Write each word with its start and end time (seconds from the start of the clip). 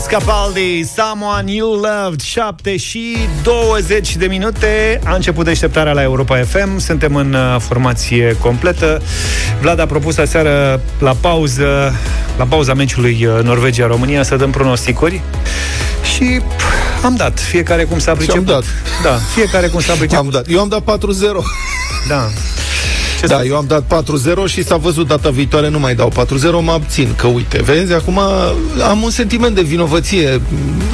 Luis 0.00 0.12
Capaldi, 0.12 0.84
Someone 0.96 1.52
You 1.52 1.72
Loved 1.72 2.20
7 2.20 2.76
și 2.76 3.16
20 3.42 4.16
de 4.16 4.26
minute. 4.26 5.00
A 5.04 5.14
început 5.14 5.44
deșteptarea 5.44 5.92
la 5.92 6.02
Europa 6.02 6.36
FM 6.36 6.78
Suntem 6.78 7.14
în 7.14 7.32
uh, 7.32 7.56
formație 7.58 8.36
completă. 8.40 9.02
Vlad 9.60 9.78
a 9.78 9.86
propus 9.86 10.18
aseară 10.18 10.80
la 10.98 11.16
pauză 11.20 11.92
La 12.36 12.44
pauza 12.44 12.74
meciului 12.74 13.24
uh, 13.24 13.42
Norvegia-România 13.42 14.22
Să 14.22 14.36
dăm 14.36 14.50
pronosticuri. 14.50 15.20
Și 16.14 16.40
pf, 16.56 17.04
am 17.04 17.16
dat, 17.16 17.40
fiecare 17.40 17.84
cum 17.84 17.98
s-a 17.98 18.12
priceput. 18.12 18.46
dat. 18.46 18.64
Da, 19.02 19.18
fiecare 19.34 19.66
cum 19.66 19.80
s-a 19.80 19.92
priceput 19.92 20.24
Am 20.24 20.30
dat. 20.30 20.48
Eu 20.48 20.60
am 20.60 20.68
dat 20.68 20.82
4-0. 20.82 20.84
Da 22.08 22.28
Ce 23.20 23.26
da, 23.26 23.42
eu 23.42 23.56
am 23.56 23.64
dat 23.68 24.02
4-0 24.46 24.52
și 24.52 24.64
s-a 24.64 24.76
văzut 24.76 25.08
data 25.08 25.30
viitoare 25.30 25.68
nu 25.68 25.78
mai 25.78 25.94
dau 25.94 26.12
4-0, 26.12 26.16
mă 26.62 26.72
abțin. 26.72 27.08
Că 27.16 27.26
uite, 27.26 27.62
vezi, 27.62 27.92
acum 27.92 28.18
am 28.88 29.02
un 29.02 29.10
sentiment 29.10 29.54
de 29.54 29.62
vinovăție. 29.62 30.40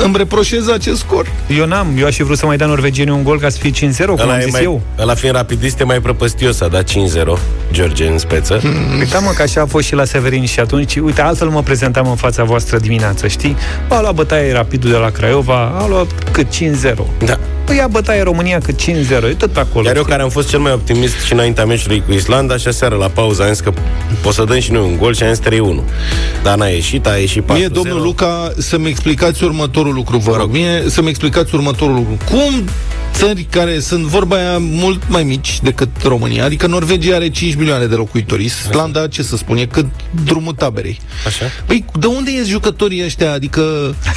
Îmi 0.04 0.14
reproșez 0.16 0.68
acest 0.68 0.98
scor. 0.98 1.32
Eu 1.58 1.66
n-am, 1.66 1.86
eu 1.98 2.06
aș 2.06 2.14
fi 2.14 2.22
vrut 2.22 2.38
să 2.38 2.46
mai 2.46 2.56
dea 2.56 2.66
norvegienii 2.66 3.12
un 3.12 3.22
gol 3.22 3.38
ca 3.38 3.48
să 3.48 3.58
fie 3.58 3.70
5-0, 3.70 4.06
cum 4.06 4.20
am 4.20 4.40
zis 4.40 4.52
mai, 4.52 4.62
eu. 4.62 4.80
ăla 4.98 5.14
fiind 5.14 5.34
rapidist, 5.34 5.80
e 5.80 5.84
mai 5.84 6.00
prăpăstios, 6.00 6.60
a 6.60 6.68
dat 6.68 6.90
5-0, 6.90 6.94
George 7.72 8.06
în 8.06 8.18
speță. 8.18 8.58
Hmm. 8.58 8.98
Uita 8.98 9.18
mă 9.18 9.30
că 9.36 9.42
așa 9.42 9.60
a 9.60 9.66
fost 9.66 9.86
și 9.86 9.94
la 9.94 10.04
Severin 10.04 10.44
și 10.44 10.60
atunci, 10.60 10.96
uite, 10.96 11.20
altfel 11.20 11.48
mă 11.48 11.62
prezentam 11.62 12.08
în 12.08 12.16
fața 12.16 12.44
voastră 12.44 12.78
dimineața, 12.78 13.28
știi? 13.28 13.56
A 13.88 14.00
luat 14.00 14.14
bătaie 14.14 14.52
rapidul 14.52 14.90
de 14.90 14.96
la 14.96 15.10
Craiova, 15.10 15.72
a 15.78 15.86
luat 15.88 16.06
cât 16.32 16.46
5-0. 16.46 16.94
Da. 17.24 17.38
Păi 17.64 17.76
ia 17.76 17.86
bătaie 17.86 18.22
România 18.22 18.58
cât 18.58 18.82
5-0, 18.82 18.84
e 19.30 19.34
tot 19.38 19.50
pe 19.50 19.60
acolo. 19.60 19.86
Iar 19.86 19.94
eu 19.94 20.00
știi? 20.00 20.12
care 20.12 20.22
am 20.22 20.28
fost 20.28 20.48
cel 20.48 20.58
mai 20.58 20.72
optimist 20.72 21.20
și 21.20 21.32
înaintea 21.32 21.64
meciului 21.64 22.02
cu 22.06 22.12
Islanda 22.16 22.56
și 22.56 22.68
aseară 22.68 22.94
la 22.96 23.08
pauză 23.08 23.42
am 23.42 23.48
zis 23.48 23.60
că 23.60 23.72
o 24.24 24.30
să 24.30 24.44
dăm 24.44 24.60
și 24.60 24.72
noi 24.72 24.82
un 24.82 24.96
gol 24.96 25.14
și 25.14 25.22
am 25.22 25.32
zis 25.34 25.42
3-1. 25.44 25.52
Dar 26.42 26.56
n-a 26.56 26.66
ieșit, 26.66 27.06
a 27.06 27.16
ieșit 27.16 27.42
4-0. 27.42 27.46
Mie, 27.52 27.68
domnul 27.68 28.02
Luca, 28.02 28.52
să-mi 28.58 28.88
explicați 28.88 29.44
următorul 29.44 29.94
lucru, 29.94 30.18
vă 30.18 30.36
rog. 30.36 30.50
Mie 30.50 30.82
să-mi 30.88 31.08
explicați 31.08 31.54
următorul 31.54 31.94
lucru. 31.94 32.16
Cum 32.30 32.64
țări 33.12 33.42
care 33.50 33.80
sunt 33.80 34.02
vorba 34.04 34.36
aia 34.36 34.58
mult 34.58 35.02
mai 35.08 35.22
mici 35.22 35.60
decât 35.62 35.88
România, 36.04 36.44
adică 36.44 36.66
Norvegia 36.66 37.14
are 37.14 37.28
5 37.30 37.54
milioane 37.54 37.86
de 37.86 37.94
locuitori, 37.94 38.44
Islanda, 38.44 39.06
ce 39.08 39.22
să 39.22 39.36
spun, 39.36 39.56
e 39.56 39.64
cât 39.64 39.86
drumul 40.24 40.52
taberei. 40.52 41.00
Așa? 41.26 41.44
Păi, 41.66 41.84
de 41.98 42.06
unde 42.06 42.30
ies 42.30 42.46
jucătorii 42.46 43.04
ăștia? 43.04 43.32
Adică 43.32 43.60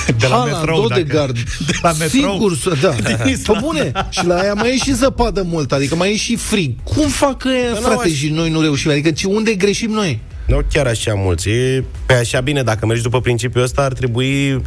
De 0.05 0.13
la 0.27 0.35
Haaland, 0.35 0.51
metrou, 0.55 0.87
dacă- 0.87 0.99
Odegaard, 1.01 1.35
de 1.67 1.73
la 1.81 1.91
metrou. 1.99 2.31
Sigur, 2.33 2.57
să- 2.57 2.71
da. 2.81 2.89
Din 2.89 3.17
Pe 3.23 3.29
Islanda. 3.29 3.65
bune. 3.65 3.91
Și 4.09 4.25
la 4.25 4.35
aia 4.35 4.53
mai 4.53 4.69
e 4.69 4.77
și 4.77 4.93
zăpadă 4.93 5.43
mult, 5.45 5.71
adică 5.71 5.95
mai 5.95 6.11
e 6.11 6.15
și 6.17 6.35
frig. 6.35 6.71
Cum 6.83 7.07
fac 7.07 7.45
ăia, 7.45 7.79
n-au 7.81 7.88
frate, 7.91 8.07
așa- 8.07 8.15
și 8.17 8.29
noi 8.29 8.49
nu 8.49 8.61
reușim? 8.61 8.91
Adică 8.91 9.11
ce, 9.11 9.27
unde 9.27 9.53
greșim 9.53 9.91
noi? 9.91 10.19
Nu 10.47 10.59
chiar 10.71 10.87
așa 10.87 11.13
mulți. 11.15 11.49
E, 11.49 11.83
pe 12.05 12.13
așa 12.13 12.39
bine, 12.41 12.63
dacă 12.63 12.85
mergi 12.85 13.03
după 13.03 13.21
principiul 13.21 13.63
ăsta, 13.63 13.81
ar 13.81 13.93
trebui 13.93 14.61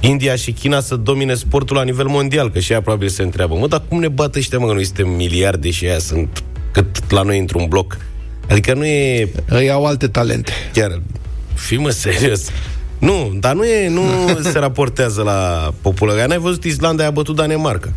India 0.00 0.36
și 0.36 0.52
China 0.52 0.80
să 0.80 0.96
domine 0.96 1.34
sportul 1.34 1.76
la 1.76 1.82
nivel 1.82 2.06
mondial, 2.06 2.50
că 2.50 2.58
și 2.58 2.72
ea 2.72 2.80
probabil 2.82 3.08
se 3.08 3.22
întreabă, 3.22 3.54
mă, 3.54 3.66
dar 3.68 3.82
cum 3.88 3.98
ne 4.00 4.08
bat 4.08 4.34
ăștia, 4.34 4.58
mă, 4.58 4.66
că 4.66 4.72
noi 4.72 4.84
suntem 4.84 5.08
miliarde 5.08 5.70
și 5.70 5.84
ea 5.84 5.98
sunt 5.98 6.42
cât 6.72 7.10
la 7.10 7.22
noi 7.22 7.38
într-un 7.38 7.66
bloc. 7.68 7.96
Adică 8.50 8.74
nu 8.74 8.84
e 8.84 9.28
Ei 9.50 9.70
au 9.70 9.84
alte 9.86 10.08
talente. 10.08 10.52
chiar, 10.72 11.00
fii 11.54 11.78
mă 11.78 11.90
serios. 11.90 12.48
Nu, 12.98 13.36
dar 13.40 13.54
nu 13.54 13.64
e, 13.64 13.88
nu 13.88 14.02
se 14.52 14.58
raportează 14.58 15.22
la 15.22 15.72
populație. 15.80 16.26
N-ai 16.26 16.38
văzut 16.38 16.64
Islanda 16.64 17.06
a 17.06 17.10
bătut 17.10 17.36
Danemarca. 17.36 17.92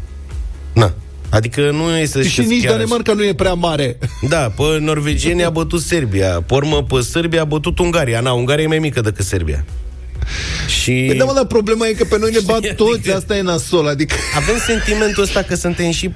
Na. 0.73 0.93
Adică 1.29 1.71
nu 1.71 1.97
este 1.97 2.23
Și 2.27 2.41
nici 2.41 2.63
chiar 2.63 2.71
Danemarca 2.71 3.13
nu 3.13 3.23
e 3.25 3.33
prea 3.33 3.53
mare. 3.53 3.97
așa. 4.01 4.11
Da, 4.29 4.37
pe 4.37 4.79
norvegieni 4.79 5.43
a 5.43 5.49
bătut 5.49 5.81
Serbia. 5.81 6.41
Pe 6.47 6.53
urmă, 6.53 6.83
pe 6.83 7.01
Serbia 7.01 7.41
a 7.41 7.45
bătut 7.45 7.79
Ungaria. 7.79 8.19
Na, 8.19 8.31
Ungaria 8.31 8.63
e 8.63 8.67
mai 8.67 8.79
mică 8.79 9.01
decât 9.01 9.25
Serbia. 9.25 9.65
Și 10.81 11.03
Păi 11.07 11.17
da, 11.17 11.23
mă, 11.25 11.31
dar 11.35 11.45
problema 11.45 11.87
e 11.87 11.91
că 11.93 12.03
pe 12.03 12.17
noi 12.19 12.31
ne 12.31 12.39
bat 12.45 12.57
Adică- 12.57 12.73
toți, 12.73 13.11
asta 13.11 13.37
e 13.37 13.41
nasol, 13.41 13.87
adică... 13.87 14.15
avem 14.35 14.55
sentimentul 14.67 15.23
ăsta 15.23 15.41
că 15.41 15.55
suntem 15.55 15.91
și 15.91 16.09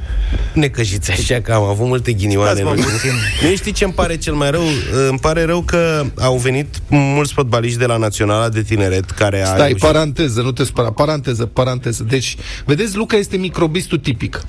necăjiți 0.54 1.12
așa, 1.12 1.42
că 1.42 1.54
am 1.54 1.64
avut 1.64 1.88
multe 1.88 2.12
ghinioane. 2.14 2.50
Dați-mă 2.50 2.70
în 2.70 2.78
ultimul- 2.78 3.50
Nu 3.50 3.56
știi 3.56 3.72
ce 3.72 3.84
îmi 3.84 3.94
pare 3.94 4.18
cel 4.18 4.34
mai 4.34 4.52
rău? 4.52 4.62
Îmi 5.10 5.20
pare 5.20 5.44
rău 5.46 5.62
că 5.62 6.06
au 6.20 6.38
venit 6.38 6.68
mulți 6.90 7.34
fotbaliști 7.34 7.78
de 7.78 7.86
la 7.86 7.98
Naționala 7.98 8.50
de 8.50 8.62
Tineret 8.62 9.10
care 9.10 9.42
a 9.42 9.46
Stai, 9.46 9.58
reușit- 9.58 9.78
paranteză, 9.80 10.42
nu 10.42 10.52
te 10.52 10.64
spăra, 10.64 10.92
paranteză, 10.92 11.46
paranteză. 11.46 12.04
Deci, 12.10 12.36
vedeți, 12.66 12.96
Luca 12.98 13.18
este 13.18 13.38
microbistul 13.38 13.98
tipic. 13.98 14.42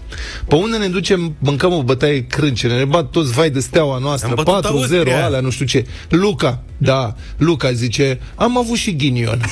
Pe 0.49 0.55
unde 0.55 0.77
ne 0.77 0.89
ducem, 0.89 1.35
mâncăm 1.39 1.73
o 1.73 1.83
bătaie 1.83 2.27
crâncene, 2.27 2.77
ne 2.77 2.85
bat 2.85 3.11
toți 3.11 3.33
vai 3.33 3.51
de 3.51 3.61
steaua 3.61 3.99
noastră, 3.99 4.29
Am 4.29 4.35
bătut 4.35 4.53
4-0, 4.65 4.67
Austria. 4.67 5.25
alea, 5.25 5.41
nu 5.41 5.51
știu 5.51 5.67
ce. 5.67 5.85
Luca, 6.09 6.63
da, 6.85 7.15
Luca 7.37 7.73
zice, 7.73 8.21
am 8.35 8.59
avut 8.59 8.77
și 8.77 8.97
ghinion. 8.97 9.41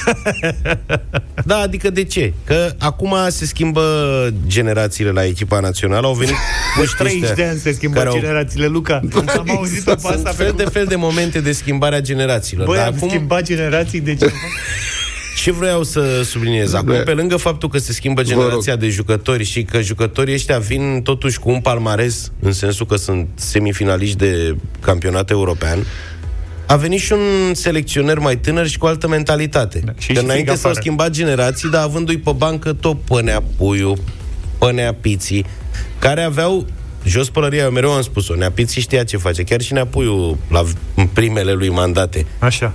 Da, 1.44 1.56
adică 1.56 1.90
de 1.90 2.04
ce? 2.04 2.32
Că 2.44 2.72
acum 2.78 3.14
se 3.28 3.46
schimbă 3.46 3.82
generațiile 4.46 5.10
la 5.10 5.24
echipa 5.24 5.60
națională, 5.60 6.06
au 6.06 6.12
venit 6.14 6.34
puștii 6.76 6.96
30 6.98 7.22
ăștia 7.22 7.34
de 7.44 7.50
ani 7.50 7.58
se 7.58 7.72
schimbă 7.72 7.96
care 7.96 8.08
au- 8.08 8.14
generațiile, 8.18 8.66
Luca. 8.66 9.00
Am 9.36 9.50
auzit-o 9.56 9.94
pe 9.94 10.00
Sunt 10.00 10.14
asta 10.14 10.30
fel 10.30 10.52
pe 10.54 10.62
de 10.62 10.70
fel 10.70 10.84
de 10.86 10.96
momente 10.96 11.40
de 11.40 11.52
schimbare 11.52 11.94
a 11.96 12.00
generațiilor. 12.00 12.66
Băi, 12.66 12.76
Dar 12.76 12.86
am 12.86 12.94
acum, 12.96 13.08
schimbat 13.08 13.42
generații 13.42 14.00
de 14.00 14.14
ce? 14.14 14.32
ce 15.42 15.52
vreau 15.52 15.82
să 15.82 16.22
subliniez 16.24 16.72
acum, 16.72 16.86
Bă. 16.88 16.98
pe 16.98 17.12
lângă 17.12 17.36
faptul 17.36 17.68
că 17.68 17.78
se 17.78 17.92
schimbă 17.92 18.22
generația 18.22 18.76
de 18.76 18.88
jucători 18.88 19.44
și 19.44 19.62
că 19.62 19.80
jucătorii 19.80 20.34
ăștia 20.34 20.58
vin 20.58 21.00
totuși 21.04 21.38
cu 21.38 21.50
un 21.50 21.60
palmares, 21.60 22.32
în 22.40 22.52
sensul 22.52 22.86
că 22.86 22.96
sunt 22.96 23.28
semifinaliști 23.34 24.16
de 24.16 24.56
campionat 24.80 25.30
european, 25.30 25.78
a 26.72 26.76
venit 26.76 27.00
și 27.00 27.12
un 27.12 27.54
selecționer 27.54 28.18
mai 28.18 28.36
tânăr 28.36 28.66
și 28.66 28.78
cu 28.78 28.86
altă 28.86 29.08
mentalitate. 29.08 29.80
Da, 29.84 29.92
și 29.98 30.06
că 30.06 30.12
și 30.12 30.24
înainte 30.24 30.32
frig 30.34 30.46
s-au 30.48 30.54
afară. 30.70 30.74
schimbat 30.74 31.10
generații, 31.10 31.70
dar 31.70 31.82
avându-i 31.82 32.18
pe 32.18 32.32
bancă 32.36 32.72
tot 32.72 33.00
pânea 33.00 33.42
puiul, 33.56 33.98
pânea 34.58 34.94
piții, 34.94 35.44
care 35.98 36.22
aveau 36.22 36.66
jos 37.04 37.30
pălăria, 37.30 37.62
eu 37.62 37.70
mereu 37.70 37.92
am 37.92 38.02
spus-o, 38.02 38.34
Neapiții 38.34 38.80
știa 38.80 39.04
ce 39.04 39.16
face, 39.16 39.42
chiar 39.42 39.60
și 39.60 39.72
Neapuiu 39.72 40.38
la 40.50 40.62
v- 40.62 40.72
primele 41.12 41.52
lui 41.52 41.68
mandate. 41.68 42.26
Așa. 42.38 42.72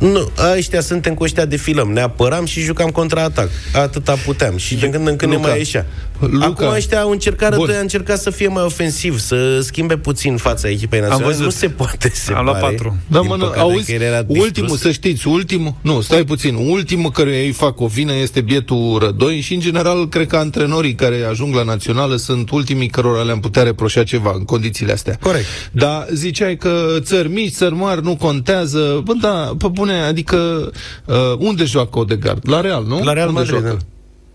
Nu, 0.00 0.30
ăștia 0.56 0.80
suntem 0.80 1.14
cu 1.14 1.22
ăștia 1.22 1.44
de 1.44 1.56
filăm. 1.56 1.90
Ne 1.92 2.00
apăram 2.00 2.44
și 2.44 2.60
jucam 2.60 2.88
contra-atac. 2.90 3.48
Atâta 3.74 4.14
puteam. 4.24 4.56
Și 4.56 4.74
din 4.74 4.90
când 4.90 5.06
în 5.08 5.16
când 5.16 5.32
Luca. 5.32 5.44
ne 5.44 5.50
mai 5.50 5.58
ieșea. 5.58 5.86
Luca. 6.18 6.46
Acum 6.46 6.66
ăștia 6.68 7.00
au 7.00 7.10
încercat, 7.10 7.50
Bun. 7.50 7.58
rădoi, 7.60 7.76
a 7.76 7.80
încercat 7.80 8.18
să 8.18 8.30
fie 8.30 8.48
mai 8.48 8.62
ofensiv, 8.64 9.18
să 9.18 9.60
schimbe 9.60 9.96
puțin 9.96 10.36
fața 10.36 10.68
echipei 10.68 11.00
naționale. 11.00 11.26
văzut. 11.26 11.44
Nu 11.44 11.50
se 11.50 11.68
poate, 11.68 12.10
se 12.14 12.32
Am 12.32 12.44
luat 12.44 12.60
pare. 12.60 12.74
patru. 12.74 12.96
Da, 13.06 13.18
Din 13.18 13.28
mă, 13.28 13.36
nu, 13.36 13.42
păcate, 13.44 13.60
auzi, 13.60 13.84
că 13.86 13.92
el 13.92 14.00
era 14.00 14.22
distrus. 14.22 14.44
ultimul, 14.44 14.76
să 14.76 14.90
știți, 14.90 15.28
ultimul, 15.28 15.74
nu, 15.80 16.00
stai 16.00 16.24
puțin, 16.24 16.54
ultimul 16.54 17.10
care 17.10 17.30
ei 17.30 17.50
fac 17.52 17.80
o 17.80 17.86
vină 17.86 18.12
este 18.14 18.40
bietul 18.40 18.98
Rădoi 19.02 19.40
și, 19.40 19.54
în 19.54 19.60
general, 19.60 20.08
cred 20.08 20.26
că 20.26 20.36
antrenorii 20.36 20.94
care 20.94 21.26
ajung 21.30 21.54
la 21.54 21.62
națională 21.62 22.16
sunt 22.16 22.50
ultimii 22.50 22.88
cărora 22.88 23.22
le-am 23.22 23.40
putea 23.40 23.62
reproșa 23.62 24.02
ceva 24.04 24.32
în 24.36 24.44
condițiile 24.44 24.92
astea. 24.92 25.18
Corect. 25.20 25.44
Dar 25.72 26.06
ziceai 26.12 26.56
că 26.56 26.86
țări 26.98 27.28
mici, 27.28 27.52
țări 27.54 27.74
mari 27.74 28.02
nu 28.02 28.16
contează. 28.16 29.00
Bă, 29.04 29.12
da, 29.20 29.52
pe 29.58 29.68
bune, 29.68 29.89
adică 29.92 30.70
uh, 31.04 31.14
unde 31.38 31.64
joacă 31.64 31.98
Odegaard? 31.98 32.48
La 32.48 32.60
Real, 32.60 32.84
nu? 32.84 33.02
La 33.02 33.12
Real 33.12 33.28
unde 33.28 33.40
Madrid, 33.40 33.60
joacă? 33.60 33.78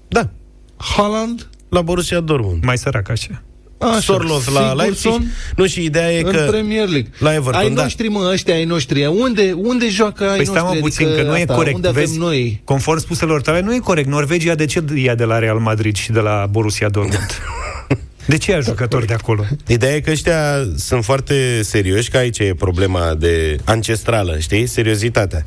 da. 0.07 0.21
Da, 0.21 0.29
Haaland? 0.77 1.47
la 1.69 1.81
Borussia 1.81 2.19
Dortmund. 2.19 2.63
Mai 2.63 2.77
sărac 2.77 3.09
așa. 3.09 3.41
Așa. 3.77 3.99
Sorloth 3.99 4.47
la 4.53 4.73
Leipzig. 4.73 4.97
Sigurdsson 5.01 5.31
Nu, 5.55 5.65
și 5.65 5.83
ideea 5.83 6.11
e 6.13 6.21
în 6.21 6.31
că... 6.31 6.45
Premier 6.49 6.87
League. 6.87 7.09
la 7.19 7.33
Everton, 7.33 7.61
ai 7.61 7.69
da. 7.69 7.81
noștri, 7.81 8.07
mă, 8.07 8.29
ăștia 8.31 8.53
ai 8.55 8.63
noștri. 8.65 9.05
Unde, 9.05 9.51
unde 9.57 9.89
joacă 9.89 10.23
ai 10.29 10.35
Păi 10.35 10.45
stai 10.45 10.61
noștri? 10.61 10.79
mă 10.79 10.87
puțin, 10.87 11.05
Adică 11.05 11.21
că 11.21 11.27
nu 11.27 11.35
e 11.37 11.41
asta, 11.41 11.53
corect. 11.53 11.75
Unde 11.75 11.87
avem 11.87 12.01
Vezi, 12.03 12.17
noi? 12.17 12.61
Conform 12.63 12.99
spuselor 12.99 13.41
tale, 13.41 13.61
nu 13.61 13.73
e 13.73 13.77
corect. 13.79 14.07
Norvegia 14.07 14.55
de 14.55 14.65
ce 14.65 14.83
ia 14.95 15.15
de 15.15 15.23
la 15.23 15.39
Real 15.39 15.57
Madrid 15.59 15.95
și 15.95 16.11
de 16.11 16.19
la 16.19 16.47
Borussia 16.51 16.89
Dortmund? 16.89 17.29
De 18.25 18.37
ce 18.37 18.51
ia 18.51 18.59
jucători 18.59 19.05
de 19.05 19.13
acolo? 19.13 19.45
Ideea 19.67 19.95
e 19.95 19.99
că 19.99 20.11
ăștia 20.11 20.67
sunt 20.75 21.03
foarte 21.03 21.61
serioși, 21.63 22.09
că 22.09 22.17
aici 22.17 22.39
e 22.39 22.53
problema 22.57 23.13
de 23.13 23.57
ancestrală, 23.63 24.39
știi? 24.39 24.65
Seriozitatea. 24.65 25.43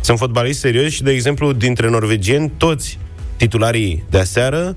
Sunt 0.00 0.18
fotbaliști 0.18 0.60
serioși 0.60 0.94
și, 0.94 1.02
de 1.02 1.10
exemplu, 1.10 1.52
dintre 1.52 1.88
norvegieni, 1.88 2.52
toți 2.56 2.98
titularii 3.36 4.04
de 4.10 4.18
aseară 4.18 4.76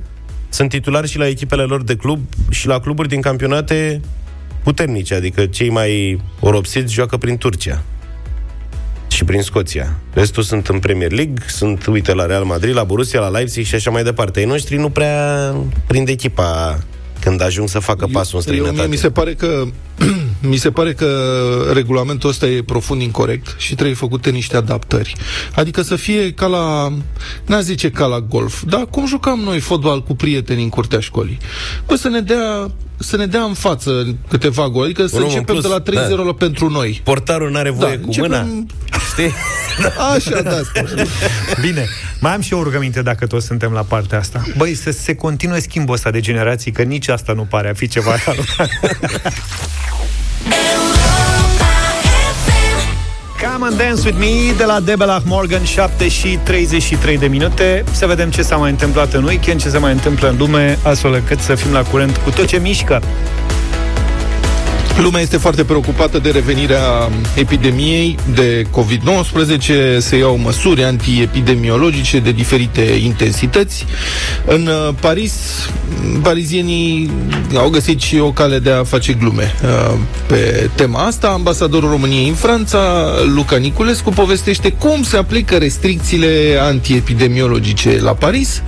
sunt 0.50 0.70
titulari 0.70 1.08
și 1.08 1.18
la 1.18 1.28
echipele 1.28 1.64
lor 1.64 1.84
de 1.84 1.96
club 1.96 2.20
și 2.50 2.68
la 2.68 2.80
cluburi 2.80 3.08
din 3.08 3.22
campionate 3.22 4.02
puternice, 4.64 5.14
adică 5.14 5.46
cei 5.46 5.70
mai 5.70 6.22
oropsiți 6.40 6.94
joacă 6.94 7.18
prin 7.18 7.38
Turcia 7.38 7.84
și 9.08 9.24
prin 9.24 9.42
Scoția. 9.42 9.96
Restul 10.14 10.44
sunt 10.44 10.68
în 10.68 10.80
Premier 10.80 11.12
League, 11.12 11.44
sunt, 11.48 11.86
uite, 11.86 12.14
la 12.14 12.26
Real 12.26 12.44
Madrid, 12.44 12.76
la 12.76 12.84
Borussia, 12.84 13.20
la 13.20 13.28
Leipzig 13.28 13.66
și 13.66 13.76
așa 13.76 13.92
mai 13.92 14.04
departe. 14.04 14.40
Ei 14.40 14.46
noștri 14.46 14.78
nu 14.78 14.90
prea 14.90 15.54
prind 15.88 16.10
echipa 16.10 16.80
când 17.26 17.42
ajung 17.42 17.70
să 17.70 17.80
facă 17.80 18.08
pasul 18.12 18.40
în 18.46 18.46
Eu, 18.48 18.54
mie 18.54 18.62
străinătate. 18.62 18.90
mi 18.90 18.98
se 18.98 19.12
pare 19.12 19.34
că 19.34 19.66
mi 20.48 20.58
se 20.58 20.72
pare 20.72 20.94
că 20.94 21.08
regulamentul 21.74 22.30
ăsta 22.30 22.46
e 22.48 22.64
profund 22.64 23.02
incorrect 23.02 23.56
și 23.58 23.76
trebuie 23.76 23.96
făcute 23.96 24.30
niște 24.30 24.56
adaptări. 24.58 25.16
Adică 25.56 25.82
să 25.82 25.96
fie 25.96 26.34
ca 26.34 26.46
la, 26.46 26.94
n-a 27.46 27.62
zice 27.62 27.92
ca 27.92 28.06
la 28.06 28.20
golf, 28.20 28.64
dar 28.68 28.86
cum 28.90 29.08
jucam 29.08 29.40
noi 29.40 29.60
fotbal 29.60 30.04
cu 30.04 30.16
prieteni 30.16 30.64
în 30.64 30.70
curtea 30.70 31.00
școlii? 31.00 31.38
Bă, 31.88 31.96
să 31.96 32.10
ne 32.10 32.20
dea 32.22 32.72
să 32.98 33.18
ne 33.18 33.26
dea 33.26 33.42
în 33.42 33.54
față 33.54 34.16
câteva 34.30 34.70
gole, 34.70 34.86
adică 34.86 35.06
să 35.06 35.16
Unul 35.16 35.28
în 35.28 35.34
începem 35.38 35.56
plus, 35.56 35.68
de 35.92 36.02
la 36.02 36.06
3-0 36.06 36.10
da. 36.10 36.24
la 36.24 36.34
pentru 36.34 36.70
noi. 36.70 37.02
Portarul 37.04 37.52
n-are 37.52 37.70
voie 37.70 37.98
cu 37.98 38.06
începem- 38.06 38.30
mâna. 38.32 38.66
știi? 39.12 39.32
Așa, 40.16 40.42
da, 40.42 40.58
spune. 40.74 41.06
Bine, 41.62 41.86
mai 42.20 42.34
am 42.34 42.42
și 42.42 42.54
eu 42.54 42.60
o 42.60 42.64
rugăminte 42.64 43.02
dacă 43.02 43.28
toți 43.28 43.46
suntem 43.46 43.72
la 43.72 43.82
partea 43.82 44.20
asta. 44.20 44.44
Băi, 44.58 44.74
să 44.76 44.92
se 44.92 45.16
continue 45.16 45.60
schimbul 45.60 45.94
ăsta 45.94 46.12
de 46.12 46.20
generații, 46.20 46.72
că 46.72 46.82
nici 46.82 47.08
asta 47.08 47.34
nu 47.34 47.44
pare 47.44 47.70
a 47.70 47.74
fi 47.74 47.88
ceva 47.88 48.12
Come 53.56 53.68
and 53.68 53.78
Dance 53.78 54.02
With 54.06 54.18
Me 54.20 54.54
de 54.58 54.66
la 54.66 54.80
Debelach 54.80 55.22
Morgan 55.26 55.64
7 55.64 56.08
și 56.08 56.40
33 56.44 57.18
de 57.18 57.28
minute. 57.28 57.84
Să 57.92 58.06
vedem 58.06 58.30
ce 58.30 58.42
s-a 58.42 58.56
mai 58.56 58.70
întâmplat 58.70 59.14
în 59.14 59.24
weekend 59.24 59.62
Ce 59.62 59.70
se 59.70 59.78
mai 59.78 59.92
întâmplă 59.92 60.30
în 60.30 60.38
lume 60.38 60.78
Astfel 60.84 61.14
încât 61.14 61.40
să 61.40 61.56
fim 61.56 61.72
la 61.72 61.82
curent 61.82 62.18
cu 62.18 62.30
tot 62.30 62.46
ce 62.46 62.58
mișcă 62.58 63.02
Lumea 64.98 65.22
este 65.22 65.38
foarte 65.38 65.64
preocupată 65.64 66.20
de 66.20 66.30
revenirea 66.30 67.10
epidemiei 67.36 68.18
de 68.34 68.64
COVID-19, 68.64 69.98
se 69.98 70.18
iau 70.18 70.38
măsuri 70.38 70.84
antiepidemiologice 70.84 72.20
de 72.20 72.32
diferite 72.32 72.82
intensități. 72.82 73.86
În 74.46 74.68
uh, 74.68 74.94
Paris, 75.00 75.34
parizienii 76.22 77.12
au 77.56 77.70
găsit 77.70 78.02
și 78.02 78.20
o 78.20 78.32
cale 78.32 78.60
de 78.60 78.72
a 78.72 78.84
face 78.84 79.14
glume 79.14 79.54
uh, 79.64 79.98
pe 80.28 80.70
tema 80.76 81.06
asta. 81.06 81.28
Ambasadorul 81.28 81.90
României 81.90 82.28
în 82.28 82.36
Franța, 82.36 82.80
Luca 83.36 83.56
Niculescu, 83.56 84.10
povestește 84.10 84.72
cum 84.72 85.04
se 85.04 85.18
aplică 85.18 85.56
restricțiile 85.56 86.58
antiepidemiologice 86.62 88.00
la 88.02 88.14
Paris. 88.14 88.62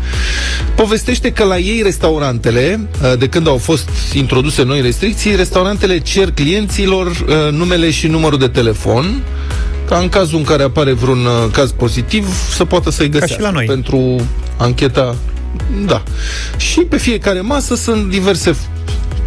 Povestește 0.76 1.32
că 1.32 1.44
la 1.44 1.58
ei 1.58 1.82
restaurantele, 1.84 2.80
uh, 3.04 3.18
de 3.20 3.28
când 3.28 3.48
au 3.48 3.58
fost 3.58 3.90
introduse 4.14 4.64
noi 4.64 4.82
restricții, 4.82 5.36
restaurantele 5.36 6.00
cer 6.18 6.32
clienților 6.32 7.08
uh, 7.08 7.52
numele 7.52 7.92
și 7.92 8.08
numărul 8.08 8.40
de 8.40 8.48
telefon 8.48 9.24
ca 9.88 9.98
în 9.98 10.10
cazul 10.10 10.38
în 10.38 10.44
care 10.44 10.64
apare 10.64 10.94
vreun 10.94 11.26
uh, 11.26 11.52
caz 11.52 11.72
pozitiv 11.72 12.28
să 12.56 12.66
poată 12.66 12.92
să-i 12.92 13.10
găsească. 13.10 13.36
Ca 13.36 13.48
și 13.48 13.54
la 13.54 13.58
noi. 13.58 13.66
Pentru 13.66 14.28
ancheta 14.58 15.16
da. 15.86 16.04
Și 16.58 16.80
pe 16.80 16.98
fiecare 16.98 17.42
masă 17.42 17.76
sunt 17.76 18.10
diverse 18.10 18.56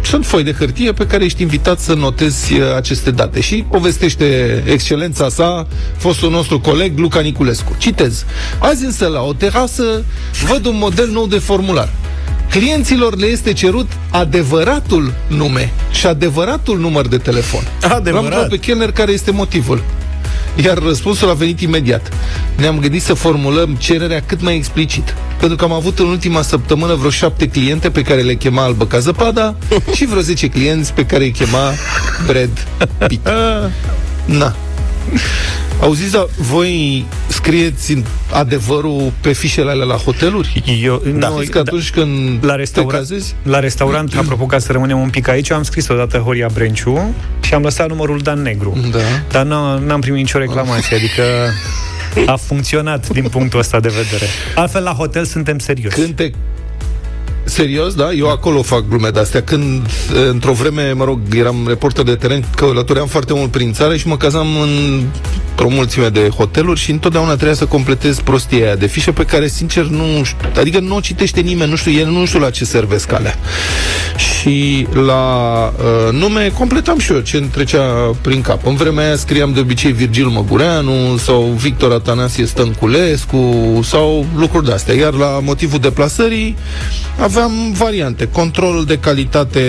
sunt 0.01 0.25
foi 0.25 0.43
de 0.43 0.53
hârtie 0.53 0.91
pe 0.91 1.07
care 1.07 1.23
ești 1.23 1.41
invitat 1.41 1.79
să 1.79 1.93
notezi 1.93 2.53
uh, 2.53 2.75
aceste 2.75 3.11
date. 3.11 3.41
Și 3.41 3.65
povestește 3.69 4.61
excelența 4.65 5.29
sa, 5.29 5.67
fostul 5.97 6.31
nostru 6.31 6.59
coleg 6.59 6.97
Luca 6.97 7.19
Niculescu. 7.19 7.75
Citez. 7.77 8.25
Azi 8.59 8.85
însă 8.85 9.07
la 9.07 9.21
o 9.21 9.33
terasă 9.33 10.03
văd 10.47 10.65
un 10.65 10.77
model 10.77 11.09
nou 11.09 11.27
de 11.27 11.37
formular. 11.37 11.89
Clienților 12.51 13.17
le 13.17 13.25
este 13.25 13.53
cerut 13.53 13.91
adevăratul 14.09 15.13
nume 15.27 15.73
și 15.91 16.05
adevăratul 16.05 16.79
număr 16.79 17.07
de 17.07 17.17
telefon. 17.17 17.61
Adevărat. 17.81 18.29
L-am 18.31 18.47
pe 18.49 18.57
Kenner 18.57 18.91
care 18.91 19.11
este 19.11 19.31
motivul. 19.31 19.83
Iar 20.63 20.77
răspunsul 20.77 21.29
a 21.29 21.33
venit 21.33 21.59
imediat. 21.59 22.11
Ne-am 22.57 22.79
gândit 22.79 23.01
să 23.01 23.13
formulăm 23.13 23.75
cererea 23.75 24.23
cât 24.25 24.41
mai 24.41 24.55
explicit. 24.55 25.15
Pentru 25.39 25.57
că 25.57 25.63
am 25.63 25.71
avut 25.71 25.99
în 25.99 26.05
ultima 26.05 26.41
săptămână 26.41 26.93
vreo 26.93 27.09
șapte 27.09 27.47
cliente 27.47 27.89
pe 27.89 28.01
care 28.01 28.21
le 28.21 28.35
chema 28.35 28.63
Albă 28.63 28.85
ca 28.85 28.99
zăpada 28.99 29.55
și 29.95 30.05
vreo 30.05 30.21
10 30.21 30.47
clienți 30.47 30.93
pe 30.93 31.05
care 31.05 31.23
îi 31.23 31.31
chema 31.31 31.71
Brad 32.25 32.67
Pitt. 33.07 33.29
Na. 34.39 34.55
Auziți, 35.81 36.11
dar 36.11 36.27
voi 36.37 37.05
scrieți 37.41 38.03
adevărul 38.31 39.11
pe 39.21 39.31
fișele 39.33 39.69
alea 39.71 39.85
la 39.85 39.95
hoteluri? 39.95 40.63
Eu, 40.83 41.01
Da, 41.19 41.29
noi- 41.29 41.47
că 41.47 41.57
atunci 41.57 41.89
când 41.91 42.45
la, 42.45 42.51
te 42.51 42.57
restaura- 42.57 42.97
cazezi... 42.97 43.35
la 43.43 43.59
restaurant, 43.59 44.13
apropo, 44.17 44.45
ca 44.45 44.59
să 44.59 44.71
rămânem 44.71 44.99
un 44.99 45.09
pic 45.09 45.27
aici, 45.27 45.51
am 45.51 45.63
scris 45.63 45.87
odată 45.87 46.17
Horia 46.17 46.49
Brenciu 46.53 47.13
și 47.41 47.53
am 47.53 47.61
lăsat 47.61 47.89
numărul 47.89 48.19
Dan 48.19 48.41
Negru. 48.41 48.77
Da. 48.91 48.97
Dar 49.31 49.45
n- 49.45 49.85
n-am 49.85 49.99
primit 50.01 50.19
nicio 50.19 50.37
reclamație, 50.37 50.95
adică 50.95 51.23
a 52.25 52.35
funcționat 52.35 53.09
din 53.09 53.23
punctul 53.23 53.59
ăsta 53.59 53.79
de 53.79 53.87
vedere. 54.03 54.25
Altfel, 54.55 54.83
la 54.83 54.91
hotel 54.91 55.25
suntem 55.25 55.59
serioși. 55.59 55.95
Când 55.95 56.15
te 56.15 56.31
Serios, 57.43 57.93
da? 57.95 58.11
Eu 58.11 58.29
acolo 58.29 58.61
fac 58.61 58.87
glume 58.87 59.09
de-astea. 59.09 59.43
Când, 59.43 59.85
eh, 59.85 60.27
într-o 60.29 60.53
vreme, 60.53 60.91
mă 60.91 61.03
rog, 61.03 61.19
eram 61.35 61.65
reporter 61.67 62.03
de 62.03 62.15
teren, 62.15 62.43
călătoream 62.55 63.07
foarte 63.07 63.33
mult 63.33 63.51
prin 63.51 63.73
țară 63.73 63.95
și 63.95 64.07
mă 64.07 64.17
cazam 64.17 64.47
în 64.61 65.03
o 65.59 65.69
mulțime 65.69 66.07
de 66.07 66.29
hoteluri 66.37 66.79
și 66.79 66.91
întotdeauna 66.91 67.31
trebuia 67.31 67.53
să 67.53 67.65
completez 67.65 68.19
prostia 68.19 68.65
aia 68.65 68.75
de 68.75 68.87
fișe 68.87 69.11
pe 69.11 69.23
care, 69.25 69.47
sincer, 69.47 69.83
nu 69.83 70.23
știu, 70.23 70.49
adică 70.59 70.79
nu 70.79 70.95
o 70.95 70.99
citește 70.99 71.39
nimeni, 71.39 71.69
nu 71.69 71.75
știu, 71.75 71.91
el 71.91 72.07
nu 72.07 72.25
știu 72.25 72.39
la 72.39 72.49
ce 72.49 72.65
servesc 72.65 73.11
alea. 73.11 73.35
Și 74.17 74.87
la 75.05 75.73
uh, 75.77 76.13
nume 76.13 76.51
completam 76.57 76.99
și 76.99 77.11
eu 77.11 77.19
ce 77.19 77.37
îmi 77.37 77.47
trecea 77.47 77.81
prin 78.21 78.41
cap. 78.41 78.65
În 78.65 78.75
vremea 78.75 79.05
aia 79.05 79.15
scriam 79.15 79.53
de 79.53 79.59
obicei 79.59 79.91
Virgil 79.91 80.27
Măgureanu 80.27 81.17
sau 81.17 81.41
Victor 81.41 81.91
Atanasie 81.91 82.45
Stănculescu 82.45 83.79
sau 83.83 84.25
lucruri 84.35 84.65
de-astea. 84.65 84.95
Iar 84.95 85.13
la 85.13 85.39
motivul 85.43 85.79
deplasării 85.79 86.55
aveam 87.19 87.51
variante. 87.71 88.27
Control 88.27 88.83
de 88.85 88.97
calitate 88.97 89.61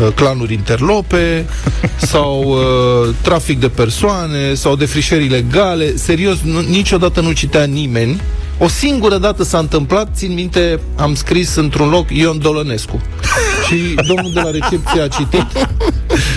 uh, 0.00 0.06
clanuri 0.14 0.52
interlope 0.52 1.46
sau 2.12 2.44
uh, 2.48 3.14
trafic 3.20 3.60
de 3.60 3.68
persoane 3.68 4.54
sau 4.54 4.76
defrișări 5.08 5.24
ilegale. 5.24 5.96
Serios, 5.96 6.40
nu, 6.40 6.60
niciodată 6.60 7.20
nu 7.20 7.32
citea 7.32 7.64
nimeni 7.64 8.20
o 8.58 8.68
singură 8.68 9.18
dată 9.18 9.44
s-a 9.44 9.58
întâmplat, 9.58 10.08
țin 10.14 10.34
minte, 10.34 10.80
am 10.96 11.14
scris 11.14 11.54
într-un 11.54 11.88
loc 11.88 12.10
Ion 12.10 12.38
Dolănescu. 12.38 13.00
Și 13.66 13.94
domnul 14.06 14.30
de 14.34 14.40
la 14.40 14.50
recepție 14.50 15.00
a 15.00 15.08
citit, 15.08 15.46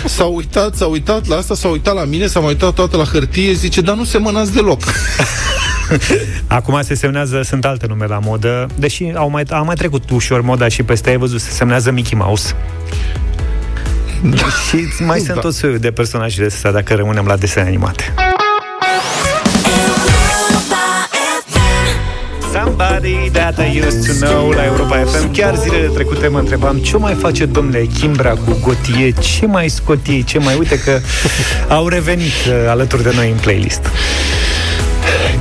s-a 0.05 0.23
uitat, 0.23 0.75
s-a 0.75 0.85
uitat 0.85 1.27
la 1.27 1.35
asta, 1.35 1.55
s-a 1.55 1.67
uitat 1.67 1.95
la 1.95 2.03
mine, 2.03 2.27
s-a 2.27 2.39
mai 2.39 2.49
uitat 2.49 2.73
toată 2.73 2.97
la 2.97 3.03
hârtie, 3.03 3.53
zice, 3.53 3.81
dar 3.81 3.95
nu 3.95 4.03
semănați 4.03 4.53
deloc. 4.53 4.81
Acum 6.47 6.81
se 6.83 6.95
semnează, 6.95 7.41
sunt 7.43 7.65
alte 7.65 7.85
nume 7.87 8.05
la 8.05 8.19
modă, 8.19 8.67
deși 8.75 9.11
au 9.15 9.29
mai, 9.29 9.43
a 9.49 9.61
mai 9.61 9.75
trecut 9.75 10.09
ușor 10.09 10.41
moda 10.41 10.67
și 10.67 10.83
peste 10.83 11.09
ai 11.09 11.17
văzut, 11.17 11.41
se 11.41 11.51
semnează 11.51 11.91
Mickey 11.91 12.17
Mouse. 12.17 12.55
Și 14.69 15.03
mai 15.03 15.19
sunt 15.19 15.33
Da. 15.33 15.41
tot 15.41 15.53
soiul 15.53 15.77
de 15.77 15.91
personaje 15.91 16.45
astea 16.45 16.71
dacă 16.71 16.93
rămânem 16.93 17.25
la 17.25 17.35
desene 17.35 17.67
animate. 17.67 18.13
Somebody 22.71 23.29
that 23.29 23.59
I 23.59 23.79
used 23.85 24.05
to 24.07 24.25
know 24.25 24.51
la 24.51 24.65
Europa 24.65 25.03
FM. 25.05 25.31
Chiar 25.31 25.55
zilele 25.55 25.87
trecute 25.87 26.27
mă 26.27 26.39
întrebam 26.39 26.77
ce 26.77 26.97
mai 26.97 27.13
face 27.13 27.45
domnule 27.45 27.85
Kimbra 27.99 28.29
cu 28.29 28.57
Gotie, 28.61 29.11
ce 29.11 29.45
mai 29.45 29.69
scot 29.69 30.07
ei, 30.07 30.23
ce 30.23 30.39
mai... 30.39 30.55
Uite 30.57 30.79
că 30.79 30.99
au 31.75 31.87
revenit 31.87 32.25
uh, 32.47 32.53
alături 32.67 33.03
de 33.03 33.11
noi 33.15 33.29
în 33.29 33.37
playlist. 33.37 33.81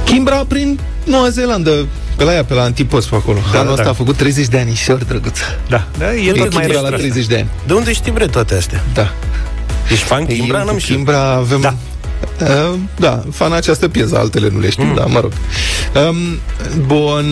Kimbra 0.04 0.44
prin 0.48 0.78
Noua 1.04 1.28
Zeelandă, 1.28 1.86
pe 2.16 2.24
la 2.24 2.34
ea, 2.34 2.44
pe 2.44 2.54
la 2.54 2.62
Antipost, 2.62 3.08
pe 3.08 3.14
acolo. 3.14 3.38
Da, 3.52 3.58
Anul 3.58 3.74
da. 3.74 3.80
ăsta 3.80 3.90
a 3.90 3.94
făcut 3.94 4.16
30 4.16 4.46
de 4.46 4.58
anișori, 4.58 5.06
drăguță. 5.06 5.44
Da, 5.68 5.86
da 5.98 6.14
e 6.14 6.28
E 6.28 6.32
tot 6.32 6.54
mai 6.54 6.62
Kimbra 6.64 6.80
la 6.80 6.88
retras. 6.88 7.00
30 7.00 7.26
de 7.26 7.34
ani. 7.34 7.48
De 7.66 7.72
unde 7.72 7.92
știm 7.92 8.12
bre 8.12 8.26
toate 8.26 8.54
astea? 8.54 8.84
Da. 8.94 9.12
Ești 9.90 10.04
fan 10.04 10.26
Kimbra? 10.26 10.58
Eu 10.58 10.64
N-am 10.64 10.74
cu 10.74 10.80
știut. 10.80 10.96
Kimbra 10.96 11.32
avem... 11.32 11.60
Da. 11.60 11.74
Uh, 12.40 12.78
da, 12.96 13.22
fan 13.32 13.52
această 13.52 13.88
piesă, 13.88 14.18
altele 14.18 14.48
nu 14.52 14.58
le 14.58 14.70
știu, 14.70 14.84
mm. 14.84 14.94
da, 14.94 15.04
mă 15.04 15.20
rog. 15.20 15.32
Um, 15.94 16.16
bun, 16.86 17.26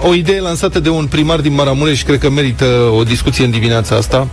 o 0.00 0.14
idee 0.14 0.40
lansată 0.40 0.80
de 0.80 0.88
un 0.88 1.06
primar 1.06 1.40
din 1.40 1.54
Maramureș, 1.54 2.02
cred 2.02 2.18
că 2.18 2.30
merită 2.30 2.64
o 2.96 3.02
discuție 3.02 3.44
în 3.44 3.50
dimineața 3.50 3.96
asta, 3.96 4.28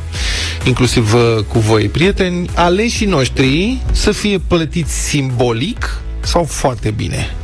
inclusiv 0.63 1.13
uh, 1.13 1.43
cu 1.47 1.59
voi, 1.59 1.89
prieteni, 1.89 2.49
aleșii 2.55 3.05
noștri 3.05 3.77
să 3.91 4.11
fie 4.11 4.39
plătiți 4.47 4.93
simbolic 4.93 6.01
sau 6.19 6.43
foarte 6.43 6.91
bine. 6.91 7.35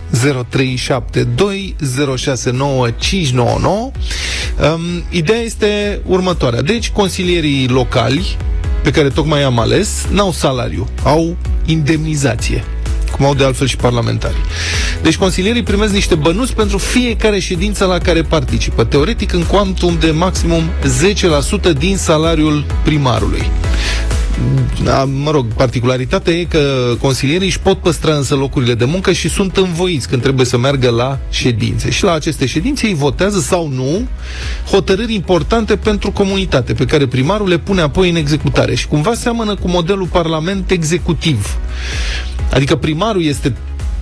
0372 0.49 1.75
069 2.15 2.89
599 2.89 3.91
um, 4.71 4.81
Ideea 5.09 5.39
este 5.39 6.01
următoarea. 6.05 6.61
Deci, 6.61 6.89
consilierii 6.89 7.67
locali 7.67 8.37
pe 8.83 8.91
care 8.91 9.09
tocmai 9.09 9.43
am 9.43 9.59
ales 9.59 10.05
n-au 10.11 10.31
salariu, 10.31 10.87
au 11.03 11.37
indemnizație 11.65 12.63
cum 13.15 13.25
au 13.25 13.33
de 13.33 13.43
altfel 13.43 13.67
și 13.67 13.75
parlamentarii. 13.75 14.41
Deci 15.01 15.17
consilierii 15.17 15.63
primesc 15.63 15.93
niște 15.93 16.15
bănuți 16.15 16.55
pentru 16.55 16.77
fiecare 16.77 17.39
ședință 17.39 17.85
la 17.85 17.97
care 17.97 18.21
participă, 18.21 18.83
teoretic 18.83 19.33
în 19.33 19.43
cuantum 19.43 19.97
de 19.99 20.11
maximum 20.11 20.63
10% 21.73 21.77
din 21.77 21.97
salariul 21.97 22.65
primarului. 22.83 23.49
Da, 24.83 25.03
mă 25.03 25.31
rog, 25.31 25.45
particularitatea 25.45 26.33
e 26.33 26.43
că 26.43 26.93
consilierii 27.01 27.47
își 27.47 27.59
pot 27.59 27.77
păstra 27.77 28.13
însă 28.15 28.35
locurile 28.35 28.73
de 28.73 28.85
muncă 28.85 29.11
și 29.11 29.29
sunt 29.29 29.57
învoiți 29.57 30.07
când 30.07 30.21
trebuie 30.21 30.45
să 30.45 30.57
meargă 30.57 30.89
la 30.89 31.19
ședințe. 31.29 31.89
Și 31.89 32.03
la 32.03 32.13
aceste 32.13 32.45
ședințe 32.45 32.87
ei 32.87 32.93
votează 32.93 33.39
sau 33.39 33.67
nu 33.67 34.07
hotărâri 34.69 35.13
importante 35.13 35.75
pentru 35.75 36.11
comunitate, 36.11 36.73
pe 36.73 36.85
care 36.85 37.07
primarul 37.07 37.47
le 37.47 37.57
pune 37.57 37.81
apoi 37.81 38.09
în 38.09 38.15
executare. 38.15 38.75
Și 38.75 38.87
cumva 38.87 39.13
seamănă 39.13 39.55
cu 39.55 39.67
modelul 39.69 40.07
parlament 40.07 40.71
executiv. 40.71 41.57
Adică 42.51 42.75
primarul 42.75 43.23
este 43.23 43.55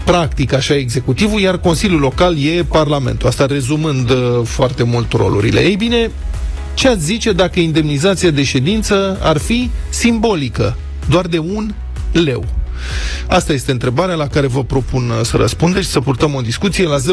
practic 0.04 0.54
așa 0.54 0.75
executivul, 0.75 1.40
iar 1.40 1.58
Consiliul 1.58 2.00
Local 2.00 2.38
e 2.38 2.63
Parlamentul. 2.63 3.28
Asta 3.28 3.46
rezumând 3.46 4.10
uh, 4.10 4.18
foarte 4.44 4.84
mult 4.84 5.12
rolurile. 5.12 5.60
Ei 5.60 5.75
bine, 5.75 6.12
ce 6.74 6.88
ați 6.88 7.03
zice 7.03 7.32
dacă 7.32 7.60
indemnizația 7.60 8.30
de 8.30 8.44
ședință 8.44 9.20
ar 9.22 9.38
fi 9.38 9.70
simbolică, 9.89 10.77
doar 11.10 11.27
de 11.27 11.38
un 11.38 11.74
leu? 12.12 12.46
Asta 13.27 13.53
este 13.53 13.72
întrebarea 13.72 14.15
la 14.15 14.27
care 14.27 14.48
vă 14.48 14.63
propun 14.63 15.10
uh, 15.10 15.25
să 15.25 15.38
răspundeți 15.38 15.86
și 15.86 15.92
să 15.92 16.00
purtăm 16.00 16.34
o 16.34 16.42
discuție 16.42 16.88
la 16.88 16.98
0372069599 16.98 17.06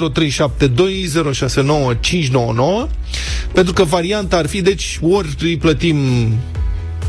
pentru 3.53 3.73
că 3.73 3.85
varianta 3.85 4.37
ar 4.37 4.47
fi, 4.47 4.63
deci, 4.63 4.99
ori 5.03 5.35
îi 5.41 5.57
plătim 5.57 5.99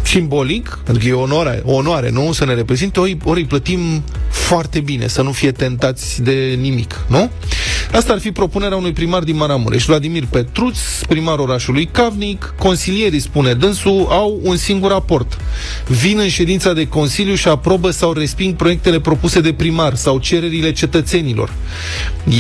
simbolic, 0.04 0.80
adică 0.88 1.08
e 1.08 1.14
o 1.14 1.20
onoare, 1.22 1.62
o 1.66 1.74
onoare, 1.74 2.10
nu? 2.10 2.32
Să 2.32 2.46
ne 2.46 2.54
reprezinte, 2.54 3.00
ori, 3.00 3.18
ori 3.24 3.40
îi 3.40 3.46
plătim 3.46 4.04
foarte 4.30 4.80
bine, 4.80 5.08
să 5.08 5.22
nu 5.22 5.32
fie 5.32 5.52
tentați 5.52 6.22
de 6.22 6.58
nimic, 6.60 7.00
nu? 7.08 7.30
Asta 7.92 8.14
ar 8.14 8.20
fi 8.20 8.32
propunerea 8.32 8.78
unui 8.78 8.92
primar 8.92 9.24
din 9.24 9.36
Maramureș. 9.36 9.86
Vladimir 9.86 10.24
Petruț, 10.30 10.78
primarul 11.08 11.50
orașului 11.50 11.86
Cavnic, 11.86 12.54
consilierii, 12.58 13.20
spune 13.20 13.54
dânsul, 13.54 14.08
au 14.10 14.40
un 14.44 14.58
singur 14.58 14.92
aport. 14.92 15.38
Vin 15.88 16.20
în 16.20 16.30
ședința 16.30 16.74
de 16.74 16.88
consiliu 16.88 17.36
și 17.36 17.48
aprobă 17.48 17.90
sau 17.90 18.14
resping 18.14 18.56
proiectele 18.56 19.00
propuse 19.00 19.42
de 19.42 19.54
primar 19.54 19.96
sau 19.96 20.20
cererile 20.20 20.72
cetățenilor. 20.72 21.54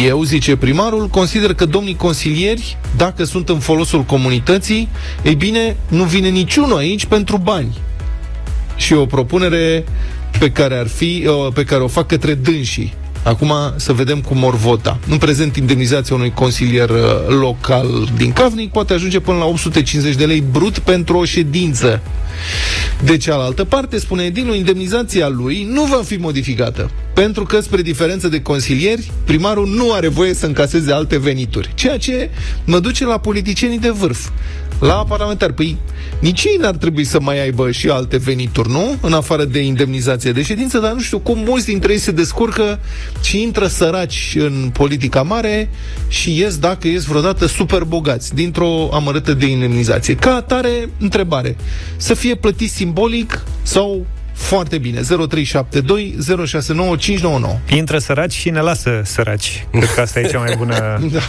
Eu, 0.06 0.24
zice 0.24 0.56
primarul, 0.56 1.08
consider 1.08 1.54
că 1.54 1.66
domnii 1.66 1.96
consilieri, 1.96 2.78
dacă 2.96 3.24
sunt 3.24 3.50
în 3.50 3.60
folosul 3.60 4.04
comunității, 4.04 4.90
ei 5.24 5.36
bine, 5.36 5.78
nu 5.88 6.04
vine 6.04 6.30
niciunul 6.30 6.78
aici 6.78 7.06
pentru 7.06 7.38
bani. 7.38 7.78
Și 8.76 8.94
o 8.94 9.06
propunere 9.06 9.86
pe 10.40 10.52
care 10.52 10.78
ar 10.78 10.88
fi, 10.88 11.28
pe 11.54 11.64
care 11.64 11.82
o 11.82 11.88
fac 11.88 12.08
către 12.08 12.34
dânsii. 12.34 12.94
Acum 13.24 13.54
să 13.75 13.94
vedem 13.94 14.22
cum 14.22 14.44
or 14.44 14.56
vota. 14.56 15.00
În 15.10 15.18
prezent, 15.18 15.56
indemnizația 15.56 16.16
unui 16.16 16.32
consilier 16.32 16.90
uh, 16.90 16.98
local 17.28 18.10
din 18.18 18.32
Cavnic 18.32 18.72
poate 18.72 18.94
ajunge 18.94 19.20
până 19.20 19.38
la 19.38 19.46
850 19.46 20.16
de 20.16 20.25
lei 20.25 20.44
brut 20.51 20.80
pentru 20.80 21.18
o 21.18 21.25
ședință. 21.25 22.01
De 23.04 23.18
cealaltă 23.18 23.63
parte, 23.63 23.98
spune 23.98 24.24
edilul, 24.24 24.56
indemnizația 24.56 25.28
lui 25.28 25.68
nu 25.72 25.84
va 25.84 26.01
fi 26.06 26.16
modificată, 26.16 26.92
pentru 27.13 27.44
că, 27.44 27.60
spre 27.60 27.82
diferență 27.82 28.28
de 28.28 28.42
consilieri, 28.42 29.12
primarul 29.25 29.68
nu 29.68 29.92
are 29.92 30.08
voie 30.08 30.34
să 30.34 30.46
încaseze 30.46 30.92
alte 30.92 31.20
venituri, 31.20 31.72
ceea 31.74 31.98
ce 31.98 32.30
mă 32.66 32.80
duce 32.80 33.06
la 33.06 33.18
politicienii 33.18 33.80
de 33.80 33.90
vârf, 33.90 34.30
la 34.82 35.06
parlamentari. 35.08 35.54
Păi, 35.54 35.78
nici 36.20 36.44
ei 36.44 36.58
n-ar 36.60 36.76
trebui 36.76 37.04
să 37.04 37.20
mai 37.20 37.42
aibă 37.42 37.72
și 37.72 37.90
alte 37.90 38.18
venituri, 38.18 38.70
nu? 38.70 38.96
În 39.02 39.14
afară 39.14 39.44
de 39.46 39.60
indemnizație 39.60 40.32
de 40.32 40.42
ședință, 40.42 40.80
dar 40.80 40.92
nu 40.92 41.00
știu 41.00 41.20
cum 41.20 41.38
mulți 41.46 41.66
dintre 41.66 41.92
ei 41.92 41.98
se 41.98 42.12
descurcă 42.12 42.80
și 43.22 43.42
intră 43.42 43.68
săraci 43.68 44.36
în 44.40 44.70
politica 44.74 45.22
mare 45.22 45.70
și 46.08 46.40
ies, 46.40 46.58
dacă 46.58 46.88
ies 46.88 47.04
vreodată, 47.04 47.46
super 47.46 47.84
bogați 47.84 48.36
dintr-o 48.36 48.90
amărâtă 48.94 49.34
de 49.34 49.46
indemnizație. 49.46 50.16
Ca 50.16 50.36
atare, 50.36 50.90
întrebare. 51.00 51.56
Să 51.98 52.14
fie 52.14 52.36
plătit 52.36 52.70
simbolic 52.70 53.44
sau 53.62 54.06
foarte 54.42 54.78
bine. 54.78 55.02
0372 55.02 56.16
069 56.46 56.96
599. 56.96 57.60
Intră 57.78 57.98
săraci 57.98 58.34
și 58.34 58.50
ne 58.50 58.60
lasă 58.60 59.02
săraci. 59.04 59.66
Cred 59.72 59.94
că 59.94 60.02
asta 60.02 60.20
e 60.20 60.28
cea 60.28 60.40
mai 60.40 60.56
bună... 60.58 60.76
da. 61.14 61.20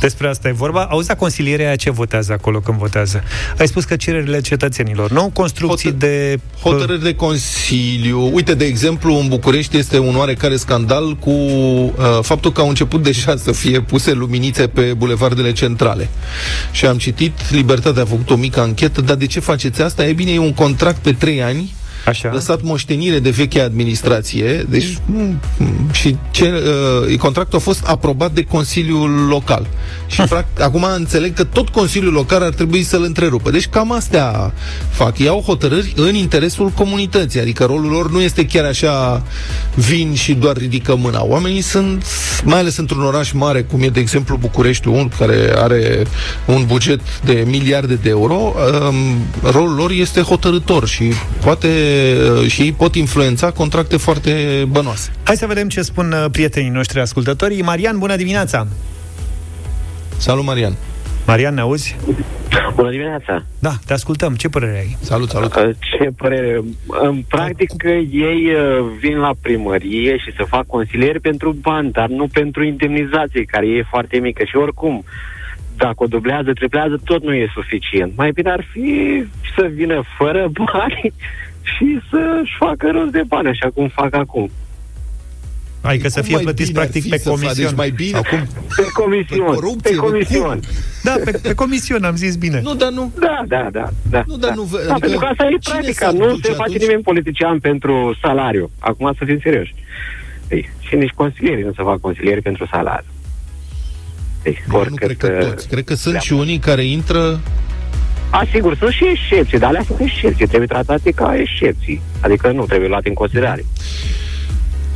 Despre 0.00 0.28
asta 0.28 0.48
e 0.48 0.52
vorba. 0.52 0.84
Auzi, 0.84 1.14
consilierea 1.14 1.76
ce 1.76 1.90
votează 1.90 2.32
acolo 2.32 2.60
când 2.60 2.78
votează? 2.78 3.22
Ai 3.58 3.68
spus 3.68 3.84
că 3.84 3.96
cererile 3.96 4.40
cetățenilor, 4.40 5.10
nu? 5.10 5.30
Construcții 5.32 5.92
Hot- 5.92 5.98
de... 5.98 6.38
Hotărâri 6.62 7.02
de 7.02 7.14
consiliu. 7.14 8.34
Uite, 8.34 8.54
de 8.54 8.64
exemplu, 8.64 9.14
în 9.14 9.28
București 9.28 9.76
este 9.76 9.98
un 9.98 10.16
oarecare 10.16 10.56
scandal 10.56 11.16
cu 11.16 11.30
uh, 11.30 11.92
faptul 12.22 12.52
că 12.52 12.60
au 12.60 12.68
început 12.68 13.02
deja 13.02 13.36
să 13.36 13.52
fie 13.52 13.80
puse 13.80 14.12
luminițe 14.12 14.66
pe 14.66 14.94
bulevardele 14.96 15.52
centrale. 15.52 16.08
Și 16.70 16.86
am 16.86 16.98
citit, 16.98 17.50
Libertatea 17.50 18.02
a 18.02 18.06
făcut 18.06 18.30
o 18.30 18.36
mică 18.36 18.60
anchetă, 18.60 19.00
dar 19.00 19.16
de 19.16 19.26
ce 19.26 19.40
faceți 19.40 19.82
asta? 19.82 20.06
E 20.06 20.12
bine, 20.12 20.32
e 20.32 20.38
un 20.38 20.54
contract 20.54 20.98
pe 20.98 21.12
trei 21.12 21.42
ani 21.42 21.74
Așa. 22.06 22.30
lăsat 22.32 22.62
moștenire 22.62 23.18
de 23.18 23.30
vechea 23.30 23.64
administrație, 23.64 24.66
deci 24.68 24.98
mm, 25.06 25.40
și 25.92 26.16
ce, 26.30 26.62
uh, 27.08 27.18
contractul 27.18 27.58
a 27.58 27.60
fost 27.60 27.86
aprobat 27.86 28.32
de 28.32 28.42
Consiliul 28.42 29.26
Local. 29.28 29.66
Și 30.06 30.20
practic, 30.20 30.62
acum 30.62 30.86
înțeleg 30.96 31.34
că 31.34 31.44
tot 31.44 31.68
Consiliul 31.68 32.12
Local 32.12 32.42
ar 32.42 32.52
trebui 32.52 32.82
să-l 32.82 33.02
întrerupă. 33.02 33.50
Deci 33.50 33.66
cam 33.66 33.92
astea 33.92 34.52
fac. 34.90 35.18
Iau 35.18 35.40
hotărâri 35.40 35.92
în 35.96 36.14
interesul 36.14 36.68
comunității, 36.68 37.40
adică 37.40 37.64
rolul 37.64 37.90
lor 37.90 38.10
nu 38.10 38.20
este 38.20 38.46
chiar 38.46 38.64
așa 38.64 39.22
vin 39.74 40.14
și 40.14 40.32
doar 40.32 40.56
ridică 40.56 40.94
mâna. 40.94 41.24
Oamenii 41.24 41.60
sunt, 41.60 42.04
mai 42.44 42.58
ales 42.58 42.76
într-un 42.76 43.02
oraș 43.02 43.32
mare, 43.32 43.62
cum 43.62 43.82
e 43.82 43.88
de 43.88 44.00
exemplu 44.00 44.36
Bucureștiul, 44.36 45.10
care 45.18 45.52
are 45.56 46.06
un 46.46 46.64
buget 46.66 47.00
de 47.24 47.44
miliarde 47.46 47.94
de 47.94 48.08
euro, 48.08 48.54
um, 48.88 48.94
rolul 49.50 49.74
lor 49.74 49.90
este 49.90 50.20
hotărător 50.20 50.88
și 50.88 51.12
poate 51.40 51.68
Uh, 51.95 51.95
și 52.46 52.62
ei 52.62 52.72
pot 52.72 52.94
influența 52.94 53.50
contracte 53.50 53.96
foarte 53.96 54.64
bănoase. 54.68 55.10
Hai 55.22 55.36
să 55.36 55.46
vedem 55.46 55.68
ce 55.68 55.82
spun 55.82 56.12
uh, 56.12 56.24
prietenii 56.32 56.70
noștri 56.70 57.00
ascultătorii. 57.00 57.62
Marian, 57.62 57.98
bună 57.98 58.16
dimineața! 58.16 58.66
Salut, 60.16 60.44
Marian! 60.44 60.76
Marian, 61.26 61.54
ne 61.54 61.60
auzi? 61.60 61.96
Bună 62.74 62.90
dimineața! 62.90 63.44
Da, 63.58 63.72
te 63.86 63.92
ascultăm. 63.92 64.34
Ce 64.34 64.48
părere 64.48 64.78
ai? 64.78 64.96
Salut, 65.00 65.28
salut! 65.28 65.54
Uh, 65.54 65.70
ce 65.80 66.10
părere? 66.16 66.62
În 66.86 67.22
practic, 67.28 67.70
ei 68.10 68.48
vin 68.98 69.16
la 69.16 69.32
primărie 69.40 70.16
și 70.16 70.32
să 70.36 70.44
fac 70.48 70.66
consilieri 70.66 71.20
pentru 71.20 71.52
bani, 71.52 71.90
dar 71.90 72.08
nu 72.08 72.26
pentru 72.32 72.64
indemnizație, 72.64 73.42
care 73.42 73.66
e 73.66 73.86
foarte 73.90 74.18
mică. 74.18 74.44
Și 74.44 74.56
oricum, 74.56 75.04
dacă 75.76 75.94
o 75.96 76.06
dublează, 76.06 76.52
triplează, 76.52 77.00
tot 77.04 77.22
nu 77.22 77.34
e 77.34 77.50
suficient. 77.54 78.12
Mai 78.16 78.30
bine 78.30 78.50
ar 78.50 78.66
fi 78.72 79.22
să 79.56 79.70
vină 79.74 80.02
fără 80.18 80.48
bani 80.52 81.12
și 81.74 82.00
să-și 82.10 82.56
facă 82.58 82.90
rost 82.92 83.12
de 83.12 83.22
bani, 83.26 83.48
așa 83.48 83.68
cum 83.74 83.88
fac 83.88 84.14
acum. 84.14 84.50
Adică 85.80 86.08
să 86.08 86.22
fie 86.22 86.38
plătiți 86.38 86.72
practic 86.72 87.08
pe 87.08 87.22
comision. 87.24 87.54
Deci 87.54 87.76
mai 87.76 87.90
bine? 87.90 88.16
Acum? 88.16 88.46
Pe 88.76 88.86
comision. 88.92 89.44
Pe, 89.44 89.54
corupție, 89.54 89.90
pe 89.90 89.96
comision. 89.96 90.60
Da, 91.02 91.14
pe, 91.24 91.30
pe 91.30 91.54
comision 91.54 92.04
am 92.04 92.16
zis 92.16 92.36
bine. 92.36 92.60
Nu, 92.60 92.74
dar 92.74 92.90
nu. 92.90 93.12
Da, 93.20 93.44
da, 93.46 93.68
da. 93.72 93.90
da 94.10 94.22
nu, 94.26 94.36
dar 94.36 94.50
da. 94.50 94.54
nu. 94.54 94.62
Adică, 94.62 94.86
da, 94.86 94.94
pentru 94.94 95.18
că 95.18 95.24
asta 95.24 95.44
e 95.44 95.58
practica. 95.64 96.10
Nu 96.10 96.38
se 96.42 96.52
face 96.52 96.78
nimeni 96.78 97.02
politician 97.02 97.58
pentru 97.58 98.18
salariu. 98.22 98.70
Acum 98.78 99.14
să 99.18 99.24
fim 99.24 99.38
serioși. 99.42 99.74
Ei, 100.48 100.70
și 100.80 100.94
nici 100.94 101.10
consilierii 101.10 101.64
nu 101.64 101.72
se 101.72 101.82
fac 101.82 102.00
consilieri 102.00 102.42
pentru 102.42 102.66
salariu. 102.70 103.10
Ei, 104.44 104.58
nu 104.68 104.94
cred 104.94 105.16
că 105.16 105.28
toți. 105.28 105.68
Cred 105.68 105.84
că 105.84 105.94
sunt 105.94 106.20
și 106.20 106.32
unii 106.32 106.58
care 106.58 106.84
intră 106.84 107.40
a, 108.36 108.46
sigur, 108.52 108.76
sunt 108.76 108.90
și 108.90 109.04
excepții, 109.08 109.58
dar 109.58 109.68
alea 109.68 109.82
sunt 109.86 110.00
excepții, 110.00 110.46
trebuie 110.46 110.68
tratate 110.68 111.10
ca 111.10 111.36
excepții. 111.36 112.00
Adică 112.20 112.50
nu 112.50 112.64
trebuie 112.64 112.88
luate 112.88 113.08
în 113.08 113.14
considerare. 113.14 113.64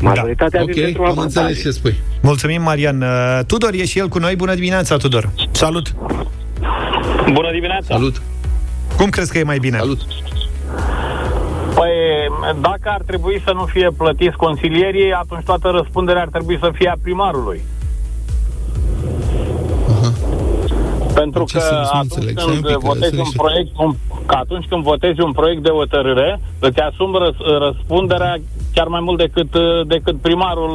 Majoritatea 0.01 0.65
da. 0.65 0.99
Ok, 0.99 1.09
am 1.09 1.19
înțeles 1.19 1.61
ce 1.61 1.71
spui. 1.71 1.95
Mulțumim, 2.23 2.63
Marian. 2.63 3.03
Uh, 3.03 3.41
Tudor 3.47 3.73
e 3.73 3.85
și 3.85 3.99
el 3.99 4.09
cu 4.09 4.19
noi. 4.19 4.37
Bună 4.37 4.55
dimineața, 4.55 4.97
Tudor. 4.97 5.31
Salut. 5.51 5.95
Bună 7.33 7.51
dimineața. 7.53 7.95
Salut. 7.95 8.23
Cum 8.97 9.09
crezi 9.09 9.33
că 9.33 9.39
e 9.39 9.43
mai 9.43 9.59
bine? 9.59 9.79
Salut. 9.79 10.01
Păi, 11.75 11.91
dacă 12.61 12.81
ar 12.85 13.03
trebui 13.07 13.43
să 13.45 13.53
nu 13.53 13.65
fie 13.65 13.89
plătiți 13.97 14.37
consilierii, 14.37 15.13
atunci 15.13 15.45
toată 15.45 15.69
răspunderea 15.69 16.23
ar 16.23 16.29
trebui 16.29 16.59
să 16.61 16.71
fie 16.75 16.89
a 16.89 16.97
primarului. 17.03 17.61
Pentru 21.21 21.45
că 21.53 21.63
atunci 21.93 22.35
când, 22.35 22.77
votezi 22.91 23.19
un 23.19 23.33
proiect, 23.37 23.71
un, 23.77 23.93
că 24.27 24.35
atunci 24.35 24.67
când 24.69 24.83
votezi 24.83 25.21
un 25.21 25.33
proiect 25.33 25.63
de 25.63 25.69
hotărâre, 25.69 26.41
îți 26.59 26.79
asumi 26.79 27.17
răs, 27.19 27.37
răspunderea 27.67 28.41
chiar 28.75 28.87
mai 28.87 29.01
mult 29.03 29.19
decât, 29.19 29.51
decât 29.87 30.21
primarul 30.21 30.75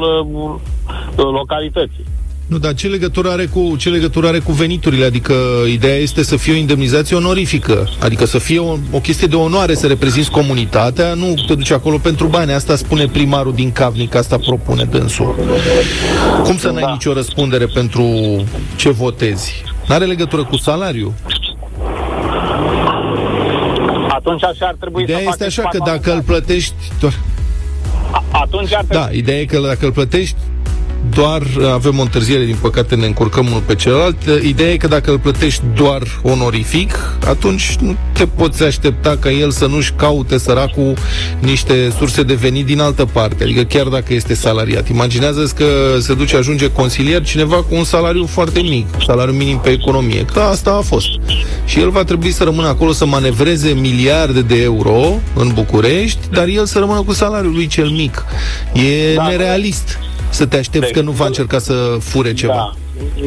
uh, 1.15 1.25
localității. 1.39 2.05
Nu, 2.47 2.57
dar 2.57 2.73
ce 2.73 2.87
legătură 2.87 3.29
are 3.29 3.45
cu 3.45 3.75
ce 3.77 3.89
legătură 3.89 4.27
are 4.27 4.39
cu 4.39 4.51
veniturile? 4.51 5.05
Adică 5.05 5.33
ideea 5.71 5.95
este 5.95 6.23
să 6.23 6.35
fie 6.35 6.53
o 6.53 6.55
indemnizație 6.55 7.15
onorifică, 7.15 7.87
adică 7.99 8.25
să 8.25 8.37
fie 8.37 8.59
o, 8.59 8.77
o 8.91 8.99
chestie 8.99 9.27
de 9.27 9.35
onoare 9.35 9.75
să 9.75 9.87
reprezinți 9.87 10.31
comunitatea, 10.31 11.13
nu 11.13 11.33
te 11.47 11.55
duci 11.55 11.71
acolo 11.71 11.97
pentru 11.97 12.27
bani. 12.27 12.53
Asta 12.53 12.75
spune 12.75 13.07
primarul 13.07 13.53
din 13.53 13.71
Cavnic, 13.71 14.15
asta 14.15 14.37
propune 14.37 14.83
dânsul. 14.83 15.35
Cum 16.43 16.57
să 16.57 16.67
da. 16.67 16.73
n-ai 16.73 16.91
nicio 16.91 17.13
răspundere 17.13 17.65
pentru 17.65 18.03
ce 18.75 18.89
votezi? 18.89 19.63
N-are 19.88 20.06
legătură 20.06 20.44
cu 20.44 20.58
salariul. 20.58 21.13
Atunci 24.10 24.44
așa 24.44 24.65
ar 24.65 24.75
trebui 24.80 25.04
ideea 25.04 25.20
să 25.20 25.25
este 25.27 25.44
așa 25.46 25.62
că 25.62 25.77
dacă 25.86 26.13
îl 26.13 26.22
plătești... 26.22 26.74
Atunci 28.32 28.74
ar 28.74 28.84
trebui... 28.84 29.06
Da, 29.06 29.12
ideea 29.12 29.39
e 29.39 29.46
că 29.46 29.60
dacă 29.60 29.86
îl 29.86 29.92
plătești 29.92 30.36
doar 31.09 31.41
avem 31.74 32.00
o 32.00 32.01
întârziere, 32.01 32.45
din 32.45 32.57
păcate 32.62 32.95
ne 32.95 33.05
încurcăm 33.05 33.45
unul 33.45 33.62
pe 33.65 33.75
celălalt. 33.75 34.17
Ideea 34.43 34.71
e 34.71 34.77
că 34.77 34.88
dacă 34.88 35.12
îl 35.12 35.19
plătești 35.19 35.63
doar 35.75 36.01
onorific, 36.21 37.17
atunci 37.27 37.75
nu 37.79 37.95
te 38.12 38.25
poți 38.25 38.63
aștepta 38.63 39.17
ca 39.19 39.31
el 39.31 39.51
să 39.51 39.65
nu-și 39.65 39.91
caute 39.91 40.38
săracul 40.38 40.93
niște 41.39 41.93
surse 41.97 42.24
de 42.24 42.33
venit 42.33 42.65
din 42.65 42.79
altă 42.79 43.05
parte. 43.05 43.43
Adică 43.43 43.63
chiar 43.63 43.85
dacă 43.85 44.13
este 44.13 44.33
salariat. 44.33 44.89
imaginează 44.89 45.51
că 45.55 45.65
se 46.00 46.13
duce, 46.13 46.38
ajunge 46.38 46.71
consilier 46.71 47.24
cineva 47.24 47.55
cu 47.55 47.75
un 47.75 47.83
salariu 47.83 48.25
foarte 48.25 48.59
mic, 48.59 48.88
salariu 49.05 49.33
minim 49.33 49.57
pe 49.57 49.69
economie. 49.69 50.25
Că 50.33 50.39
asta 50.39 50.71
a 50.71 50.81
fost. 50.81 51.07
Și 51.65 51.79
el 51.79 51.89
va 51.89 52.03
trebui 52.03 52.31
să 52.31 52.43
rămână 52.43 52.67
acolo 52.67 52.91
să 52.91 53.05
manevreze 53.05 53.69
miliarde 53.69 54.41
de 54.41 54.62
euro 54.62 55.19
în 55.35 55.51
București, 55.53 56.19
dar 56.31 56.47
el 56.47 56.65
să 56.65 56.79
rămână 56.79 57.01
cu 57.01 57.13
salariul 57.13 57.53
lui 57.53 57.67
cel 57.67 57.89
mic. 57.89 58.25
E 58.74 59.13
da, 59.15 59.27
nerealist 59.27 59.97
să 60.29 60.46
te 60.46 60.58
aștepți 60.58 60.88
deci, 60.88 60.98
că 60.98 61.01
nu 61.01 61.12
va 61.12 61.25
încerca 61.25 61.60
să 61.60 61.98
fure 62.00 62.34
ceva. 62.34 62.53
Da. 62.53 62.74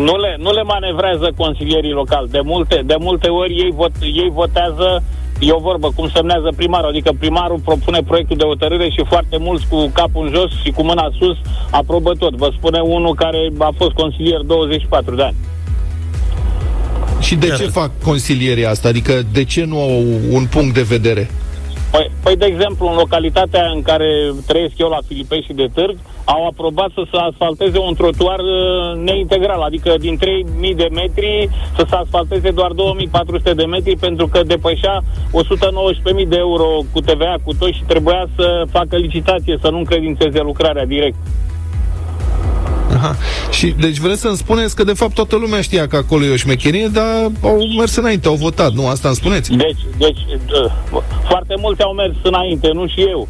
Nu 0.02 0.17
le, 0.17 0.37
nu 0.38 0.52
le 0.52 0.62
manevrează 0.62 1.33
consilierii 1.37 1.90
locali. 1.90 2.28
De 2.28 2.40
multe, 2.45 2.83
de 2.87 2.95
multe 2.99 3.28
ori 3.28 3.52
ei, 3.52 3.73
vot, 3.76 3.93
ei 4.00 4.31
votează 4.33 5.02
E 5.40 5.52
o 5.52 5.59
vorbă, 5.59 5.93
cum 5.95 6.11
semnează 6.14 6.52
primarul, 6.57 6.88
adică 6.88 7.11
primarul 7.19 7.59
propune 7.64 8.02
proiectul 8.02 8.37
de 8.37 8.45
hotărâre 8.45 8.90
și 8.90 9.05
foarte 9.09 9.37
mulți 9.38 9.67
cu 9.69 9.90
capul 9.95 10.26
în 10.26 10.33
jos 10.33 10.50
și 10.64 10.71
cu 10.71 10.83
mâna 10.83 11.11
sus 11.19 11.37
aprobă 11.71 12.12
tot. 12.12 12.35
Vă 12.35 12.52
spune 12.57 12.81
unul 12.81 13.14
care 13.14 13.49
a 13.59 13.73
fost 13.76 13.90
consilier 13.90 14.40
24 14.40 15.14
de 15.14 15.23
ani. 15.23 15.35
Și 17.21 17.35
de 17.35 17.55
ce 17.59 17.64
fac 17.64 17.90
consilierii 18.02 18.67
asta? 18.67 18.88
Adică 18.88 19.23
de 19.33 19.45
ce 19.45 19.64
nu 19.64 19.81
au 19.81 20.05
un 20.31 20.47
punct 20.47 20.75
de 20.75 20.83
vedere? 20.83 21.31
Păi, 21.90 22.11
păi, 22.23 22.37
de 22.37 22.47
exemplu, 22.47 22.87
în 22.88 22.95
localitatea 22.95 23.71
în 23.75 23.83
care 23.83 24.33
trăiesc 24.47 24.78
eu 24.78 24.88
la 24.88 24.99
Filipe 25.07 25.40
și 25.40 25.52
de 25.52 25.68
Târg, 25.75 25.97
au 26.25 26.47
aprobat 26.47 26.90
să 26.95 27.02
se 27.11 27.16
asfalteze 27.16 27.78
un 27.78 27.95
trotuar 27.95 28.38
uh, 28.38 29.00
neintegral, 29.04 29.61
adică 29.61 29.95
din 29.99 30.18
3.000 30.71 30.76
de 30.76 30.88
metri 30.92 31.49
să 31.76 31.87
se 31.88 31.95
asfalteze 31.95 32.50
doar 32.50 32.71
2.400 32.71 33.54
de 33.54 33.64
metri 33.64 33.97
pentru 33.97 34.26
că 34.26 34.42
depășea 34.42 35.00
119.000 35.00 36.28
de 36.28 36.37
euro 36.37 36.68
cu 36.92 37.00
TVA 37.00 37.35
cu 37.45 37.54
tot 37.59 37.73
și 37.73 37.83
trebuia 37.87 38.28
să 38.37 38.64
facă 38.71 38.97
licitație, 38.97 39.59
să 39.61 39.71
nu 39.71 39.78
încredințeze 39.78 40.40
lucrarea 40.40 40.87
direct. 40.87 41.16
Aha. 42.99 43.17
Și 43.50 43.67
deci 43.67 43.99
vreți 43.99 44.21
să-mi 44.21 44.37
spuneți 44.37 44.76
că 44.76 44.85
de 44.85 44.93
fapt 44.93 45.14
toată 45.14 45.37
lumea 45.37 45.61
știa 45.61 45.87
că 45.87 45.97
acolo 45.97 46.25
e 46.25 46.33
o 46.33 46.37
șmecherie, 46.37 46.88
dar 46.93 47.31
au 47.43 47.59
mers 47.78 47.97
înainte, 47.97 48.28
au 48.28 48.35
votat, 48.35 48.73
nu? 48.73 48.87
Asta 48.87 49.09
îmi 49.09 49.17
spuneți? 49.17 49.50
Deci, 49.50 49.83
deci 49.99 50.19
uh, 50.93 51.02
foarte 51.28 51.55
mulți 51.61 51.83
au 51.83 51.93
mers 51.93 52.14
înainte, 52.23 52.71
nu 52.73 52.87
și 52.87 53.00
eu. 53.00 53.28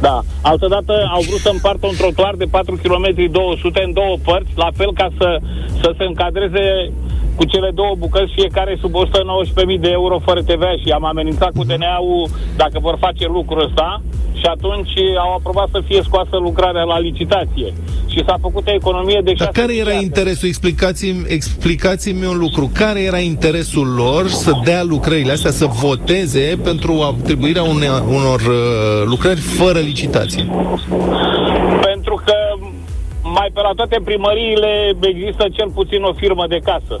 Da. 0.00 0.22
Altădată 0.40 0.92
au 1.14 1.22
vrut 1.28 1.38
să 1.38 1.50
împartă 1.52 1.86
un 1.86 1.94
trotuar 1.96 2.34
de 2.34 2.44
4 2.44 2.78
km 2.82 3.30
200 3.30 3.82
în 3.84 3.92
două 3.92 4.16
părți, 4.24 4.50
la 4.54 4.68
fel 4.76 4.92
ca 4.92 5.08
să, 5.18 5.38
să 5.80 5.94
se 5.98 6.04
încadreze 6.04 6.92
cu 7.36 7.44
cele 7.44 7.70
două 7.74 7.94
bucăți, 7.98 8.32
fiecare 8.32 8.78
sub 8.80 8.92
119.000 8.94 9.80
de 9.80 9.90
euro 9.90 10.18
fără 10.18 10.42
TVA 10.42 10.72
și 10.82 10.90
am 10.90 11.04
amenințat 11.04 11.52
cu 11.56 11.64
DNA-ul 11.64 12.28
dacă 12.56 12.78
vor 12.80 12.96
face 13.00 13.26
lucrul 13.26 13.64
ăsta 13.64 14.02
și 14.40 14.46
atunci 14.46 14.90
au 15.18 15.34
aprobat 15.34 15.68
să 15.72 15.80
fie 15.86 16.00
scoasă 16.02 16.36
lucrarea 16.36 16.82
la 16.82 16.98
licitație. 16.98 17.72
Și 18.06 18.22
s-a 18.26 18.36
făcut 18.40 18.66
o 18.66 18.72
economie 18.72 19.20
de 19.24 19.32
Dar 19.38 19.48
care 19.48 19.76
era 19.76 19.92
interesul? 19.92 20.48
Explicați-mi, 20.48 21.24
explicați-mi 21.26 22.26
un 22.26 22.38
lucru. 22.38 22.70
Care 22.74 23.00
era 23.00 23.18
interesul 23.18 23.94
lor 23.94 24.28
să 24.28 24.52
dea 24.64 24.82
lucrările 24.82 25.32
astea, 25.32 25.50
să 25.50 25.66
voteze 25.66 26.58
pentru 26.64 26.92
atribuirea 26.92 27.62
une, 27.62 27.88
unor 28.08 28.40
uh, 28.40 29.04
lucrări 29.04 29.40
fără 29.40 29.78
licitație? 29.78 30.48
Pentru 31.82 32.22
că 32.24 32.34
mai 33.22 33.50
pe 33.54 33.60
la 33.60 33.72
toate 33.76 34.00
primăriile 34.04 34.96
există 35.00 35.46
cel 35.52 35.70
puțin 35.74 36.02
o 36.02 36.12
firmă 36.12 36.44
de 36.48 36.60
casă. 36.64 37.00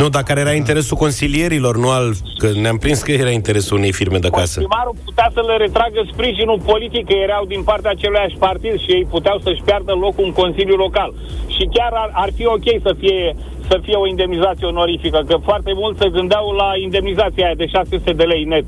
Nu, 0.00 0.08
dar 0.08 0.22
care 0.22 0.40
era 0.40 0.52
interesul 0.52 0.96
consilierilor, 0.96 1.76
nu 1.76 1.88
al... 1.90 2.06
Că 2.38 2.48
ne-am 2.62 2.78
prins 2.78 3.02
că 3.02 3.12
era 3.12 3.30
interesul 3.30 3.76
unei 3.76 3.92
firme 3.92 4.18
de 4.18 4.28
casă. 4.28 4.58
Primarul 4.58 4.96
putea 5.04 5.28
să 5.34 5.40
le 5.48 5.56
retragă 5.56 6.00
sprijinul 6.12 6.60
politic, 6.70 7.04
că 7.06 7.12
erau 7.12 7.44
din 7.44 7.62
partea 7.62 7.90
aceluiași 7.90 8.36
partid 8.46 8.74
și 8.84 8.90
ei 8.96 9.06
puteau 9.10 9.38
să-și 9.44 9.62
piardă 9.64 9.92
locul 9.92 10.24
în 10.24 10.32
Consiliul 10.32 10.78
Local. 10.78 11.12
Și 11.46 11.68
chiar 11.72 11.92
ar, 11.92 12.10
ar 12.12 12.30
fi 12.36 12.46
ok 12.46 12.68
să 12.82 12.92
fie, 12.98 13.36
să 13.68 13.80
fie 13.82 13.96
o 13.96 14.06
indemnizație 14.06 14.66
onorifică, 14.66 15.20
că 15.26 15.36
foarte 15.44 15.72
mult 15.74 15.98
se 15.98 16.08
gândeau 16.08 16.50
la 16.50 16.70
indemnizația 16.82 17.44
aia 17.46 17.54
de 17.54 17.66
600 17.66 18.12
de 18.12 18.24
lei 18.24 18.44
net. 18.44 18.64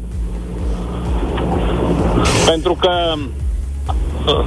Pentru 2.47 2.75
că 2.81 2.91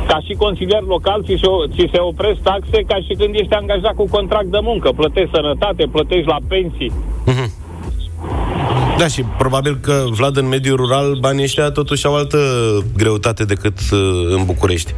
ca 0.08 0.20
și 0.26 0.34
consilier 0.34 0.82
local 0.82 1.24
ți 1.24 1.40
se, 1.42 1.48
ți 1.76 1.90
se 1.92 2.00
opresc 2.00 2.40
taxe 2.40 2.84
ca 2.88 2.96
și 2.96 3.14
când 3.20 3.36
ești 3.36 3.54
angajat 3.54 3.94
cu 3.94 4.08
contract 4.08 4.46
de 4.46 4.60
muncă. 4.62 4.90
Plătești 4.96 5.34
sănătate, 5.34 5.84
plătești 5.92 6.28
la 6.28 6.38
pensii. 6.48 6.92
Mm-hmm. 7.28 7.50
Da, 8.98 9.08
și 9.08 9.22
probabil 9.38 9.78
că, 9.82 10.04
Vlad, 10.10 10.38
în 10.38 10.48
mediul 10.48 10.76
rural, 10.76 11.18
banii 11.20 11.44
ăștia 11.44 11.70
totuși 11.70 12.06
au 12.06 12.16
altă 12.16 12.38
greutate 12.98 13.44
decât 13.44 13.78
uh, 13.92 14.00
în 14.30 14.46
București 14.46 14.94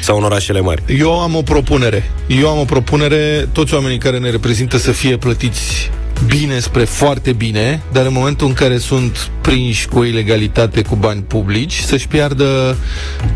sau 0.00 0.16
în 0.16 0.24
orașele 0.24 0.60
mari. 0.60 0.82
Eu 0.98 1.20
am 1.20 1.34
o 1.34 1.42
propunere. 1.42 2.10
Eu 2.28 2.48
am 2.48 2.58
o 2.58 2.64
propunere, 2.64 3.48
toți 3.52 3.74
oamenii 3.74 3.98
care 3.98 4.18
ne 4.18 4.30
reprezintă 4.30 4.76
să 4.76 4.92
fie 4.92 5.16
plătiți 5.16 5.90
bine 6.26 6.58
spre 6.58 6.84
foarte 6.84 7.32
bine, 7.32 7.82
dar 7.92 8.06
în 8.06 8.12
momentul 8.12 8.46
în 8.46 8.52
care 8.52 8.78
sunt 8.78 9.30
prinși 9.40 9.88
cu 9.88 10.02
ilegalitate 10.02 10.82
cu 10.82 10.96
bani 10.96 11.20
publici, 11.20 11.78
să-și 11.78 12.08
piardă 12.08 12.76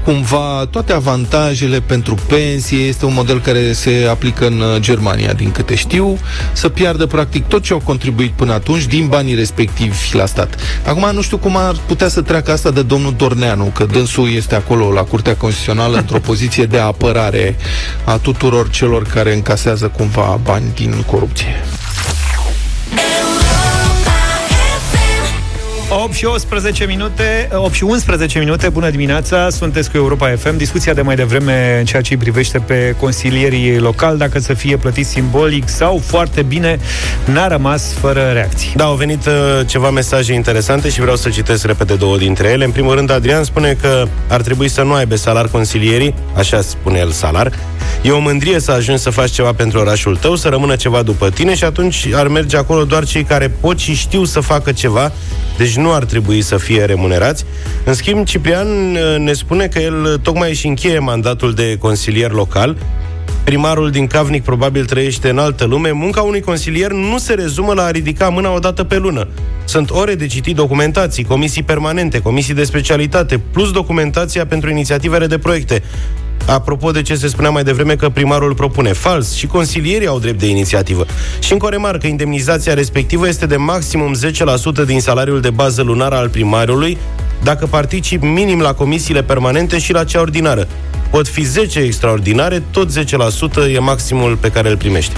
cumva 0.05 0.69
toate 0.71 0.93
avantajele 0.93 1.81
pentru 1.81 2.15
pensie, 2.29 2.79
este 2.79 3.05
un 3.05 3.13
model 3.13 3.41
care 3.41 3.73
se 3.73 4.07
aplică 4.11 4.47
în 4.47 4.61
uh, 4.61 4.81
Germania, 4.81 5.33
din 5.33 5.51
câte 5.51 5.75
știu, 5.75 6.19
să 6.53 6.69
piardă 6.69 7.07
practic 7.07 7.47
tot 7.47 7.63
ce 7.63 7.73
au 7.73 7.79
contribuit 7.79 8.31
până 8.31 8.53
atunci 8.53 8.87
din 8.87 9.07
banii 9.07 9.35
respectivi 9.35 10.17
la 10.17 10.27
stat. 10.27 10.57
Acum 10.87 11.11
nu 11.15 11.23
știu 11.23 11.39
cum 11.39 11.57
ar 11.57 11.77
putea 11.87 12.09
să 12.09 12.23
treacă 12.23 12.53
asta 12.53 12.71
de 12.71 12.83
domnul 12.83 13.15
Dorneanu, 13.17 13.65
că 13.65 13.85
dânsul 13.85 14.33
este 14.33 14.55
acolo 14.55 14.93
la 14.93 15.03
Curtea 15.03 15.37
Constituțională 15.37 15.97
într-o 15.97 16.19
poziție 16.19 16.65
de 16.65 16.79
apărare 16.79 17.57
a 18.05 18.17
tuturor 18.17 18.71
celor 18.71 19.03
care 19.03 19.35
încasează 19.35 19.87
cumva 19.87 20.41
bani 20.43 20.65
din 20.75 21.05
corupție. 21.07 21.65
8 25.89 26.13
și 26.13 26.25
11 26.25 26.85
minute, 26.85 27.49
8 27.53 27.75
și 27.75 27.85
11 27.85 28.39
minute, 28.39 28.69
bună 28.69 28.91
dimineața, 28.91 29.51
sunteți 29.51 29.91
cu 29.91 29.97
Europa 29.97 30.35
FM. 30.37 30.57
Discuția 30.57 30.95
de 30.95 31.03
mai 31.03 31.17
devreme 31.17 31.77
în 31.79 31.85
ceea 31.85 32.03
ce 32.03 32.13
îi 32.13 32.19
privește 32.19 32.59
pe 32.59 32.95
consilierii 33.01 33.79
locali, 33.79 34.19
dacă 34.19 34.39
să 34.39 34.55
fie 34.55 34.77
plătiți 34.77 35.11
simbolic 35.11 35.69
sau 35.69 36.03
foarte 36.05 36.43
bine, 36.43 36.79
n-a 37.25 37.47
rămas 37.47 37.93
fără 37.93 38.31
reacții. 38.33 38.73
Da, 38.77 38.85
au 38.85 38.95
venit 38.95 39.27
uh, 39.27 39.33
ceva 39.67 39.91
mesaje 39.91 40.33
interesante 40.33 40.89
și 40.89 41.01
vreau 41.01 41.17
să 41.17 41.29
citesc 41.29 41.67
repede 41.67 41.95
două 41.95 42.17
dintre 42.17 42.49
ele. 42.49 42.65
În 42.65 42.71
primul 42.71 42.95
rând, 42.95 43.11
Adrian 43.11 43.45
spune 43.45 43.77
că 43.81 44.07
ar 44.29 44.41
trebui 44.41 44.69
să 44.69 44.83
nu 44.83 44.93
aibă 44.93 45.17
salar 45.17 45.49
consilierii, 45.49 46.15
așa 46.35 46.61
spune 46.61 46.99
el 46.99 47.11
salar. 47.11 47.53
E 48.03 48.11
o 48.11 48.19
mândrie 48.19 48.61
să 48.61 48.71
ajungi 48.71 49.03
să 49.03 49.11
faci 49.11 49.31
ceva 49.31 49.53
pentru 49.53 49.79
orașul 49.79 50.17
tău, 50.17 50.35
să 50.37 50.49
rămână 50.49 50.77
ceva 50.77 51.03
după 51.03 51.31
tine 51.31 51.55
și 51.55 51.65
atunci 51.65 52.09
ar 52.13 52.29
merge 52.29 52.57
acolo 52.57 52.85
doar 52.85 53.05
cei 53.05 53.25
care 53.25 53.49
pot 53.61 53.79
și 53.79 53.95
știu 53.95 54.25
să 54.25 54.41
facă 54.41 54.73
ceva, 54.73 55.13
deci 55.57 55.76
nu 55.77 55.93
ar 55.93 56.05
trebui 56.05 56.43
să 56.43 56.57
fie 56.57 56.85
remunerați. 56.85 57.45
În 57.85 57.95
schimb, 57.95 58.25
Ciprian 58.25 58.67
uh, 58.67 59.19
ne 59.19 59.33
spune 59.33 59.67
că 59.67 59.79
el 59.79 60.19
tocmai 60.23 60.49
își 60.51 60.67
încheie 60.67 60.99
mandatul 60.99 61.53
de 61.53 61.77
consilier 61.79 62.31
local 62.31 62.77
Primarul 63.47 63.91
din 63.91 64.07
Cavnic 64.07 64.43
probabil 64.43 64.85
trăiește 64.85 65.29
în 65.29 65.39
altă 65.39 65.65
lume. 65.65 65.91
Munca 65.91 66.23
unui 66.23 66.41
consilier 66.41 66.91
nu 66.93 67.19
se 67.19 67.35
rezumă 67.35 67.73
la 67.73 67.83
a 67.83 67.91
ridica 67.91 68.29
mâna 68.29 68.55
o 68.55 68.59
dată 68.59 68.85
pe 68.85 68.97
lună. 68.97 69.29
Sunt 69.65 69.91
ore 69.91 70.15
de 70.15 70.27
citit 70.27 70.55
documentații, 70.55 71.25
comisii 71.25 71.63
permanente, 71.63 72.21
comisii 72.21 72.55
de 72.55 72.65
specialitate, 72.65 73.39
plus 73.39 73.71
documentația 73.71 74.47
pentru 74.47 74.71
inițiativele 74.71 75.27
de 75.27 75.39
proiecte. 75.39 75.83
Apropo 76.47 76.91
de 76.91 77.03
ce 77.03 77.15
se 77.15 77.29
spunea 77.29 77.51
mai 77.51 77.65
devreme 77.65 77.95
că 77.95 78.09
primarul 78.09 78.55
propune 78.55 78.93
fals 78.93 79.35
și 79.35 79.47
consilierii 79.47 80.07
au 80.07 80.19
drept 80.19 80.39
de 80.39 80.47
inițiativă. 80.47 81.07
Și 81.39 81.53
încă 81.53 81.67
o 81.67 81.69
remarcă, 81.69 82.07
indemnizația 82.07 82.75
respectivă 82.75 83.29
este 83.29 83.47
de 83.47 83.57
maximum 83.57 84.15
10% 84.83 84.87
din 84.87 85.01
salariul 85.01 85.41
de 85.41 85.51
bază 85.51 85.83
lunar 85.83 86.13
al 86.13 86.29
primarului 86.29 86.99
dacă 87.43 87.67
particip 87.67 88.23
minim 88.23 88.61
la 88.61 88.75
comisiile 88.75 89.23
permanente 89.23 89.79
și 89.79 89.93
la 89.93 90.05
cea 90.05 90.21
ordinară. 90.21 90.67
Pot 91.11 91.29
fi 91.29 91.43
10 91.43 91.79
extraordinare, 91.79 92.63
tot 92.71 92.91
10% 92.93 93.73
e 93.75 93.79
maximul 93.79 94.37
pe 94.37 94.51
care 94.51 94.71
îl 94.71 94.77
primești. 94.77 95.13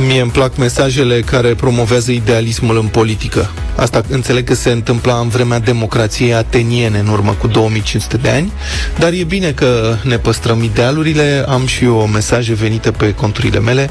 Mie 0.00 0.20
îmi 0.20 0.30
plac 0.30 0.56
mesajele 0.56 1.20
care 1.20 1.54
promovează 1.54 2.10
idealismul 2.10 2.76
în 2.76 2.86
politică. 2.86 3.50
Asta 3.76 4.02
înțeleg 4.08 4.46
că 4.46 4.54
se 4.54 4.70
întâmpla 4.70 5.14
în 5.14 5.28
vremea 5.28 5.58
democrației 5.58 6.34
ateniene, 6.34 6.98
în 6.98 7.08
urmă 7.08 7.32
cu 7.32 7.46
2500 7.46 8.16
de 8.16 8.28
ani, 8.28 8.52
dar 8.98 9.12
e 9.12 9.24
bine 9.24 9.50
că 9.50 9.96
ne 10.02 10.18
păstrăm 10.18 10.62
idealurile. 10.62 11.44
Am 11.48 11.66
și 11.66 11.84
eu 11.84 12.06
mesaje 12.06 12.54
venite 12.54 12.90
pe 12.90 13.14
conturile 13.14 13.60
mele. 13.60 13.90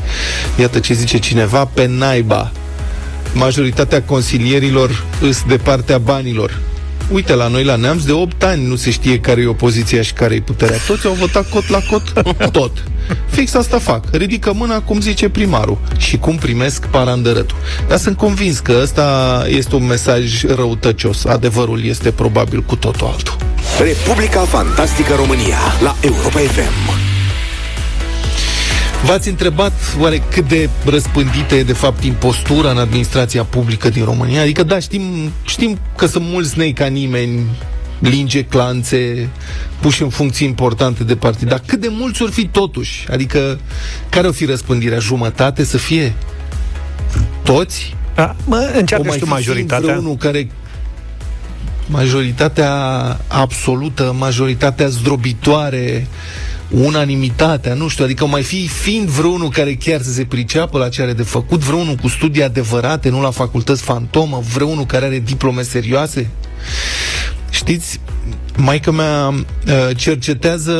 Iată 0.60 0.80
ce 0.80 0.94
zice 0.94 1.18
cineva, 1.18 1.66
pe 1.66 1.86
naiba. 1.86 2.52
Majoritatea 3.34 4.02
consilierilor 4.02 5.04
îs 5.22 5.44
de 5.48 5.58
partea 5.58 5.98
banilor 5.98 6.60
uite, 7.12 7.34
la 7.34 7.48
noi 7.48 7.64
la 7.64 7.76
Neamț 7.76 8.04
de 8.04 8.12
8 8.12 8.44
ani 8.44 8.68
nu 8.68 8.76
se 8.76 8.92
știe 8.92 9.20
care 9.20 9.42
e 9.42 9.46
opoziția 9.48 10.02
și 10.02 10.14
care 10.14 10.36
e 10.36 10.42
puterea. 10.42 10.78
Toți 10.88 11.06
au 11.06 11.14
votat 11.14 11.50
cot 11.50 11.70
la 11.70 11.80
cot, 11.90 12.14
tot. 12.52 12.84
Fix 13.30 13.54
asta 13.54 13.80
fac. 13.80 14.04
Ridică 14.12 14.54
mâna, 14.54 14.82
cum 14.82 15.02
zice 15.02 15.30
primarul. 15.30 15.78
Și 15.98 16.18
cum 16.18 16.36
primesc 16.36 16.86
parandărătul. 16.86 17.58
Dar 17.88 17.98
sunt 17.98 18.18
convins 18.18 18.60
că 18.60 18.80
ăsta 18.82 19.44
este 19.48 19.76
un 19.76 19.86
mesaj 19.86 20.44
răutăcios. 20.44 21.26
Adevărul 21.26 21.86
este 21.86 22.12
probabil 22.12 22.64
cu 22.64 22.76
totul 22.76 23.08
altul. 23.08 23.36
Republica 23.80 24.40
Fantastică 24.40 25.14
România 25.16 25.58
la 25.82 25.96
Europa 26.02 26.40
FM. 26.40 27.01
V-ați 29.06 29.30
întrebat 29.30 29.74
oare 30.00 30.24
cât 30.32 30.48
de 30.48 30.70
răspândită 30.86 31.56
e 31.56 31.64
de 31.64 31.74
fapt 31.74 32.04
impostura 32.04 32.72
în 32.72 32.78
administrația 32.78 33.44
publică 33.44 33.90
din 33.90 34.04
România? 34.04 34.42
Adică 34.42 34.64
da, 34.64 34.80
știm, 34.80 35.32
știm 35.46 35.80
că 35.96 36.06
sunt 36.06 36.26
mulți 36.28 36.58
nei 36.58 36.74
ca 36.74 36.86
nimeni, 36.86 37.46
linge, 38.00 38.44
clanțe, 38.44 39.30
puși 39.80 40.02
în 40.02 40.10
funcții 40.10 40.48
importante 40.48 41.04
de 41.04 41.16
partid, 41.16 41.48
dar 41.48 41.62
cât 41.66 41.80
de 41.80 41.88
mulți 41.92 42.22
ori 42.22 42.32
fi 42.32 42.48
totuși? 42.48 43.08
Adică 43.12 43.60
care 44.10 44.28
o 44.28 44.32
fi 44.32 44.46
răspândirea? 44.46 45.00
Jumătate 45.00 45.64
să 45.64 45.78
fie? 45.78 46.14
Toți? 47.44 47.96
A, 48.16 48.36
mă, 48.46 48.72
încearcă 48.76 49.16
și 49.18 49.24
majoritatea. 49.24 49.98
Unul 49.98 50.16
care 50.16 50.50
majoritatea 51.88 52.72
absolută, 53.28 54.16
majoritatea 54.18 54.88
zdrobitoare, 54.88 56.08
unanimitatea, 56.72 57.74
nu 57.74 57.88
știu, 57.88 58.04
adică 58.04 58.26
mai 58.26 58.44
fi 58.44 58.68
fiind 58.68 59.08
vreunul 59.08 59.50
care 59.50 59.74
chiar 59.74 60.02
să 60.02 60.12
se 60.12 60.24
priceapă 60.24 60.78
la 60.78 60.90
ce 60.90 61.02
are 61.02 61.14
de 61.14 61.24
făcut, 61.24 61.60
vreunul 61.60 61.96
cu 61.96 62.08
studii 62.08 62.44
adevărate, 62.44 63.10
nu 63.10 63.22
la 63.22 63.32
facultăți 63.32 63.82
fantomă, 63.82 64.44
vreunul 64.54 64.86
care 64.86 65.06
are 65.06 65.20
diplome 65.20 65.62
serioase? 65.62 66.30
Știți, 67.50 68.00
maica 68.58 68.92
mea 68.92 69.28
uh, 69.28 69.96
cercetează 69.96 70.74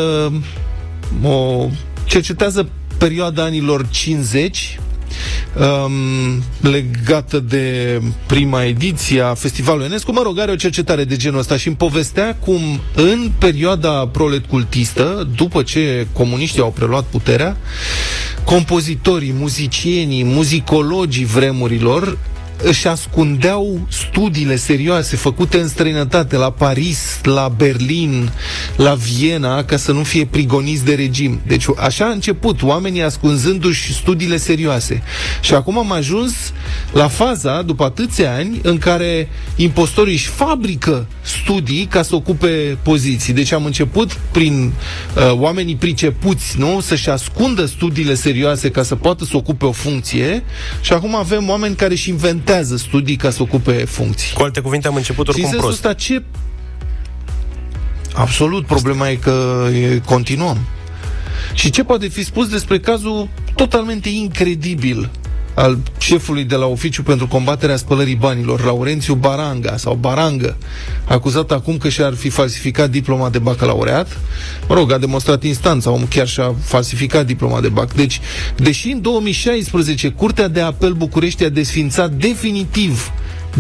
o 1.24 1.68
cercetează 2.06 2.70
perioada 2.98 3.44
anilor 3.44 3.88
50 3.90 4.80
um, 5.60 6.44
legată 6.72 7.40
de 7.40 8.00
prima 8.26 8.64
ediție 8.64 9.22
a 9.22 9.34
Festivalului 9.34 9.86
Enescu. 9.86 10.12
Mă 10.12 10.22
rog, 10.24 10.40
are 10.40 10.52
o 10.52 10.56
cercetare 10.56 11.04
de 11.04 11.16
genul 11.16 11.40
ăsta 11.40 11.58
și 11.58 11.68
îmi 11.68 11.76
povestea 11.76 12.36
cum 12.36 12.62
în 12.96 13.32
perioada 13.38 14.08
prolet 14.08 14.46
cultistă, 14.46 15.28
după 15.36 15.64
ce 15.64 16.08
comuniștii 16.14 16.62
au 16.62 16.72
preluat 16.72 17.04
puterea, 17.04 17.58
compozitorii, 18.44 19.34
muzicienii, 19.38 20.24
muzicologii 20.24 21.26
vremurilor 21.26 22.18
își 22.64 22.88
ascundeau 22.88 23.80
studiile 23.90 24.56
serioase 24.56 25.16
făcute 25.16 25.60
în 25.60 25.68
străinătate, 25.68 26.36
la 26.36 26.52
Paris, 26.52 27.20
la 27.24 27.54
Berlin, 27.58 28.32
la 28.76 28.94
Viena, 28.94 29.64
ca 29.64 29.78
să 29.78 29.92
nu 29.92 30.04
fie 30.04 30.26
prigoniți 30.26 30.86
de 30.86 30.94
regim. 30.94 31.42
Deci 31.48 31.66
așa 31.78 32.06
a 32.06 32.12
început, 32.12 32.64
oamenii 32.64 33.04
ascunzându-și 33.04 33.94
studiile 33.94 34.38
serioase. 34.38 35.04
Și 35.42 35.54
acum 35.54 35.78
am 35.78 35.92
ajuns 35.92 36.34
la 36.92 37.08
faza, 37.08 37.62
după 37.62 37.84
atâția 37.84 38.34
ani, 38.34 38.60
în 38.64 38.78
care 38.78 39.30
impostorii 39.56 40.14
își 40.14 40.28
fabrică 40.28 41.08
studii 41.22 41.86
ca 41.86 42.02
să 42.02 42.16
ocupe 42.16 42.78
poziții. 42.82 43.34
Deci 43.34 43.52
am 43.52 43.66
început 43.66 44.12
prin 44.32 44.74
uh, 45.16 45.32
oamenii 45.32 45.76
pricepuți, 45.76 46.60
nu? 46.60 46.80
Să-și 46.80 47.10
ascundă 47.10 47.66
studiile 47.66 48.14
serioase 48.14 48.70
ca 48.72 48.84
să 48.84 48.96
poată 48.96 49.26
să 49.26 49.38
ocupe 49.38 49.66
o 49.66 49.72
funcție 49.72 50.44
și 50.82 50.94
acum 50.94 51.16
avem 51.16 51.50
oameni 51.50 51.76
care 51.76 51.94
își 51.94 52.10
inventează 52.10 52.50
inventează 52.52 52.84
studii 52.88 53.16
ca 53.16 53.30
să 53.30 53.42
ocupe 53.42 53.72
funcții. 53.72 54.34
Cu 54.34 54.42
alte 54.44 54.60
cuvinte, 54.60 54.88
am 54.88 54.96
început 54.96 55.28
oricum 55.28 55.50
și 55.50 55.56
prost. 55.56 55.72
Ăsta, 55.72 55.94
ce... 55.94 56.24
Absolut, 58.14 58.66
problema 58.66 59.10
e 59.10 59.16
că 59.16 59.68
e, 59.74 60.00
continuăm. 60.06 60.58
Și 61.54 61.70
ce 61.70 61.84
poate 61.84 62.08
fi 62.08 62.24
spus 62.24 62.50
despre 62.50 62.80
cazul 62.80 63.30
totalmente 63.56 64.10
incredibil 64.10 65.10
al 65.54 65.78
șefului 65.98 66.44
de 66.44 66.56
la 66.56 66.66
Oficiu 66.66 67.04
pentru 67.04 67.28
combaterea 67.28 67.76
spălării 67.76 68.16
banilor, 68.16 68.64
Laurențiu 68.64 69.14
Baranga 69.14 69.78
sau 69.78 69.94
Barangă, 69.94 70.58
acuzat 71.06 71.52
acum 71.52 71.78
că 71.78 71.90
și-ar 71.90 72.14
fi 72.14 72.30
falsificat 72.30 72.90
diploma 72.90 73.30
de 73.30 73.40
bacalaureat. 73.40 74.20
Mă 74.68 74.76
rog, 74.76 74.92
a 74.92 74.98
demonstrat 74.98 75.44
instanța, 75.44 75.90
omul 75.90 76.08
chiar 76.10 76.28
și-a 76.28 76.56
falsificat 76.64 77.26
diploma 77.26 77.62
de 77.62 77.70
bac. 77.70 77.94
Deci, 77.94 78.20
deși 78.56 78.90
în 78.90 79.02
2016 79.02 80.10
Curtea 80.10 80.48
de 80.48 80.62
Apel 80.62 80.94
București 80.94 81.44
a 81.44 81.50
desfințat 81.50 82.12
definitiv 82.12 83.12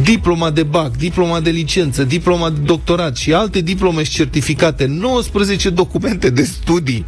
diploma 0.03 0.49
de 0.49 0.63
BAC, 0.63 0.97
diploma 0.97 1.39
de 1.39 1.49
licență, 1.49 2.03
diploma 2.03 2.49
de 2.49 2.59
doctorat 2.59 3.17
și 3.17 3.33
alte 3.33 3.61
diplome 3.61 4.03
și 4.03 4.11
certificate, 4.11 4.85
19 4.85 5.69
documente 5.69 6.29
de 6.29 6.43
studii. 6.43 7.05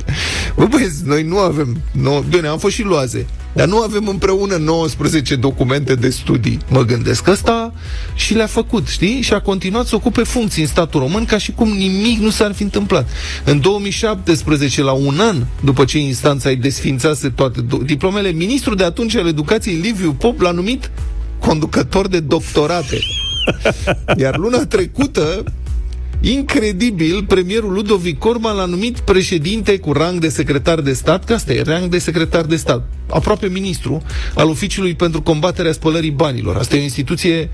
Bă, 0.56 0.66
băieți, 0.66 1.06
noi 1.06 1.24
nu 1.24 1.38
avem... 1.38 1.82
No, 1.92 2.20
bine, 2.20 2.48
am 2.48 2.58
fost 2.58 2.74
și 2.74 2.84
luaze. 2.84 3.26
Dar 3.54 3.68
nu 3.68 3.78
avem 3.78 4.08
împreună 4.08 4.56
19 4.56 5.36
documente 5.36 5.96
de 5.96 6.10
studii. 6.10 6.58
Mă 6.70 6.82
gândesc 6.82 7.28
ăsta 7.28 7.74
și 8.16 8.34
le-a 8.34 8.48
făcut, 8.48 8.88
știi? 8.88 9.22
Și 9.22 9.34
a 9.34 9.42
continuat 9.42 9.86
să 9.86 9.96
ocupe 9.96 10.24
funcții 10.24 10.62
în 10.62 10.68
statul 10.68 11.00
român 11.00 11.26
ca 11.26 11.38
și 11.38 11.52
cum 11.52 11.70
nimic 11.70 12.20
nu 12.20 12.30
s-ar 12.30 12.54
fi 12.54 12.64
întâmplat. 12.64 13.10
În 13.44 13.62
2017, 13.62 14.82
la 14.82 14.92
un 14.92 15.20
an 15.20 15.46
după 15.64 15.86
ce 15.86 16.00
instanța 16.00 16.50
îi 16.50 16.56
desfințase 16.56 17.30
toate 17.30 17.66
diplomele, 17.84 18.32
ministrul 18.32 18.76
de 18.76 18.84
atunci 18.84 19.16
al 19.16 19.28
educației, 19.28 19.76
Liviu 19.76 20.14
Pop, 20.14 20.40
l-a 20.40 20.52
numit 20.52 20.92
conducător 21.40 22.08
de 22.08 22.20
doctorate. 22.20 23.00
Iar 24.18 24.38
luna 24.38 24.66
trecută, 24.66 25.44
Incredibil, 26.26 27.24
premierul 27.24 27.74
Ludovic 27.74 28.26
Orban 28.26 28.56
l-a 28.56 28.66
numit 28.66 29.00
președinte 29.00 29.80
cu 29.80 29.94
rang 29.94 30.20
de 30.20 30.30
secretar 30.30 30.80
de 30.80 30.94
stat, 30.94 31.26
că 31.26 31.34
asta 31.34 31.54
e, 31.54 31.62
rang 31.62 31.90
de 31.90 31.98
secretar 31.98 32.46
de 32.46 32.56
stat, 32.56 32.88
aproape 33.10 33.48
ministru 33.48 34.02
al 34.36 34.50
Oficiului 34.50 34.96
pentru 34.96 35.22
combaterea 35.22 35.72
spălării 35.72 36.12
banilor. 36.12 36.56
Asta 36.56 36.76
e 36.76 36.80
o 36.80 36.84
instituție 36.84 37.50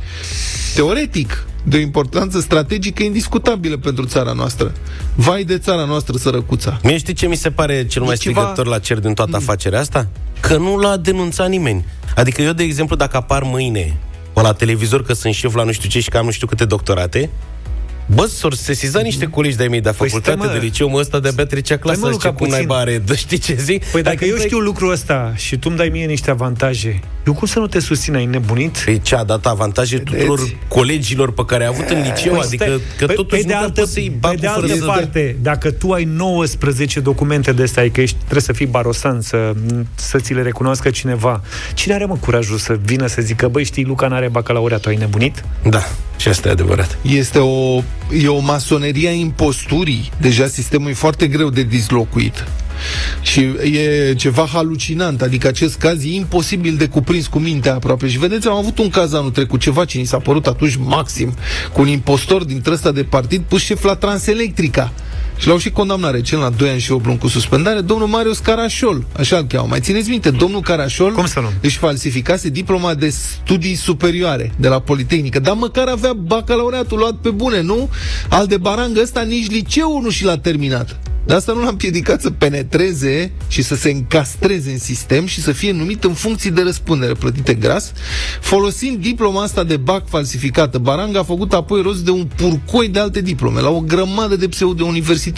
teoretic 0.75 1.47
de 1.63 1.77
o 1.77 1.79
importanță 1.79 2.39
strategică 2.39 3.03
indiscutabilă 3.03 3.77
pentru 3.77 4.05
țara 4.05 4.31
noastră. 4.31 4.73
Vai 5.15 5.43
de 5.43 5.57
țara 5.57 5.85
noastră, 5.85 6.17
sărăcuța. 6.17 6.79
Mie 6.83 6.97
știi 6.97 7.13
ce 7.13 7.27
mi 7.27 7.35
se 7.35 7.51
pare 7.51 7.87
cel 7.87 8.01
mai 8.01 8.15
ceva... 8.15 8.39
strigător 8.39 8.67
la 8.67 8.79
cer 8.79 8.99
din 8.99 9.13
toată 9.13 9.31
mm. 9.31 9.37
afacerea 9.37 9.79
asta? 9.79 10.07
Că 10.39 10.57
nu 10.57 10.77
l-a 10.77 10.97
denunțat 10.97 11.49
nimeni. 11.49 11.85
Adică 12.15 12.41
eu, 12.41 12.53
de 12.53 12.63
exemplu, 12.63 12.95
dacă 12.95 13.17
apar 13.17 13.43
mâine 13.43 13.97
la 14.41 14.53
televizor 14.53 15.03
că 15.03 15.13
sunt 15.13 15.33
șef 15.33 15.53
la 15.53 15.63
nu 15.63 15.71
știu 15.71 15.89
ce 15.89 15.99
și 15.99 16.09
că 16.09 16.17
am 16.17 16.25
nu 16.25 16.31
știu 16.31 16.47
câte 16.47 16.65
doctorate, 16.65 17.29
Bă, 18.13 18.25
s-or 18.25 18.53
sesiza 18.53 18.99
niște 18.99 19.25
colegi 19.25 19.55
de-ai 19.55 19.67
mei 19.67 19.81
de 19.81 19.89
păi 19.97 20.07
facultate, 20.07 20.37
păi 20.37 20.59
de 20.59 20.65
liceu, 20.65 20.89
mă, 20.89 20.99
ăsta 20.99 21.19
de-abia 21.19 21.45
trecea 21.45 21.77
clasa, 21.77 21.99
păi 22.07 22.17
ce 22.17 22.29
cum 22.29 22.47
naiba 22.47 22.77
are, 22.77 22.97
dă 22.97 23.15
știi 23.15 23.37
ce 23.37 23.55
zic? 23.55 23.85
Păi 23.85 24.01
dacă, 24.01 24.15
dacă 24.15 24.31
eu 24.31 24.37
știu 24.37 24.57
lucrul 24.57 24.91
ăsta 24.91 25.33
și 25.35 25.57
tu 25.57 25.67
îmi 25.69 25.77
dai 25.77 25.89
mie 25.89 26.05
niște 26.05 26.31
avantaje, 26.31 26.99
eu 27.25 27.33
cum 27.33 27.47
să 27.47 27.59
nu 27.59 27.67
te 27.67 27.79
susțin, 27.79 28.15
ai 28.15 28.25
nebunit? 28.25 28.77
Păi 28.85 29.01
ce 29.01 29.15
a 29.15 29.23
dat 29.23 29.45
avantaje 29.45 29.97
tuturor 29.97 30.39
colegilor 30.67 31.31
pe 31.31 31.45
care 31.45 31.63
ai 31.63 31.69
avut 31.69 31.89
în 31.89 32.01
liceu, 32.01 32.31
păi 32.31 32.41
adică 32.45 32.63
stai, 32.63 32.81
că 32.97 33.05
păi, 33.05 33.15
totuși 33.15 33.41
pe 33.41 33.47
de 33.47 33.53
altă, 33.53 33.85
să-i 33.85 34.17
Pe 34.19 34.35
de 34.39 34.47
altă 34.47 34.85
parte, 34.85 35.35
să 35.35 35.41
dacă 35.41 35.71
tu 35.71 35.91
ai 35.91 36.03
19 36.03 36.99
documente 36.99 37.51
de 37.51 37.63
astea, 37.63 37.91
că 37.91 38.01
ești, 38.01 38.15
trebuie 38.17 38.41
să 38.41 38.53
fii 38.53 38.65
barosan, 38.65 39.21
să, 39.21 39.53
să 39.95 40.19
ți 40.19 40.33
le 40.33 40.41
recunoască 40.41 40.89
cineva, 40.89 41.41
cine 41.73 41.93
are 41.93 42.05
mă 42.05 42.15
curajul 42.15 42.57
să 42.57 42.79
vină 42.85 43.07
să 43.07 43.21
zică, 43.21 43.47
băi, 43.47 43.63
știi, 43.63 43.83
Luca 43.83 44.07
n-are 44.07 44.27
bacalaureat, 44.27 44.85
ai 44.85 44.95
nebunit? 44.95 45.43
Da, 45.69 45.81
și 46.19 46.27
asta 46.27 46.47
e 46.47 46.51
adevărat. 46.51 46.97
Este 47.01 47.39
o 47.39 47.83
e 48.21 48.27
o 48.27 48.39
masonerie 48.39 49.07
a 49.07 49.11
imposturii. 49.11 50.11
Deja 50.21 50.47
sistemul 50.47 50.89
e 50.89 50.93
foarte 50.93 51.27
greu 51.27 51.49
de 51.49 51.63
dislocuit. 51.63 52.45
Și 53.21 53.39
e 53.73 54.13
ceva 54.13 54.45
halucinant, 54.53 55.21
adică 55.21 55.47
acest 55.47 55.77
caz 55.77 56.03
e 56.03 56.13
imposibil 56.13 56.75
de 56.75 56.87
cuprins 56.87 57.27
cu 57.27 57.39
mintea 57.39 57.73
aproape. 57.73 58.07
Și 58.07 58.17
vedeți, 58.17 58.47
am 58.47 58.55
avut 58.55 58.79
un 58.79 58.89
caz 58.89 59.13
anul 59.13 59.31
trecut, 59.31 59.59
ceva 59.59 59.85
ce 59.85 59.97
ni 59.97 60.05
s-a 60.05 60.17
părut 60.17 60.47
atunci 60.47 60.75
maxim, 60.75 61.33
cu 61.73 61.81
un 61.81 61.87
impostor 61.87 62.43
din 62.43 62.63
ăsta 62.71 62.91
de 62.91 63.03
partid 63.03 63.41
pus 63.41 63.61
șef 63.61 63.83
la 63.83 63.95
Transelectrica. 63.95 64.91
Și 65.39 65.47
l-au 65.47 65.57
și 65.57 65.69
condamnat 65.71 66.11
recent 66.11 66.41
la 66.41 66.49
2 66.49 66.69
ani 66.69 66.79
și 66.79 66.91
8 66.91 67.05
luni 67.05 67.17
cu 67.17 67.27
suspendare, 67.27 67.81
domnul 67.81 68.07
Marius 68.07 68.37
Carașol, 68.37 69.05
așa 69.17 69.37
îl 69.37 69.43
cheamă. 69.43 69.67
Mai 69.69 69.79
țineți 69.79 70.09
minte, 70.09 70.29
domnul 70.29 70.61
Carașol 70.61 71.11
Cum 71.11 71.25
să 71.25 71.39
nu? 71.39 71.51
își 71.61 71.77
falsificase 71.77 72.49
diploma 72.49 72.93
de 72.93 73.09
studii 73.09 73.75
superioare 73.75 74.51
de 74.55 74.67
la 74.67 74.79
Politehnică, 74.79 75.39
dar 75.39 75.55
măcar 75.55 75.87
avea 75.87 76.13
bacalaureatul 76.13 76.97
luat 76.97 77.13
pe 77.13 77.29
bune, 77.29 77.61
nu? 77.61 77.89
Al 78.29 78.47
de 78.47 78.57
barangă 78.57 78.99
ăsta 79.01 79.21
nici 79.21 79.49
liceul 79.49 80.01
nu 80.01 80.09
și 80.09 80.23
l-a 80.23 80.37
terminat. 80.37 80.99
Dar 81.25 81.37
asta 81.37 81.53
nu 81.53 81.61
l-a 81.61 81.69
împiedicat 81.69 82.21
să 82.21 82.29
penetreze 82.29 83.31
și 83.47 83.61
să 83.61 83.75
se 83.75 83.89
încastreze 83.89 84.71
în 84.71 84.77
sistem 84.77 85.25
și 85.25 85.41
să 85.41 85.51
fie 85.51 85.71
numit 85.71 86.03
în 86.03 86.13
funcții 86.13 86.51
de 86.51 86.61
răspundere 86.61 87.13
plătite 87.13 87.53
gras, 87.53 87.91
folosind 88.41 88.97
diploma 88.97 89.43
asta 89.43 89.63
de 89.63 89.77
BAC 89.77 90.07
falsificată. 90.07 90.77
Baranga 90.77 91.19
a 91.19 91.23
făcut 91.23 91.53
apoi 91.53 91.81
rost 91.81 91.99
de 91.99 92.11
un 92.11 92.27
purcoi 92.35 92.87
de 92.87 92.99
alte 92.99 93.21
diplome 93.21 93.61
la 93.61 93.69
o 93.69 93.79
grămadă 93.79 94.35
de 94.35 94.47
pseudo-universități. 94.47 95.28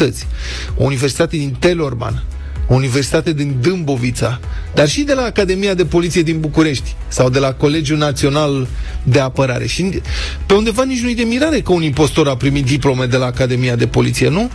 O 0.75 0.83
universitate 0.83 1.37
din 1.37 1.55
Telorman, 1.59 2.23
Universitate 2.67 3.33
din 3.33 3.55
Dâmbovița, 3.61 4.39
dar 4.73 4.89
și 4.89 5.01
de 5.01 5.13
la 5.13 5.21
Academia 5.21 5.73
de 5.73 5.85
Poliție 5.85 6.21
din 6.21 6.39
București 6.39 6.95
sau 7.07 7.29
de 7.29 7.39
la 7.39 7.53
Colegiul 7.53 7.97
Național 7.97 8.67
de 9.03 9.19
Apărare. 9.19 9.67
Și 9.67 10.01
pe 10.45 10.53
undeva 10.53 10.83
nici 10.83 11.01
nu-i 11.01 11.15
de 11.15 11.23
mirare 11.23 11.59
că 11.59 11.71
un 11.71 11.83
impostor 11.83 12.27
a 12.27 12.35
primit 12.35 12.65
diplome 12.65 13.05
de 13.05 13.17
la 13.17 13.25
Academia 13.25 13.75
de 13.75 13.87
Poliție, 13.87 14.29
nu? 14.29 14.49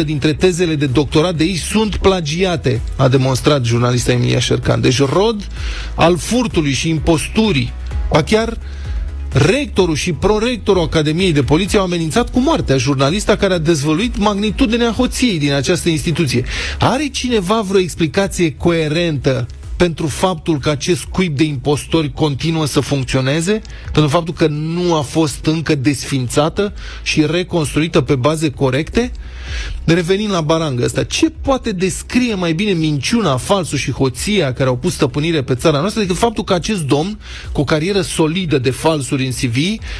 73% 0.00 0.04
dintre 0.04 0.32
tezele 0.32 0.74
de 0.74 0.86
doctorat 0.86 1.34
de 1.34 1.44
ei 1.44 1.56
sunt 1.56 1.96
plagiate, 1.96 2.80
a 2.96 3.08
demonstrat 3.08 3.64
jurnalista 3.64 4.12
Emilia 4.12 4.38
Șercan. 4.38 4.80
Deci 4.80 4.98
rod 4.98 5.46
al 5.94 6.16
furtului 6.18 6.72
și 6.72 6.88
imposturii, 6.88 7.72
ba 8.12 8.22
chiar 8.22 8.58
rectorul 9.32 9.94
și 9.94 10.12
prorectorul 10.12 10.82
Academiei 10.82 11.32
de 11.32 11.42
Poliție 11.42 11.78
au 11.78 11.84
amenințat 11.84 12.30
cu 12.30 12.40
moartea 12.40 12.76
jurnalista 12.76 13.36
care 13.36 13.54
a 13.54 13.58
dezvăluit 13.58 14.16
magnitudinea 14.16 14.90
hoției 14.90 15.38
din 15.38 15.52
această 15.52 15.88
instituție. 15.88 16.44
Are 16.78 17.06
cineva 17.06 17.60
vreo 17.60 17.80
explicație 17.80 18.54
coerentă 18.54 19.46
pentru 19.80 20.06
faptul 20.06 20.58
că 20.58 20.70
acest 20.70 21.04
cuib 21.04 21.36
de 21.36 21.44
impostori 21.44 22.12
continuă 22.12 22.66
să 22.66 22.80
funcționeze, 22.80 23.60
pentru 23.92 24.10
faptul 24.10 24.34
că 24.34 24.46
nu 24.46 24.94
a 24.94 25.00
fost 25.00 25.46
încă 25.46 25.74
desfințată 25.74 26.72
și 27.02 27.26
reconstruită 27.26 28.00
pe 28.00 28.14
baze 28.14 28.50
corecte? 28.50 29.12
Revenind 29.84 30.30
la 30.30 30.40
barangă 30.40 30.84
asta, 30.84 31.04
ce 31.04 31.30
poate 31.30 31.72
descrie 31.72 32.34
mai 32.34 32.52
bine 32.52 32.72
minciuna, 32.72 33.36
falsul 33.36 33.78
și 33.78 33.90
hoția 33.90 34.52
care 34.52 34.68
au 34.68 34.76
pus 34.76 34.92
stăpânire 34.92 35.42
pe 35.42 35.54
țara 35.54 35.80
noastră 35.80 36.00
decât 36.00 36.16
faptul 36.16 36.44
că 36.44 36.54
acest 36.54 36.82
domn, 36.82 37.18
cu 37.52 37.60
o 37.60 37.64
carieră 37.64 38.00
solidă 38.00 38.58
de 38.58 38.70
falsuri 38.70 39.26
în 39.26 39.32
CV, 39.32 39.56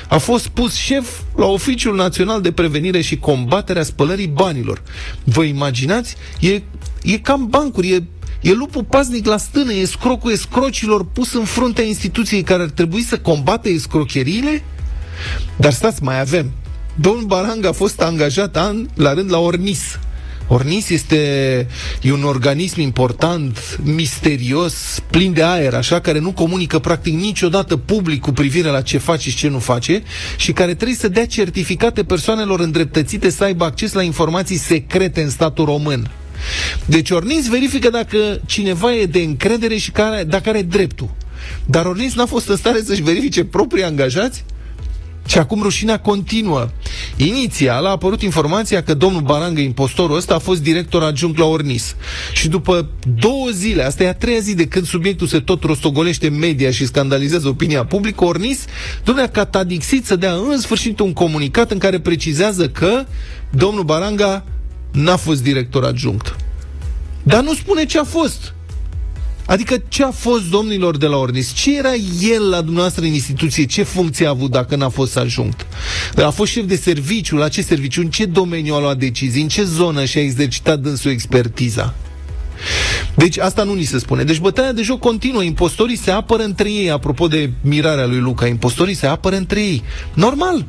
a 0.08 0.18
fost 0.18 0.48
pus 0.48 0.74
șef 0.74 1.08
la 1.36 1.46
Oficiul 1.46 1.96
Național 1.96 2.40
de 2.40 2.52
Prevenire 2.52 3.00
și 3.00 3.18
Combaterea 3.18 3.82
Spălării 3.82 4.26
Banilor. 4.26 4.82
Vă 5.24 5.42
imaginați? 5.42 6.16
E, 6.40 6.62
e 7.02 7.18
cam 7.18 7.46
bancuri, 7.46 7.88
e 7.88 8.02
E 8.40 8.52
lupul 8.52 8.84
paznic 8.84 9.26
la 9.26 9.36
stână, 9.36 9.72
e 9.72 9.84
scrocul 9.84 10.32
escrocilor 10.32 11.06
pus 11.06 11.34
în 11.34 11.44
fruntea 11.44 11.84
instituției 11.84 12.42
care 12.42 12.62
ar 12.62 12.70
trebui 12.70 13.02
să 13.02 13.18
combate 13.18 13.68
escrocheriile? 13.68 14.62
Dar 15.56 15.72
stați, 15.72 16.02
mai 16.02 16.20
avem. 16.20 16.50
Domnul 16.94 17.24
Barang 17.24 17.64
a 17.64 17.72
fost 17.72 18.00
angajat 18.00 18.56
an 18.56 18.86
la 18.94 19.14
rând 19.14 19.30
la 19.30 19.38
Ornis. 19.38 19.98
Ornis 20.52 20.88
este 20.88 21.16
e 22.02 22.12
un 22.12 22.22
organism 22.22 22.80
important, 22.80 23.78
misterios, 23.82 25.02
plin 25.10 25.32
de 25.32 25.42
aer, 25.42 25.74
așa, 25.74 26.00
care 26.00 26.18
nu 26.18 26.32
comunică 26.32 26.78
practic 26.78 27.14
niciodată 27.14 27.76
public 27.76 28.20
cu 28.20 28.32
privire 28.32 28.68
la 28.68 28.80
ce 28.80 28.98
face 28.98 29.30
și 29.30 29.36
ce 29.36 29.48
nu 29.48 29.58
face 29.58 30.02
și 30.36 30.52
care 30.52 30.74
trebuie 30.74 30.96
să 30.96 31.08
dea 31.08 31.26
certificate 31.26 32.04
persoanelor 32.04 32.60
îndreptățite 32.60 33.30
să 33.30 33.44
aibă 33.44 33.64
acces 33.64 33.92
la 33.92 34.02
informații 34.02 34.56
secrete 34.56 35.22
în 35.22 35.30
statul 35.30 35.64
român. 35.64 36.10
Deci 36.84 37.10
Ornis 37.10 37.48
verifică 37.48 37.90
dacă 37.90 38.40
cineva 38.46 38.94
e 38.94 39.04
de 39.04 39.20
încredere 39.20 39.76
și 39.76 39.90
care, 39.90 40.24
dacă 40.24 40.48
are 40.48 40.62
dreptul. 40.62 41.10
Dar 41.66 41.86
Ornis 41.86 42.14
n-a 42.14 42.26
fost 42.26 42.48
în 42.48 42.56
stare 42.56 42.82
să-și 42.84 43.02
verifice 43.02 43.44
proprii 43.44 43.84
angajați 43.84 44.44
și 45.26 45.38
acum 45.38 45.62
rușinea 45.62 46.00
continuă. 46.00 46.68
Inițial 47.16 47.86
a 47.86 47.90
apărut 47.90 48.22
informația 48.22 48.82
că 48.82 48.94
domnul 48.94 49.20
Barangă, 49.20 49.60
impostorul 49.60 50.16
ăsta, 50.16 50.34
a 50.34 50.38
fost 50.38 50.62
director 50.62 51.02
adjunct 51.02 51.38
la 51.38 51.44
Ornis. 51.44 51.96
Și 52.32 52.48
după 52.48 52.88
două 53.20 53.48
zile, 53.52 53.82
asta 53.82 54.02
e 54.02 54.08
a 54.08 54.14
treia 54.14 54.38
zi 54.38 54.54
de 54.54 54.66
când 54.66 54.86
subiectul 54.86 55.26
se 55.26 55.40
tot 55.40 55.62
rostogolește 55.62 56.26
în 56.26 56.38
media 56.38 56.70
și 56.70 56.86
scandalizează 56.86 57.48
opinia 57.48 57.84
publică, 57.84 58.24
Ornis, 58.24 58.64
domnule, 59.04 59.26
a 59.26 59.30
catadixit 59.30 60.06
să 60.06 60.16
dea 60.16 60.32
în 60.32 60.58
sfârșit 60.58 61.00
un 61.00 61.12
comunicat 61.12 61.70
în 61.70 61.78
care 61.78 62.00
precizează 62.00 62.68
că 62.68 63.04
domnul 63.50 63.84
Baranga 63.84 64.44
n-a 64.90 65.16
fost 65.16 65.42
director 65.42 65.84
adjunct. 65.84 66.36
Dar 67.22 67.42
nu 67.42 67.54
spune 67.54 67.84
ce 67.84 67.98
a 67.98 68.04
fost. 68.04 68.54
Adică 69.46 69.82
ce 69.88 70.04
a 70.04 70.10
fost 70.10 70.50
domnilor 70.50 70.96
de 70.96 71.06
la 71.06 71.16
Ornis? 71.16 71.52
Ce 71.52 71.76
era 71.76 71.94
el 72.20 72.48
la 72.48 72.60
dumneavoastră 72.60 73.04
în 73.04 73.12
instituție? 73.12 73.64
Ce 73.64 73.82
funcție 73.82 74.26
a 74.26 74.30
avut 74.30 74.50
dacă 74.50 74.76
n-a 74.76 74.88
fost 74.88 75.16
adjunct? 75.16 75.66
A 76.24 76.30
fost 76.30 76.52
șef 76.52 76.64
de 76.64 76.76
serviciu? 76.76 77.36
La 77.36 77.48
ce 77.48 77.62
serviciu? 77.62 78.00
În 78.00 78.10
ce 78.10 78.24
domeniu 78.24 78.74
a 78.74 78.80
luat 78.80 78.98
decizii? 78.98 79.42
În 79.42 79.48
ce 79.48 79.64
zonă 79.64 80.04
și-a 80.04 80.22
exercitat 80.22 80.80
dânsul 80.80 81.10
expertiza? 81.10 81.94
Deci 83.14 83.38
asta 83.38 83.62
nu 83.62 83.74
ni 83.74 83.82
se 83.82 83.98
spune. 83.98 84.24
Deci 84.24 84.38
bătaia 84.38 84.72
de 84.72 84.82
joc 84.82 84.98
continuă. 84.98 85.42
Impostorii 85.42 85.96
se 85.96 86.10
apără 86.10 86.42
între 86.42 86.70
ei, 86.70 86.90
apropo 86.90 87.28
de 87.28 87.50
mirarea 87.60 88.06
lui 88.06 88.18
Luca. 88.18 88.46
Impostorii 88.46 88.94
se 88.94 89.06
apără 89.06 89.36
între 89.36 89.60
ei. 89.60 89.82
Normal. 90.14 90.66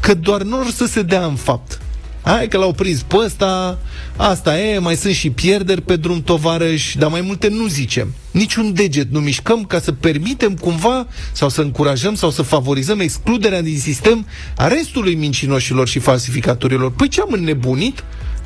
Că 0.00 0.14
doar 0.14 0.42
nu 0.42 0.70
să 0.70 0.86
se 0.86 1.02
dea 1.02 1.24
în 1.24 1.34
fapt. 1.34 1.80
Hai 2.24 2.48
că 2.48 2.58
l-au 2.58 2.72
prins 2.72 3.02
pe 3.02 3.16
ăsta, 3.16 3.78
asta 4.16 4.60
e, 4.60 4.78
mai 4.78 4.96
sunt 4.96 5.14
și 5.14 5.30
pierderi 5.30 5.80
pe 5.80 5.96
drum 5.96 6.22
tovarăși, 6.22 6.98
dar 6.98 7.10
mai 7.10 7.20
multe 7.20 7.48
nu 7.48 7.66
zicem. 7.66 8.14
Niciun 8.30 8.72
deget 8.72 9.10
nu 9.10 9.20
mișcăm 9.20 9.64
ca 9.64 9.80
să 9.80 9.92
permitem 9.92 10.54
cumva 10.54 11.06
sau 11.32 11.48
să 11.48 11.60
încurajăm 11.60 12.14
sau 12.14 12.30
să 12.30 12.42
favorizăm 12.42 13.00
excluderea 13.00 13.62
din 13.62 13.78
sistem 13.78 14.26
a 14.56 14.68
restului 14.68 15.14
mincinoșilor 15.14 15.88
și 15.88 15.98
falsificatorilor. 15.98 16.92
Păi 16.92 17.08
ce 17.08 17.20
am 17.20 17.32
înnebunit? 17.32 18.04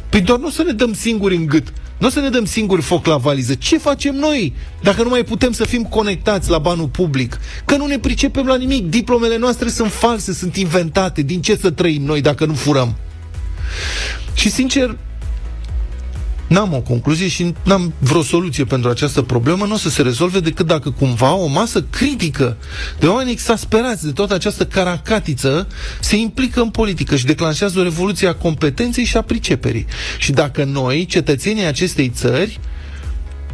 Păi 0.09 0.21
doar 0.21 0.39
nu 0.39 0.47
o 0.47 0.51
să 0.51 0.63
ne 0.63 0.73
dăm 0.73 0.95
singuri 0.95 1.37
în 1.37 1.47
gât. 1.47 1.73
Nu 1.99 2.07
o 2.07 2.11
să 2.11 2.21
ne 2.21 2.29
dăm 2.29 2.45
singuri 2.45 2.83
foc 2.83 3.07
la 3.07 3.17
valiză. 3.17 3.55
Ce 3.55 3.79
facem 3.79 4.15
noi 4.15 4.55
dacă 4.83 5.03
nu 5.03 5.09
mai 5.09 5.25
putem 5.25 5.53
să 5.53 5.65
fim 5.65 5.83
conectați 5.83 6.51
la 6.51 6.59
banul 6.59 6.89
public? 6.89 7.39
Că 7.65 7.77
nu 7.77 7.87
ne 7.87 7.99
pricepem 7.99 8.47
la 8.47 8.57
nimic. 8.57 8.91
Diplomele 8.91 9.37
noastre 9.37 9.69
sunt 9.69 9.93
false, 9.93 10.33
sunt 10.33 10.57
inventate. 10.57 11.23
Din 11.23 11.41
ce 11.41 11.57
să 11.57 11.71
trăim 11.71 12.03
noi 12.03 12.21
dacă 12.21 12.45
nu 12.45 12.55
furăm? 12.55 12.97
Și 14.35 14.51
sincer, 14.51 14.97
N-am 16.49 16.75
o 16.75 16.81
concluzie 16.81 17.29
și 17.29 17.55
n-am 17.65 17.93
vreo 17.99 18.23
soluție 18.23 18.65
pentru 18.65 18.91
această 18.91 19.23
problemă, 19.23 19.65
nu 19.65 19.75
o 19.75 19.77
să 19.77 19.89
se 19.89 20.03
rezolve 20.03 20.41
decât 20.41 20.67
dacă 20.67 20.91
cumva 20.91 21.35
o 21.35 21.47
masă 21.47 21.83
critică 21.91 22.57
de 22.99 23.07
oameni 23.07 23.31
exasperați 23.31 24.05
de 24.05 24.13
toată 24.13 24.35
această 24.35 24.67
caracatiță 24.67 25.69
se 26.01 26.17
implică 26.17 26.61
în 26.61 26.71
politică 26.71 27.17
și 27.17 27.25
declanșează 27.25 27.79
o 27.79 27.83
revoluție 27.83 28.29
a 28.29 28.35
competenței 28.35 29.05
și 29.05 29.17
a 29.17 29.23
priceperii. 29.23 29.87
Și 30.19 30.33
dacă 30.33 30.65
noi, 30.65 31.07
cetățenii 31.07 31.65
acestei 31.65 32.09
țări, 32.09 32.61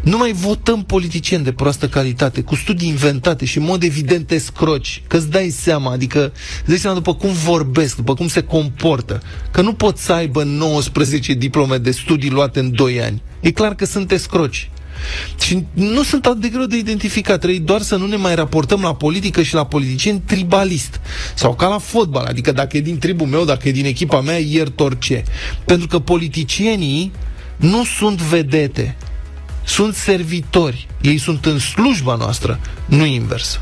nu 0.04 0.16
mai 0.16 0.32
votăm 0.32 0.82
politicieni 0.82 1.44
de 1.44 1.52
proastă 1.52 1.88
calitate, 1.88 2.40
cu 2.40 2.54
studii 2.54 2.88
inventate 2.88 3.44
și 3.44 3.58
în 3.58 3.64
mod 3.64 3.82
evident 3.82 4.30
escroci, 4.30 5.02
că 5.06 5.16
îți 5.16 5.30
dai 5.30 5.48
seama, 5.48 5.90
adică 5.92 6.32
îți 6.58 6.68
dai 6.68 6.76
seama 6.76 6.96
după 6.96 7.14
cum 7.14 7.32
vorbesc, 7.32 7.96
după 7.96 8.14
cum 8.14 8.28
se 8.28 8.40
comportă, 8.40 9.22
că 9.50 9.60
nu 9.60 9.72
pot 9.72 9.98
să 9.98 10.12
aibă 10.12 10.42
19 10.42 11.32
diplome 11.32 11.76
de 11.76 11.90
studii 11.90 12.30
luate 12.30 12.58
în 12.58 12.74
2 12.74 13.02
ani. 13.02 13.22
E 13.40 13.50
clar 13.50 13.74
că 13.74 13.84
sunt 13.84 14.10
escroci. 14.10 14.70
Și 15.40 15.64
nu 15.72 16.02
sunt 16.02 16.26
atât 16.26 16.40
de 16.40 16.48
greu 16.48 16.64
de 16.64 16.76
identificat, 16.76 17.38
trebuie 17.38 17.60
doar 17.60 17.80
să 17.80 17.96
nu 17.96 18.06
ne 18.06 18.16
mai 18.16 18.34
raportăm 18.34 18.80
la 18.80 18.94
politică 18.94 19.42
și 19.42 19.54
la 19.54 19.66
politicieni 19.66 20.22
tribalist. 20.26 21.00
Sau 21.34 21.54
ca 21.54 21.68
la 21.68 21.78
fotbal, 21.78 22.24
adică 22.24 22.52
dacă 22.52 22.76
e 22.76 22.80
din 22.80 22.98
tribul 22.98 23.26
meu, 23.26 23.44
dacă 23.44 23.68
e 23.68 23.72
din 23.72 23.84
echipa 23.84 24.20
mea, 24.20 24.38
iert 24.38 24.80
orice. 24.80 25.22
Pentru 25.64 25.86
că 25.86 25.98
politicienii 25.98 27.12
nu 27.56 27.84
sunt 27.84 28.20
vedete 28.20 28.96
sunt 29.64 29.94
servitori. 29.94 30.86
Ei 31.00 31.18
sunt 31.18 31.46
în 31.46 31.58
slujba 31.58 32.14
noastră, 32.14 32.60
nu 32.86 33.04
invers. 33.04 33.60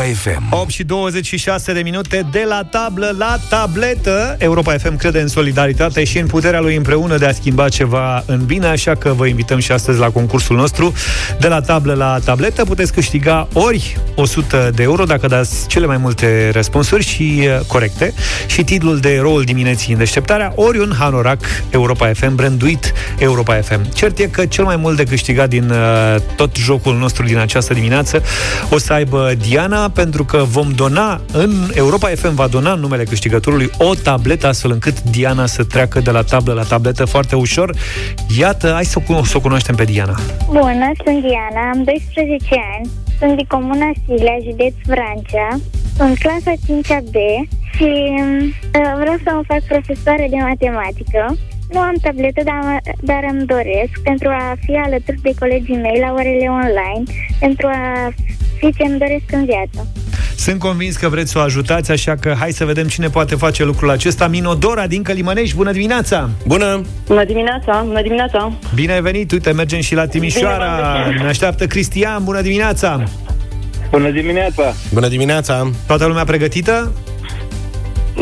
Europa 0.00 0.20
FM 0.20 0.46
8 0.50 0.70
și 0.70 0.84
26 0.84 1.72
de 1.72 1.80
minute 1.80 2.26
de 2.30 2.44
la 2.48 2.64
tablă 2.64 3.14
la 3.18 3.38
tabletă. 3.48 4.36
Europa 4.38 4.72
FM 4.72 4.96
crede 4.96 5.20
în 5.20 5.28
solidaritate 5.28 6.04
și 6.04 6.18
în 6.18 6.26
puterea 6.26 6.60
lui 6.60 6.76
împreună 6.76 7.16
de 7.16 7.26
a 7.26 7.32
schimba 7.32 7.68
ceva 7.68 8.22
în 8.26 8.44
bine 8.44 8.66
Așa 8.66 8.94
că 8.94 9.12
vă 9.12 9.26
invităm 9.26 9.58
și 9.58 9.72
astăzi 9.72 9.98
la 9.98 10.10
concursul 10.10 10.56
nostru. 10.56 10.92
De 11.38 11.48
la 11.48 11.60
tablă 11.60 11.94
la 11.94 12.18
tabletă 12.24 12.64
puteți 12.64 12.92
câștiga 12.92 13.48
ori 13.52 13.98
100 14.14 14.70
de 14.74 14.82
euro 14.82 15.04
Dacă 15.04 15.26
dați 15.26 15.68
cele 15.68 15.86
mai 15.86 15.96
multe 15.96 16.50
răspunsuri 16.52 17.04
și 17.04 17.42
uh, 17.42 17.66
corecte. 17.66 18.14
Și 18.46 18.64
titlul 18.64 18.98
de 18.98 19.14
eroul 19.14 19.42
dimineții 19.42 19.92
în 19.92 19.98
deșteptarea 19.98 20.52
Ori 20.54 20.78
un 20.78 20.92
hanorac 20.98 21.40
Europa 21.70 22.10
FM 22.14 22.34
branduit 22.34 22.92
Europa 23.18 23.54
FM 23.54 23.92
Cert 23.92 24.18
e 24.18 24.26
că 24.26 24.46
cel 24.46 24.64
mai 24.64 24.76
mult 24.76 24.96
de 24.96 25.04
câștigat 25.04 25.48
din 25.48 25.70
uh, 25.70 26.20
tot 26.36 26.56
jocul 26.56 26.96
nostru 26.96 27.24
din 27.24 27.38
această 27.38 27.74
dimineață 27.74 28.22
O 28.70 28.78
să 28.78 28.92
aibă 28.92 29.32
Diana 29.48 29.88
pentru 29.94 30.24
că 30.24 30.36
vom 30.36 30.70
dona 30.70 31.20
în 31.32 31.50
Europa 31.74 32.08
FM 32.08 32.34
va 32.34 32.46
dona 32.46 32.72
în 32.72 32.80
numele 32.80 33.04
câștigătorului 33.04 33.70
o 33.78 33.94
tabletă 33.94 34.46
astfel 34.46 34.70
încât 34.70 35.02
Diana 35.02 35.46
să 35.46 35.64
treacă 35.64 36.00
de 36.00 36.10
la 36.10 36.22
tablă 36.22 36.52
la 36.52 36.62
tabletă 36.62 37.04
foarte 37.04 37.36
ușor. 37.36 37.76
Iată, 38.38 38.70
hai 38.72 38.84
să, 38.84 38.98
o, 39.08 39.24
să 39.24 39.36
o 39.36 39.40
cunoaștem 39.40 39.74
pe 39.74 39.84
Diana. 39.84 40.14
Bună, 40.46 40.90
sunt 41.04 41.20
Diana, 41.20 41.70
am 41.74 41.84
12 41.84 42.44
ani, 42.76 42.90
sunt 43.18 43.36
din 43.36 43.46
Comuna 43.48 43.90
Silea, 44.04 44.38
județ 44.48 44.74
Vrancea, 44.86 45.60
sunt 45.96 46.18
clasa 46.18 46.52
5 46.66 46.86
B 46.86 47.16
și 47.74 47.90
uh, 48.78 48.92
vreau 49.00 49.16
să 49.24 49.30
mă 49.34 49.42
fac 49.46 49.62
profesoară 49.72 50.24
de 50.30 50.36
matematică. 50.48 51.36
Nu 51.72 51.80
am 51.80 51.94
tabletă, 52.02 52.42
dar, 52.44 52.80
dar 53.00 53.22
îmi 53.30 53.46
doresc 53.46 53.92
pentru 54.02 54.28
a 54.28 54.54
fi 54.64 54.72
alături 54.84 55.20
de 55.22 55.32
colegii 55.38 55.76
mei 55.76 55.98
la 56.00 56.12
orele 56.12 56.46
online, 56.48 57.04
pentru 57.40 57.66
a 57.66 58.12
și 58.58 58.74
ce 58.76 58.84
îmi 58.88 58.98
doresc 58.98 59.26
în 59.32 59.44
viață. 59.44 59.86
Sunt 60.36 60.58
convins 60.58 60.96
că 60.96 61.08
vreți 61.08 61.30
să 61.30 61.38
o 61.38 61.40
ajutați, 61.40 61.90
așa 61.90 62.14
că 62.14 62.34
hai 62.38 62.50
să 62.52 62.64
vedem 62.64 62.86
cine 62.88 63.08
poate 63.08 63.34
face 63.34 63.64
lucrul 63.64 63.90
acesta. 63.90 64.26
Minodora 64.26 64.86
din 64.86 65.02
Călimănești, 65.02 65.56
bună 65.56 65.72
dimineața! 65.72 66.30
Bună! 66.46 66.80
Bună 67.06 67.24
dimineața, 67.24 67.82
bună 67.86 68.02
dimineața! 68.02 68.52
Bine 68.74 68.92
ai 68.92 69.02
venit, 69.02 69.32
uite, 69.32 69.52
mergem 69.52 69.80
și 69.80 69.94
la 69.94 70.06
Timișoara. 70.06 70.96
Ne 71.22 71.26
așteaptă 71.28 71.66
Cristian, 71.66 72.24
bună 72.24 72.40
dimineața! 72.40 73.02
Bună 73.90 74.10
dimineața! 74.10 74.72
Bună 74.92 75.08
dimineața! 75.08 75.70
Toată 75.86 76.06
lumea 76.06 76.24
pregătită? 76.24 76.92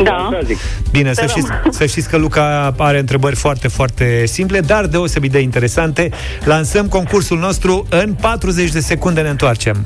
Da. 0.03 0.29
Bine, 0.91 1.13
să 1.13 1.25
știți, 1.27 1.47
să 1.69 1.85
știți 1.85 2.09
că 2.09 2.17
Luca 2.17 2.73
are 2.77 2.99
întrebări 2.99 3.35
foarte, 3.35 3.67
foarte 3.67 4.25
simple, 4.25 4.59
dar 4.59 4.85
deosebit 4.85 5.31
de 5.31 5.39
interesante. 5.39 6.09
Lansăm 6.43 6.87
concursul 6.87 7.37
nostru 7.37 7.85
în 7.89 8.13
40 8.13 8.71
de 8.71 8.79
secunde 8.79 9.21
ne 9.21 9.29
întoarcem. 9.29 9.85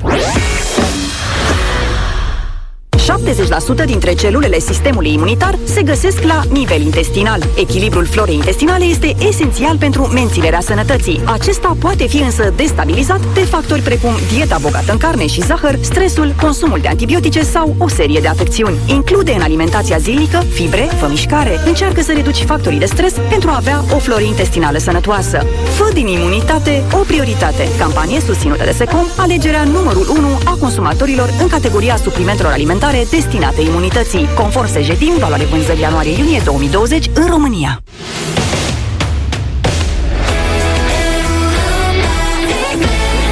70% 3.04 3.84
dintre 3.84 4.14
celulele 4.14 4.58
sistemului 4.58 5.12
imunitar 5.12 5.58
se 5.64 5.82
găsesc 5.82 6.22
la 6.22 6.42
nivel 6.50 6.80
intestinal. 6.80 7.42
Echilibrul 7.56 8.06
florei 8.06 8.34
intestinale 8.34 8.84
este 8.84 9.14
esențial 9.28 9.76
pentru 9.78 10.02
menținerea 10.02 10.60
sănătății. 10.60 11.22
Acesta 11.24 11.76
poate 11.78 12.06
fi 12.06 12.16
însă 12.16 12.52
destabilizat 12.56 13.20
de 13.34 13.40
factori 13.40 13.80
precum 13.80 14.12
dieta 14.32 14.58
bogată 14.60 14.92
în 14.92 14.98
carne 14.98 15.26
și 15.26 15.40
zahăr, 15.40 15.78
stresul, 15.80 16.34
consumul 16.40 16.78
de 16.80 16.88
antibiotice 16.88 17.42
sau 17.42 17.74
o 17.78 17.88
serie 17.88 18.20
de 18.20 18.28
afecțiuni. 18.28 18.78
Include 18.86 19.32
în 19.32 19.40
alimentația 19.40 19.96
zilnică 19.96 20.38
fibre, 20.52 20.88
fă 20.98 21.06
mișcare. 21.08 21.60
Încearcă 21.66 22.00
să 22.02 22.12
reduci 22.12 22.42
factorii 22.42 22.78
de 22.78 22.84
stres 22.84 23.14
pentru 23.28 23.50
a 23.50 23.56
avea 23.56 23.84
o 23.94 23.98
floră 23.98 24.22
intestinală 24.22 24.78
sănătoasă. 24.78 25.46
Fă 25.76 25.90
din 25.92 26.06
imunitate 26.06 26.82
o 26.92 26.96
prioritate. 26.96 27.68
Campanie 27.78 28.20
susținută 28.20 28.64
de 28.64 28.70
Secom, 28.70 29.06
alegerea 29.16 29.64
numărul 29.64 30.06
1 30.18 30.26
a 30.44 30.56
consumatorilor 30.60 31.28
în 31.40 31.48
categoria 31.48 31.96
suplimentelor 31.96 32.52
alimentare 32.52 32.92
destinate 33.02 33.60
imunității, 33.60 34.28
conform 34.36 34.66
Sejedim, 34.66 35.12
valoare 35.18 35.44
vânzări 35.44 35.80
ianuarie-iunie 35.80 36.40
2020 36.44 37.10
în 37.14 37.26
România. 37.26 37.82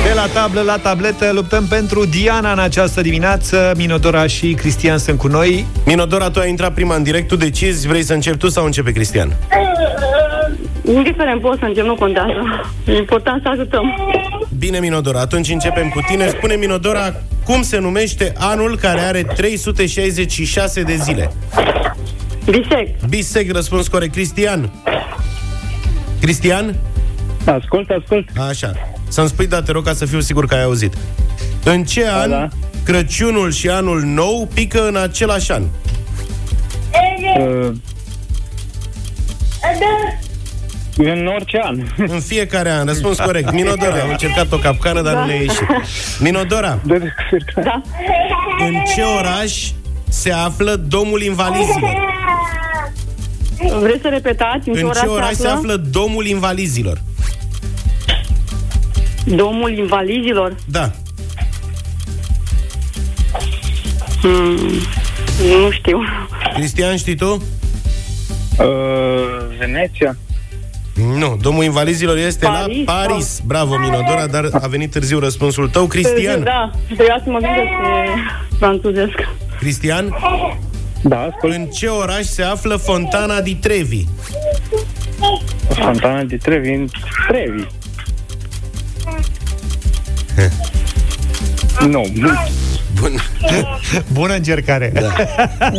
De 0.05 0.12
la 0.14 0.27
tablă 0.27 0.61
la 0.61 0.79
tabletă 0.79 1.31
luptăm 1.33 1.66
pentru 1.66 2.05
Diana 2.05 2.53
în 2.53 2.59
această 2.59 3.01
dimineață. 3.01 3.72
Minodora 3.77 4.27
și 4.27 4.55
Cristian 4.55 4.98
sunt 4.98 5.18
cu 5.18 5.27
noi. 5.27 5.66
Minodora, 5.87 6.31
tu 6.31 6.40
ai 6.40 6.48
intrat 6.48 6.75
prima 6.75 6.94
în 6.94 7.03
direct, 7.03 7.29
tu 7.29 7.37
decizi, 7.37 7.87
vrei 7.87 8.03
să 8.03 8.12
începi 8.12 8.37
tu 8.37 8.48
sau 8.48 8.64
începe 8.64 8.92
Cristian? 8.92 9.33
Indiferent, 10.85 11.40
pot 11.40 11.59
să 11.59 11.64
încep, 11.64 11.85
nu 11.85 11.94
contează. 11.94 12.70
E 12.87 12.96
important 12.96 13.42
să 13.42 13.48
ajutăm. 13.48 13.94
Bine, 14.59 14.79
Minodora, 14.79 15.20
atunci 15.20 15.48
începem 15.48 15.88
cu 15.88 16.01
tine. 16.07 16.29
Spune, 16.29 16.55
Minodora, 16.55 17.12
cum 17.45 17.63
se 17.63 17.79
numește 17.79 18.33
anul 18.37 18.79
care 18.79 19.01
are 19.01 19.23
366 19.23 20.83
de 20.83 20.97
zile? 20.97 21.33
Bisec. 22.45 23.09
Bisec, 23.09 23.53
răspuns 23.53 23.89
corect. 23.89 24.13
Cristian? 24.13 24.73
Cristian? 26.21 26.77
Ascult, 27.45 27.91
ascult. 27.91 28.29
Așa. 28.49 28.73
Să-mi 29.09 29.29
spui, 29.29 29.47
da, 29.47 29.63
te 29.63 29.73
rog, 29.73 29.85
ca 29.85 29.93
să 29.93 30.07
fiu 30.07 30.21
sigur 30.21 30.47
că 30.47 30.55
ai 30.55 30.63
auzit. 30.63 30.95
În 31.65 31.85
ce 31.85 32.05
da, 32.05 32.21
an 32.21 32.31
da. 32.31 32.49
Crăciunul 32.85 33.53
și 33.53 33.69
anul 33.69 34.01
nou 34.01 34.49
pică 34.55 34.87
în 34.87 34.97
același 34.97 35.53
an? 35.53 35.63
Uh, 37.39 37.73
în 41.11 41.27
orice 41.27 41.61
an. 41.62 41.83
În 41.97 42.21
fiecare 42.21 42.71
an, 42.71 42.87
răspuns 42.87 43.19
corect. 43.19 43.53
Minodora, 43.53 44.01
am 44.03 44.11
încercat 44.11 44.53
o 44.53 44.57
capcană, 44.57 45.03
dar 45.03 45.15
da. 45.15 45.21
nu 45.21 45.27
ne-a 45.27 45.41
ieșit. 45.41 45.67
Minodora, 46.19 46.79
da. 47.65 47.83
în 48.59 48.75
ce 48.95 49.03
oraș 49.03 49.71
se 50.09 50.33
află 50.33 50.75
Domul 50.75 51.23
Invalizilor? 51.23 52.11
Vreți 53.81 54.01
să 54.03 54.09
repetați? 54.09 54.69
În, 54.69 54.75
în 54.77 54.91
ce 54.91 55.07
oraș 55.07 55.31
se 55.31 55.31
află? 55.31 55.35
se 55.35 55.49
află 55.49 55.77
Domul 55.77 56.27
Invalizilor? 56.27 57.01
Domul 59.25 59.79
Invalizilor? 59.79 60.57
Da. 60.67 60.91
Hmm, 64.21 64.57
nu 65.61 65.71
știu. 65.71 65.99
Cristian, 66.55 66.97
știi 66.97 67.15
tu? 67.15 67.33
Uh, 68.59 68.67
Veneția. 69.59 70.17
Nu, 70.95 71.37
domnul 71.41 71.65
invalizilor 71.65 72.17
este 72.17 72.47
Paris, 72.47 72.87
la 72.87 72.93
Paris. 72.93 73.37
Da. 73.39 73.45
Bravo, 73.47 73.77
Minodora, 73.79 74.27
dar 74.27 74.49
a 74.53 74.67
venit 74.67 74.91
târziu 74.91 75.19
răspunsul 75.19 75.69
tău. 75.69 75.87
Cristian? 75.87 76.43
Da, 76.43 76.71
trebuia 76.87 77.21
să 77.25 77.31
mă 77.31 77.39
gândesc 77.39 77.71
francezesc. 78.59 79.29
Cristian? 79.59 80.17
Da, 81.03 81.21
ascult. 81.21 81.55
În 81.55 81.67
ce 81.67 81.87
oraș 81.87 82.23
se 82.23 82.43
află 82.43 82.77
Fontana 82.77 83.41
di 83.41 83.55
Trevi? 83.55 84.05
Fontana 85.69 86.23
di 86.23 86.37
Trevi, 86.37 86.69
în 86.69 86.89
Trevi. 87.29 87.67
nu, 91.89 92.07
Bun. 93.01 93.13
Bună 94.13 94.35
încercare. 94.35 94.93
Da. 94.95 95.13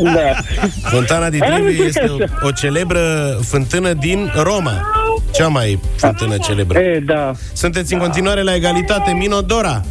da. 0.03 0.41
Fontana 0.89 1.29
di 1.29 1.37
Trevi 1.37 1.83
este 1.83 2.11
o, 2.41 2.47
o 2.47 2.51
celebră 2.51 2.99
fântână 3.43 3.93
din 3.93 4.31
Roma. 4.35 5.02
Cea 5.33 5.47
mai 5.47 5.79
fântână 5.95 6.37
celebră. 6.37 6.79
E, 6.79 6.99
da. 6.99 7.31
Sunteți 7.53 7.93
în 7.93 7.99
continuare 7.99 8.41
la 8.41 8.55
egalitate. 8.55 9.11
Minodora. 9.11 9.85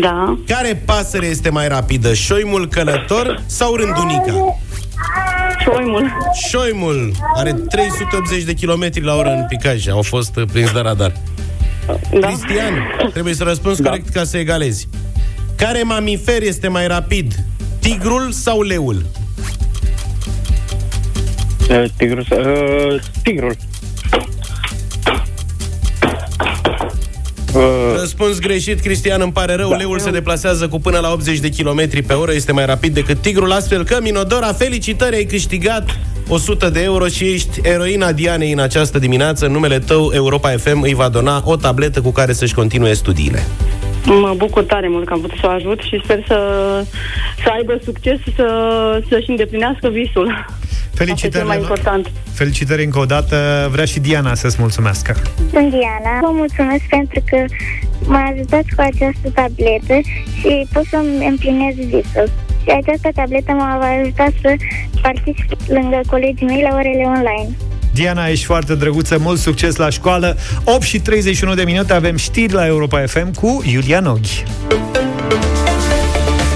Da. 0.00 0.38
Care 0.46 0.82
pasăre 0.84 1.26
este 1.26 1.50
mai 1.50 1.68
rapidă? 1.68 2.14
Șoimul 2.14 2.68
călător 2.68 3.42
sau 3.46 3.74
rândunica? 3.74 4.58
Șoimul. 5.62 6.12
Șoimul 6.48 7.12
are 7.34 7.52
380 7.52 8.42
de 8.42 8.54
km 8.54 9.04
la 9.04 9.14
oră 9.14 9.28
în 9.28 9.44
picaj. 9.48 9.88
Au 9.88 10.02
fost 10.02 10.40
prins 10.52 10.72
de 10.72 10.80
radar. 10.80 11.12
Da. 11.86 12.26
Cristian, 12.26 12.74
trebuie 13.12 13.34
să 13.34 13.44
răspunzi 13.44 13.82
da. 13.82 13.88
corect 13.88 14.08
ca 14.08 14.24
să 14.24 14.36
egalezi. 14.36 14.88
Care 15.56 15.82
mamifer 15.82 16.42
este 16.42 16.68
mai 16.68 16.86
rapid? 16.86 17.34
Tigrul 17.78 18.30
sau 18.30 18.62
leul? 18.62 19.06
Uh, 21.70 21.84
tigrul. 21.96 22.26
Uh, 22.30 23.00
tigrul. 23.22 23.56
Răspuns 28.00 28.38
greșit, 28.38 28.80
Cristian, 28.80 29.20
îmi 29.20 29.32
pare 29.32 29.54
rău. 29.54 29.68
Da. 29.68 29.76
Leul 29.76 29.98
se 29.98 30.10
deplasează 30.10 30.68
cu 30.68 30.80
până 30.80 30.98
la 30.98 31.12
80 31.12 31.38
de 31.38 31.48
km 31.48 32.06
pe 32.06 32.12
oră, 32.12 32.32
este 32.32 32.52
mai 32.52 32.66
rapid 32.66 32.94
decât 32.94 33.20
tigrul, 33.20 33.52
astfel 33.52 33.84
că, 33.84 33.98
Minodora, 34.02 34.52
felicitări, 34.52 35.16
ai 35.16 35.24
câștigat 35.24 35.98
100 36.28 36.68
de 36.68 36.82
euro 36.82 37.06
și 37.06 37.24
ești 37.24 37.60
eroina 37.62 38.12
Dianei 38.12 38.52
în 38.52 38.58
această 38.58 38.98
dimineață. 38.98 39.46
Numele 39.46 39.78
tău, 39.78 40.10
Europa 40.14 40.50
FM, 40.50 40.80
îi 40.82 40.94
va 40.94 41.08
dona 41.08 41.42
o 41.44 41.56
tabletă 41.56 42.00
cu 42.00 42.10
care 42.10 42.32
să-și 42.32 42.54
continue 42.54 42.92
studiile. 42.92 43.46
Mă 44.06 44.34
bucur 44.36 44.64
tare 44.64 44.88
mult 44.88 45.06
că 45.06 45.12
am 45.12 45.20
putut 45.20 45.38
să 45.38 45.46
o 45.46 45.50
ajut 45.50 45.80
și 45.80 46.00
sper 46.04 46.24
să, 46.26 46.38
să 47.42 47.50
aibă 47.56 47.80
succes 47.84 48.18
și 48.18 48.34
să, 48.34 48.46
să-și 49.08 49.30
îndeplinească 49.30 49.88
visul. 49.88 50.44
Felicitări, 50.94 51.44
mai 51.44 51.56
important. 51.56 52.10
Felicitări 52.32 52.84
încă 52.84 52.98
o 52.98 53.04
dată. 53.04 53.68
Vrea 53.70 53.84
și 53.84 54.00
Diana 54.00 54.34
să-ți 54.34 54.56
mulțumească. 54.58 55.16
Sunt 55.52 55.70
Diana. 55.70 56.20
Vă 56.20 56.30
mulțumesc 56.32 56.82
pentru 56.88 57.20
că 57.30 57.44
m-a 58.06 58.24
ajutat 58.32 58.64
cu 58.76 58.80
această 58.80 59.28
tabletă 59.34 59.96
și 60.38 60.66
pot 60.72 60.84
să-mi 60.90 61.26
împlinez 61.26 61.74
visul. 61.74 62.28
Și 62.62 62.70
această 62.80 63.08
tabletă 63.14 63.52
m-a 63.52 63.98
ajutat 64.00 64.32
să 64.42 64.54
particip 65.02 65.60
lângă 65.68 66.00
colegii 66.06 66.46
mei 66.46 66.66
la 66.68 66.76
orele 66.76 67.04
online. 67.16 67.56
Diana, 67.96 68.26
ești 68.26 68.44
foarte 68.44 68.74
drăguță, 68.74 69.18
mult 69.20 69.38
succes 69.38 69.76
la 69.76 69.90
școală. 69.90 70.36
8 70.64 70.82
și 70.82 71.00
31 71.00 71.54
de 71.54 71.62
minute 71.62 71.92
avem 71.92 72.16
știri 72.16 72.52
la 72.52 72.66
Europa 72.66 73.04
FM 73.06 73.34
cu 73.34 73.62
Iulia 73.66 74.00
Noghi. 74.00 74.44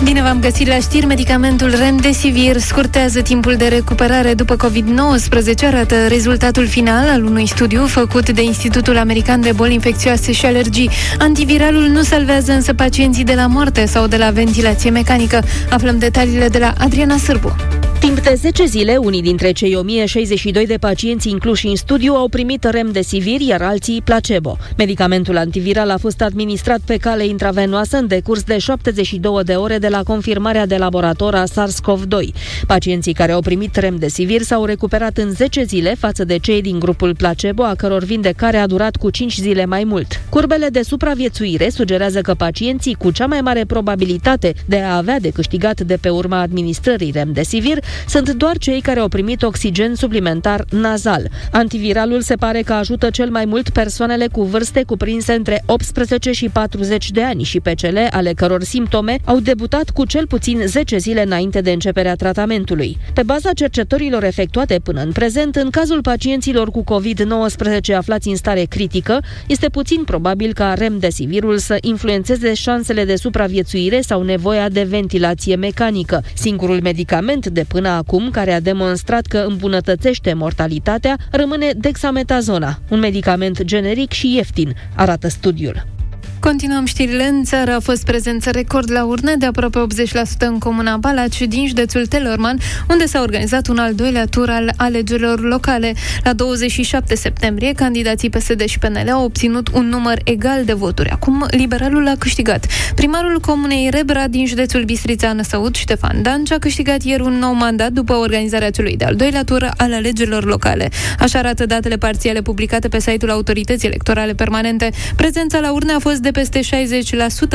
Bine 0.05 0.23
v-am 0.23 0.41
găsit 0.41 0.67
la 0.67 0.79
știri. 0.79 1.07
Medicamentul 1.07 1.75
Remdesivir 1.77 2.59
scurtează 2.59 3.21
timpul 3.21 3.57
de 3.57 3.67
recuperare 3.67 4.35
după 4.35 4.57
COVID-19, 4.57 5.67
arată 5.67 6.07
rezultatul 6.09 6.67
final 6.67 7.09
al 7.09 7.25
unui 7.25 7.47
studiu 7.47 7.87
făcut 7.87 8.31
de 8.31 8.43
Institutul 8.43 8.99
American 8.99 9.41
de 9.41 9.53
Boli 9.53 9.75
Infecțioase 9.75 10.33
și 10.33 10.47
Alergii. 10.47 10.91
Antiviralul 11.19 11.87
nu 11.87 12.03
salvează 12.03 12.53
însă 12.53 12.75
pacienții 12.75 13.25
de 13.25 13.35
la 13.35 13.47
moarte 13.47 13.87
sau 13.87 14.07
de 14.07 14.17
la 14.17 14.31
ventilație 14.31 14.91
mecanică. 14.91 15.43
Aflăm 15.71 15.99
detaliile 15.99 16.49
de 16.49 16.59
la 16.59 16.73
Adriana 16.79 17.17
Sârbu. 17.17 17.57
Timp 18.01 18.21
de 18.21 18.35
10 18.35 18.65
zile, 18.65 18.97
unii 18.97 19.23
dintre 19.23 19.53
cei 19.53 19.75
1062 19.75 20.67
de 20.67 20.77
pacienți 20.81 21.29
incluși 21.29 21.67
în 21.67 21.77
studiu 21.77 22.15
au 22.15 22.29
primit 22.29 22.65
remdesivir, 22.65 23.41
iar 23.41 23.63
alții 23.63 24.03
placebo. 24.05 24.57
Medicamentul 24.77 25.37
antiviral 25.37 25.91
a 25.91 25.97
fost 25.97 26.23
administrat 26.23 26.81
pe 26.87 26.97
cale 26.97 27.27
intravenoasă 27.27 27.97
în 27.97 28.07
decurs 28.07 28.43
de 28.43 28.59
72 28.59 29.45
de 29.45 29.53
ore 29.53 29.79
de 29.79 29.89
la 29.89 30.03
confirmarea 30.03 30.67
de 30.67 30.77
laborator 30.77 31.35
a 31.35 31.45
SARS-CoV-2. 31.45 32.35
Pacienții 32.67 33.13
care 33.13 33.33
au 33.33 33.41
primit 33.41 33.77
remdesivir 33.77 34.43
s-au 34.43 34.65
recuperat 34.65 35.19
în 35.19 35.31
10 35.31 35.63
zile 35.63 35.95
față 35.99 36.25
de 36.25 36.39
cei 36.39 36.63
din 36.63 36.79
grupul 36.79 37.15
placebo, 37.15 37.63
a 37.63 37.75
căror 37.75 38.05
vindecare 38.05 38.57
a 38.57 38.67
durat 38.67 38.97
cu 38.97 39.11
5 39.11 39.35
zile 39.35 39.65
mai 39.65 39.85
mult. 39.85 40.21
Curbele 40.29 40.69
de 40.69 40.83
supraviețuire 40.83 41.69
sugerează 41.69 42.21
că 42.21 42.35
pacienții 42.35 42.95
cu 42.95 43.11
cea 43.11 43.27
mai 43.27 43.41
mare 43.41 43.65
probabilitate 43.65 44.55
de 44.67 44.79
a 44.79 44.97
avea 44.97 45.21
de 45.21 45.31
câștigat 45.31 45.81
de 45.81 45.97
pe 46.01 46.09
urma 46.09 46.41
administrării 46.41 47.11
remdesivir 47.11 47.79
sunt 48.09 48.31
doar 48.31 48.59
cei 48.59 48.81
care 48.81 49.01
au 49.01 49.09
primit 49.09 49.43
oxigen 49.43 49.95
suplimentar 49.95 50.65
nazal. 50.71 51.29
Antiviralul 51.53 52.21
se 52.21 52.35
pare 52.35 52.61
că 52.63 52.73
ajută 52.73 53.11
cel 53.11 53.31
mai 53.31 53.45
mult 53.45 53.71
persoanele 53.71 54.27
cu 54.27 54.43
vârste 54.43 54.83
cuprinse 54.83 55.33
între 55.33 55.63
18 55.67 56.33
și 56.33 56.49
40 56.49 57.11
de 57.11 57.23
ani 57.23 57.43
și 57.43 57.61
pe 57.61 57.75
cele 57.75 58.09
ale 58.13 58.33
căror 58.33 58.63
simptome 58.63 59.19
au 59.25 59.41
debutat 59.41 59.91
cu 59.91 60.05
cel 60.05 60.27
puțin 60.27 60.63
10 60.67 60.97
zile 60.99 61.23
înainte 61.23 61.61
de 61.61 61.71
începerea 61.71 62.15
tratamentului. 62.15 62.99
Pe 63.15 63.23
baza 63.23 63.53
cercetărilor 63.53 64.25
efectuate 64.25 64.81
până 64.83 65.03
în 65.03 65.13
prezent, 65.13 65.57
în 65.57 65.71
cazul 65.71 66.01
pacienților 66.01 66.71
cu 66.71 66.85
COVID-19 66.85 67.95
aflați 67.97 68.29
în 68.29 68.37
stare 68.37 68.65
critică, 68.65 69.23
este 69.47 69.69
puțin 69.69 70.05
probabil 70.05 70.53
ca 70.53 70.75
remdesivirul 70.75 71.59
să 71.59 71.79
influențeze 71.81 72.55
șansele 72.55 73.05
de 73.05 73.17
supraviețuire 73.17 74.01
sau 74.01 74.23
nevoia 74.23 74.69
de 74.69 74.83
ventilație 74.83 75.57
mecanică. 75.57 76.23
Singurul 76.35 76.81
medicament 76.83 77.47
de 77.47 77.65
până 77.69 77.80
acum 77.89 78.31
care 78.31 78.53
a 78.53 78.61
demonstrat 78.61 79.27
că 79.27 79.39
îmbunătățește 79.39 80.33
mortalitatea 80.33 81.17
rămâne 81.31 81.71
dexametazona, 81.77 82.79
un 82.91 82.99
medicament 82.99 83.63
generic 83.63 84.13
și 84.13 84.35
ieftin, 84.35 84.75
arată 84.95 85.29
studiul. 85.29 86.00
Continuăm 86.41 86.85
știrile. 86.85 87.25
În 87.25 87.45
țară 87.45 87.75
a 87.75 87.81
fost 87.81 88.05
prezență 88.05 88.51
record 88.51 88.91
la 88.91 89.05
urne 89.05 89.35
de 89.39 89.47
aproape 89.47 89.79
80% 89.79 90.39
în 90.39 90.59
comuna 90.59 90.97
Balaci 90.97 91.43
din 91.43 91.67
județul 91.67 92.07
Telorman, 92.07 92.59
unde 92.89 93.07
s-a 93.07 93.21
organizat 93.21 93.67
un 93.67 93.79
al 93.79 93.95
doilea 93.95 94.27
tur 94.27 94.51
al 94.51 94.73
alegerilor 94.77 95.41
locale. 95.41 95.95
La 96.25 96.33
27 96.33 97.15
septembrie, 97.15 97.73
candidații 97.73 98.31
PSD 98.31 98.65
și 98.65 98.79
PNL 98.79 99.11
au 99.11 99.25
obținut 99.25 99.69
un 99.69 99.89
număr 99.89 100.19
egal 100.25 100.65
de 100.65 100.73
voturi. 100.73 101.09
Acum, 101.09 101.47
liberalul 101.51 102.09
a 102.09 102.15
câștigat. 102.19 102.67
Primarul 102.95 103.41
comunei 103.41 103.89
Rebra 103.91 104.29
din 104.29 104.47
județul 104.47 104.85
Bistrița 104.85 105.33
Năsăud, 105.33 105.75
Ștefan 105.75 106.23
Danci, 106.23 106.53
a 106.53 106.59
câștigat 106.59 107.03
ieri 107.03 107.23
un 107.23 107.39
nou 107.39 107.53
mandat 107.53 107.93
după 107.93 108.15
organizarea 108.15 108.71
celui 108.71 108.97
de-al 108.97 109.15
doilea 109.15 109.45
tur 109.45 109.71
al 109.77 109.93
alegerilor 109.93 110.45
locale. 110.45 110.89
Așa 111.19 111.39
arată 111.39 111.67
datele 111.67 111.97
parțiale 111.97 112.43
publicate 112.43 112.89
pe 112.89 113.01
site-ul 113.01 113.31
Autorității 113.31 113.89
Electorale 113.89 114.33
Permanente. 114.33 114.91
Prezența 115.17 115.59
la 115.59 115.73
urne 115.73 115.93
a 115.93 115.99
fost 115.99 116.19
de 116.19 116.30
de 116.31 116.39
peste 116.39 116.61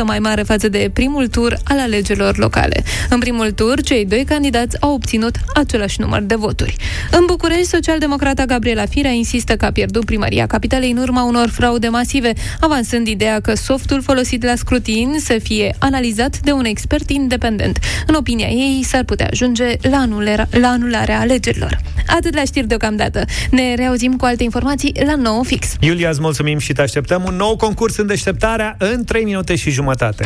60% 0.01 0.03
mai 0.03 0.19
mare 0.19 0.41
față 0.41 0.69
de 0.69 0.89
primul 0.93 1.27
tur 1.27 1.57
al 1.63 1.79
alegerilor 1.79 2.37
locale. 2.37 2.83
În 3.09 3.19
primul 3.19 3.51
tur, 3.51 3.81
cei 3.81 4.05
doi 4.05 4.23
candidați 4.23 4.81
au 4.81 4.93
obținut 4.93 5.35
același 5.53 6.01
număr 6.01 6.21
de 6.21 6.35
voturi. 6.35 6.75
În 7.11 7.23
București, 7.25 7.65
socialdemocrata 7.65 8.45
Gabriela 8.45 8.85
Firea 8.85 9.11
insistă 9.11 9.55
că 9.55 9.65
a 9.65 9.71
pierdut 9.71 10.05
primăria 10.05 10.47
capitalei 10.47 10.91
în 10.91 10.97
urma 10.97 11.23
unor 11.23 11.49
fraude 11.49 11.87
masive, 11.87 12.33
avansând 12.59 13.07
ideea 13.07 13.39
că 13.39 13.53
softul 13.53 14.01
folosit 14.01 14.43
la 14.43 14.55
scrutin 14.55 15.15
să 15.19 15.37
fie 15.43 15.75
analizat 15.79 16.39
de 16.39 16.51
un 16.51 16.65
expert 16.65 17.09
independent. 17.09 17.79
În 18.07 18.13
opinia 18.13 18.47
ei, 18.47 18.83
s-ar 18.83 19.03
putea 19.03 19.27
ajunge 19.31 19.75
la, 19.81 19.97
anulera, 19.97 20.47
la 20.51 20.67
anularea 20.67 21.19
alegerilor. 21.19 21.79
Atât 22.07 22.35
la 22.35 22.43
știri 22.43 22.67
deocamdată. 22.67 23.25
Ne 23.51 23.75
reauzim 23.75 24.15
cu 24.15 24.25
alte 24.25 24.43
informații 24.43 24.93
la 25.05 25.15
9 25.15 25.43
fix. 25.43 25.75
Iulia, 25.79 26.09
îți 26.09 26.21
mulțumim 26.21 26.57
și 26.57 26.73
te 26.73 26.81
așteptăm 26.81 27.23
un 27.27 27.35
nou 27.35 27.55
concurs 27.55 27.97
în 27.97 28.07
deșteptarea 28.07 28.64
în 28.77 29.03
3 29.03 29.23
minute 29.23 29.55
și 29.55 29.69
jumătate. 29.69 30.25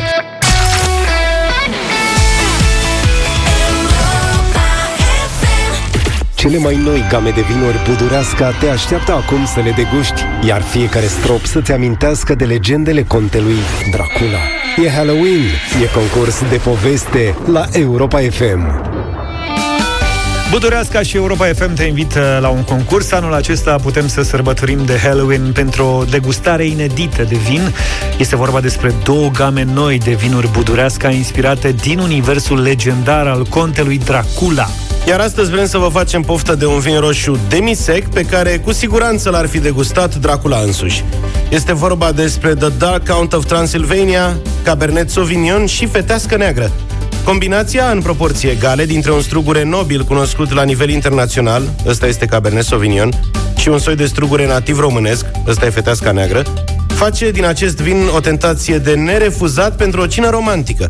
Cele 6.40 6.58
mai 6.58 6.76
noi 6.76 7.04
game 7.10 7.30
de 7.30 7.40
vinuri 7.40 7.76
Budureasca 7.88 8.50
te 8.50 8.68
așteaptă 8.68 9.12
acum 9.12 9.44
să 9.44 9.60
le 9.60 9.70
deguști, 9.70 10.22
iar 10.46 10.62
fiecare 10.62 11.06
strop 11.06 11.44
să-ți 11.44 11.72
amintească 11.72 12.34
de 12.34 12.44
legendele 12.44 13.02
contelui 13.02 13.58
Dracula. 13.90 14.38
E 14.84 14.90
Halloween, 14.90 15.44
e 15.82 15.86
concurs 15.94 16.42
de 16.50 16.56
poveste 16.56 17.34
la 17.52 17.64
Europa 17.72 18.18
FM. 18.18 18.99
Budureasca 20.50 21.02
și 21.02 21.16
Europa 21.16 21.46
FM 21.46 21.74
te 21.74 21.84
invită 21.84 22.38
la 22.40 22.48
un 22.48 22.62
concurs. 22.62 23.12
Anul 23.12 23.34
acesta 23.34 23.76
putem 23.82 24.08
să 24.08 24.22
sărbătorim 24.22 24.84
de 24.84 24.98
Halloween 25.02 25.52
pentru 25.52 25.84
o 25.84 26.04
degustare 26.04 26.66
inedită 26.66 27.22
de 27.22 27.36
vin. 27.36 27.74
Este 28.18 28.36
vorba 28.36 28.60
despre 28.60 28.94
două 29.04 29.28
game 29.28 29.62
noi 29.62 29.98
de 29.98 30.12
vinuri 30.12 30.50
budureasca 30.52 31.10
inspirate 31.10 31.72
din 31.72 31.98
universul 31.98 32.62
legendar 32.62 33.26
al 33.26 33.44
contelui 33.44 33.98
Dracula. 33.98 34.66
Iar 35.08 35.20
astăzi 35.20 35.50
vrem 35.50 35.66
să 35.66 35.78
vă 35.78 35.88
facem 35.88 36.22
poftă 36.22 36.54
de 36.54 36.66
un 36.66 36.78
vin 36.78 36.98
roșu 36.98 37.38
demisec 37.48 38.08
pe 38.08 38.22
care 38.22 38.58
cu 38.58 38.72
siguranță 38.72 39.30
l-ar 39.30 39.46
fi 39.46 39.58
degustat 39.58 40.14
Dracula 40.14 40.58
însuși. 40.58 41.04
Este 41.48 41.72
vorba 41.72 42.12
despre 42.12 42.54
The 42.54 42.68
Dark 42.78 43.08
Count 43.08 43.32
of 43.32 43.46
Transylvania, 43.46 44.36
Cabernet 44.62 45.10
Sauvignon 45.10 45.66
și 45.66 45.86
Fetească 45.86 46.36
Neagră. 46.36 46.70
Combinația 47.24 47.90
în 47.90 48.02
proporții 48.02 48.48
egale 48.48 48.84
dintre 48.84 49.12
un 49.12 49.20
strugure 49.20 49.64
nobil 49.64 50.04
cunoscut 50.04 50.52
la 50.52 50.62
nivel 50.62 50.88
internațional, 50.88 51.62
ăsta 51.86 52.06
este 52.06 52.26
Cabernet 52.26 52.64
Sauvignon, 52.64 53.10
și 53.56 53.68
un 53.68 53.78
soi 53.78 53.96
de 53.96 54.06
strugure 54.06 54.46
nativ 54.46 54.78
românesc, 54.78 55.26
ăsta 55.46 55.66
e 55.66 55.70
feteasca 55.70 56.12
neagră, 56.12 56.42
face 56.88 57.30
din 57.30 57.44
acest 57.44 57.80
vin 57.80 57.96
o 58.14 58.20
tentație 58.20 58.78
de 58.78 58.94
nerefuzat 58.94 59.76
pentru 59.76 60.00
o 60.00 60.06
cină 60.06 60.30
romantică. 60.30 60.86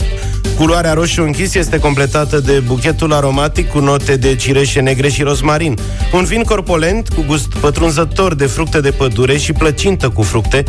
Culoarea 0.56 0.92
roșu 0.92 1.22
închis 1.22 1.54
este 1.54 1.78
completată 1.78 2.40
de 2.40 2.58
buchetul 2.66 3.12
aromatic 3.12 3.70
cu 3.70 3.78
note 3.78 4.16
de 4.16 4.36
cireșe 4.36 4.80
negre 4.80 5.08
și 5.08 5.22
rozmarin. 5.22 5.78
Un 6.12 6.24
vin 6.24 6.42
corpolent 6.42 7.08
cu 7.08 7.24
gust 7.26 7.54
pătrunzător 7.60 8.34
de 8.34 8.46
fructe 8.46 8.80
de 8.80 8.90
pădure 8.90 9.36
și 9.36 9.52
plăcintă 9.52 10.08
cu 10.08 10.22
fructe, 10.22 10.64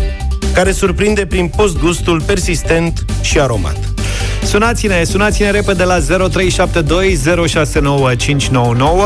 care 0.53 0.71
surprinde 0.71 1.25
prin 1.25 1.47
postgustul 1.47 2.21
persistent 2.21 3.05
și 3.21 3.39
aromat. 3.39 3.90
Sunați-ne, 4.43 5.03
sunați-ne 5.03 5.51
repede 5.51 5.83
la 5.83 5.97
0372069599, 5.99 6.03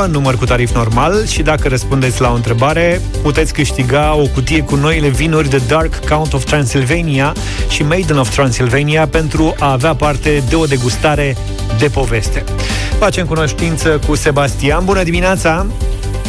număr 0.10 0.38
cu 0.38 0.46
tarif 0.46 0.74
normal 0.74 1.26
și 1.26 1.42
dacă 1.42 1.68
răspundeți 1.68 2.22
la 2.22 2.32
o 2.32 2.36
întrebare, 2.36 3.02
puteți 3.22 3.54
câștiga 3.54 4.16
o 4.16 4.28
cutie 4.34 4.62
cu 4.62 4.76
noile 4.76 5.08
vinuri 5.08 5.50
de 5.50 5.62
Dark 5.68 6.06
Count 6.10 6.34
of 6.34 6.44
Transylvania 6.44 7.34
și 7.70 7.84
Maiden 7.84 8.18
of 8.18 8.34
Transylvania 8.36 9.08
pentru 9.08 9.56
a 9.60 9.72
avea 9.72 9.94
parte 9.94 10.44
de 10.50 10.56
o 10.56 10.66
degustare 10.66 11.36
de 11.80 11.88
poveste. 11.88 12.44
Facem 13.00 13.26
cunoștință 13.26 14.00
cu 14.08 14.16
Sebastian. 14.16 14.86
Bună 14.86 15.04
dimineața! 15.04 15.66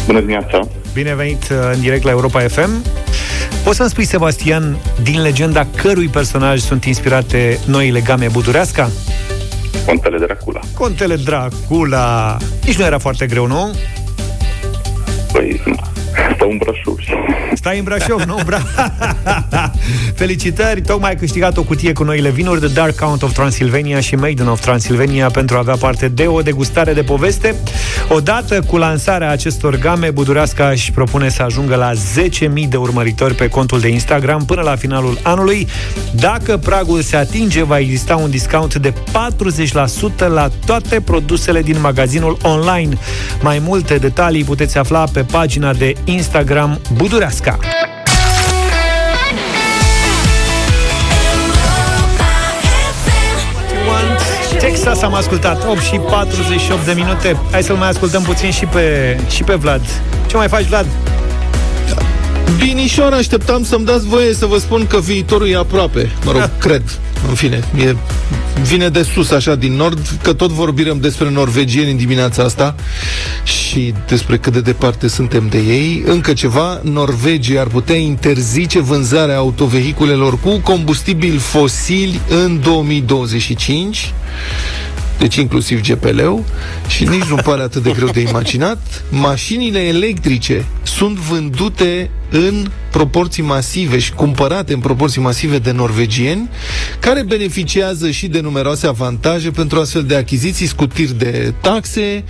Bună 0.06 0.18
dimineața! 0.18 0.60
Bine 0.92 1.14
venit 1.14 1.42
uh, 1.50 1.56
în 1.72 1.80
direct 1.80 2.04
la 2.04 2.10
Europa 2.10 2.40
FM. 2.40 2.70
Poți 3.66 3.78
să-mi 3.78 3.90
spui, 3.90 4.04
Sebastian, 4.04 4.76
din 5.02 5.22
legenda 5.22 5.66
cărui 5.76 6.08
personaj 6.08 6.60
sunt 6.60 6.84
inspirate 6.84 7.58
noile 7.64 8.00
game 8.00 8.28
budureasca? 8.28 8.90
Contele 9.86 10.18
Dracula. 10.18 10.60
Contele 10.74 11.16
Dracula. 11.16 12.36
Nici 12.64 12.76
nu 12.76 12.84
era 12.84 12.98
foarte 12.98 13.26
greu, 13.26 13.46
nu? 13.46 13.70
Păi, 15.32 15.62
stau 16.34 16.50
în 16.50 16.56
Brașov. 16.56 16.98
Stai 17.54 17.78
în 17.78 17.84
Brașov, 17.84 18.22
nu? 18.22 18.38
Bra- 18.44 18.62
Felicitări! 20.14 20.80
Tocmai 20.80 21.10
ai 21.10 21.16
câștigat 21.16 21.56
o 21.56 21.62
cutie 21.62 21.92
cu 21.92 22.04
noile 22.04 22.30
vinuri 22.30 22.60
de 22.60 22.66
Dark 22.66 22.96
Count 22.96 23.22
of 23.22 23.32
Transylvania 23.32 24.00
și 24.00 24.14
Maiden 24.14 24.46
of 24.46 24.60
Transylvania 24.60 25.28
pentru 25.30 25.56
a 25.56 25.58
avea 25.58 25.76
parte 25.76 26.08
de 26.08 26.26
o 26.26 26.40
degustare 26.40 26.92
de 26.92 27.02
poveste. 27.02 27.54
Odată 28.08 28.60
cu 28.60 28.76
lansarea 28.76 29.30
acestor 29.30 29.76
game, 29.76 30.10
Budureasca 30.10 30.68
își 30.68 30.92
propune 30.92 31.28
să 31.28 31.42
ajungă 31.42 31.74
la 31.74 31.92
10.000 31.92 32.68
de 32.68 32.76
urmăritori 32.76 33.34
pe 33.34 33.48
contul 33.48 33.80
de 33.80 33.88
Instagram 33.88 34.44
până 34.44 34.60
la 34.60 34.76
finalul 34.76 35.18
anului. 35.22 35.68
Dacă 36.14 36.56
pragul 36.56 37.02
se 37.02 37.16
atinge, 37.16 37.62
va 37.64 37.78
exista 37.78 38.16
un 38.16 38.30
discount 38.30 38.74
de 38.74 38.92
40% 38.92 40.26
la 40.28 40.48
toate 40.66 41.00
produsele 41.00 41.62
din 41.62 41.80
magazinul 41.80 42.36
online. 42.42 42.96
Mai 43.42 43.58
multe 43.58 43.96
detalii 43.96 44.44
puteți 44.44 44.78
afla 44.78 45.04
pe 45.12 45.22
pagina 45.22 45.72
de 45.72 45.92
Instagram 46.06 46.80
Budureasca. 46.92 47.58
Texas 54.58 55.02
am 55.02 55.14
ascultat 55.14 55.66
8 55.68 55.80
și 55.80 55.96
48 55.96 56.84
de 56.84 56.92
minute 56.92 57.36
Hai 57.50 57.62
să-l 57.62 57.76
mai 57.76 57.88
ascultăm 57.88 58.22
puțin 58.22 58.50
și 58.50 58.64
pe, 58.64 59.16
și 59.28 59.42
pe 59.42 59.54
Vlad 59.54 59.82
Ce 60.26 60.36
mai 60.36 60.48
faci, 60.48 60.64
Vlad? 60.64 60.86
Binișoară, 62.58 63.14
așteptam 63.14 63.64
să-mi 63.64 63.84
dați 63.84 64.06
voie 64.06 64.34
să 64.34 64.46
vă 64.46 64.58
spun 64.58 64.86
că 64.86 65.00
viitorul 65.00 65.48
e 65.48 65.56
aproape. 65.56 66.10
Mă 66.24 66.32
rog, 66.32 66.50
cred. 66.58 66.82
în 67.28 67.34
fine, 67.34 67.64
e, 67.86 67.96
vine 68.62 68.88
de 68.88 69.02
sus, 69.02 69.30
așa, 69.30 69.54
din 69.54 69.72
nord, 69.72 70.18
că 70.22 70.32
tot 70.32 70.50
vorbim 70.50 70.98
despre 71.00 71.30
norvegieni 71.30 71.90
în 71.90 71.96
dimineața 71.96 72.42
asta 72.42 72.74
și 73.44 73.94
despre 74.08 74.36
cât 74.36 74.52
de 74.52 74.60
departe 74.60 75.08
suntem 75.08 75.46
de 75.50 75.58
ei. 75.58 76.02
Încă 76.06 76.32
ceva, 76.32 76.80
Norvegia 76.82 77.60
ar 77.60 77.66
putea 77.66 77.96
interzice 77.96 78.80
vânzarea 78.80 79.36
autovehiculelor 79.36 80.40
cu 80.40 80.58
combustibili 80.58 81.36
fosili 81.36 82.20
în 82.28 82.60
2025 82.60 84.12
deci 85.18 85.36
inclusiv 85.36 85.80
GPL-ul, 85.80 86.44
și 86.88 87.04
nici 87.04 87.24
nu 87.24 87.34
pare 87.34 87.62
atât 87.62 87.82
de 87.82 87.90
greu 87.90 88.08
de 88.08 88.20
imaginat, 88.20 89.04
mașinile 89.10 89.78
electrice 89.78 90.64
sunt 90.82 91.16
vândute 91.16 92.10
în 92.30 92.66
proporții 92.90 93.42
masive 93.42 93.98
și 93.98 94.12
cumpărate 94.12 94.72
în 94.72 94.80
proporții 94.80 95.20
masive 95.20 95.58
de 95.58 95.70
norvegieni, 95.70 96.48
care 96.98 97.22
beneficiază 97.22 98.10
și 98.10 98.26
de 98.26 98.40
numeroase 98.40 98.86
avantaje 98.86 99.50
pentru 99.50 99.80
astfel 99.80 100.02
de 100.02 100.16
achiziții, 100.16 100.66
scutiri 100.66 101.18
de 101.18 101.54
taxe, 101.60 102.24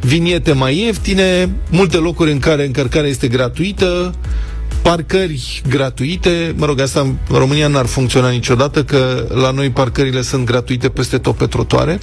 viniete 0.00 0.52
mai 0.52 0.78
ieftine, 0.78 1.50
multe 1.70 1.96
locuri 1.96 2.32
în 2.32 2.38
care 2.38 2.66
încărcarea 2.66 3.08
este 3.08 3.28
gratuită, 3.28 4.14
parcări 4.82 5.62
gratuite, 5.68 6.54
mă 6.56 6.66
rog, 6.66 6.80
asta 6.80 7.00
în 7.00 7.16
România 7.28 7.68
n-ar 7.68 7.86
funcționa 7.86 8.28
niciodată, 8.28 8.84
că 8.84 9.26
la 9.34 9.50
noi 9.50 9.70
parcările 9.70 10.22
sunt 10.22 10.44
gratuite 10.44 10.88
peste 10.88 11.18
tot 11.18 11.36
pe 11.36 11.46
trotoare. 11.46 11.98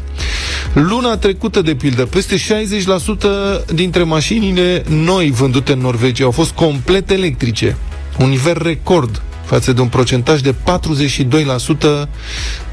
Luna 0.73 1.17
trecută, 1.17 1.61
de 1.61 1.75
pildă, 1.75 2.05
peste 2.05 2.35
60% 2.35 3.65
dintre 3.73 4.03
mașinile 4.03 4.83
noi 4.89 5.31
vândute 5.31 5.71
în 5.71 5.79
Norvegia 5.79 6.23
au 6.23 6.31
fost 6.31 6.51
complet 6.51 7.09
electrice. 7.09 7.77
Un 8.19 8.29
nivel 8.29 8.57
record 8.61 9.21
față 9.43 9.73
de 9.73 9.81
un 9.81 9.87
procentaj 9.87 10.41
de 10.41 10.53
42% 10.53 10.55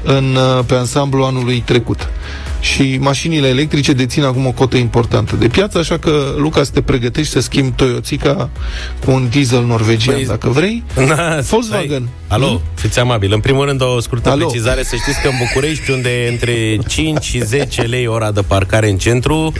în, 0.03 0.37
pe 0.65 0.75
ansamblu 0.75 1.23
anului 1.23 1.63
trecut 1.65 2.09
și 2.65 2.97
mașinile 2.99 3.47
electrice 3.47 3.93
dețin 3.93 4.23
acum 4.23 4.45
o 4.45 4.51
cotă 4.51 4.77
importantă 4.77 5.35
de 5.35 5.47
piață, 5.47 5.77
așa 5.77 5.97
că, 5.97 6.33
Luca, 6.37 6.63
să 6.63 6.71
te 6.73 6.81
pregătești 6.81 7.31
să 7.31 7.39
schimbi 7.39 7.75
Toyotica 7.75 8.49
cu 9.05 9.11
un 9.11 9.27
diesel 9.29 9.65
norvegian, 9.65 10.15
păi, 10.15 10.25
dacă 10.25 10.49
vrei. 10.49 10.83
Na, 11.07 11.39
Volkswagen. 11.39 12.09
Hai. 12.27 12.37
Alo, 12.37 12.47
hmm? 12.47 12.61
fiți 12.73 12.99
amabil. 12.99 13.33
În 13.33 13.39
primul 13.39 13.65
rând, 13.65 13.81
o 13.81 13.99
scurtă 13.99 14.29
Alo. 14.29 14.45
precizare. 14.45 14.83
Să 14.83 14.95
știți 14.95 15.21
că 15.21 15.27
în 15.27 15.33
București, 15.37 15.91
unde 15.91 16.09
e 16.25 16.29
între 16.29 16.77
5 16.87 17.23
și 17.23 17.43
10 17.43 17.81
lei 17.81 18.07
ora 18.07 18.31
de 18.31 18.41
parcare 18.41 18.89
în 18.89 18.97
centru, 18.97 19.53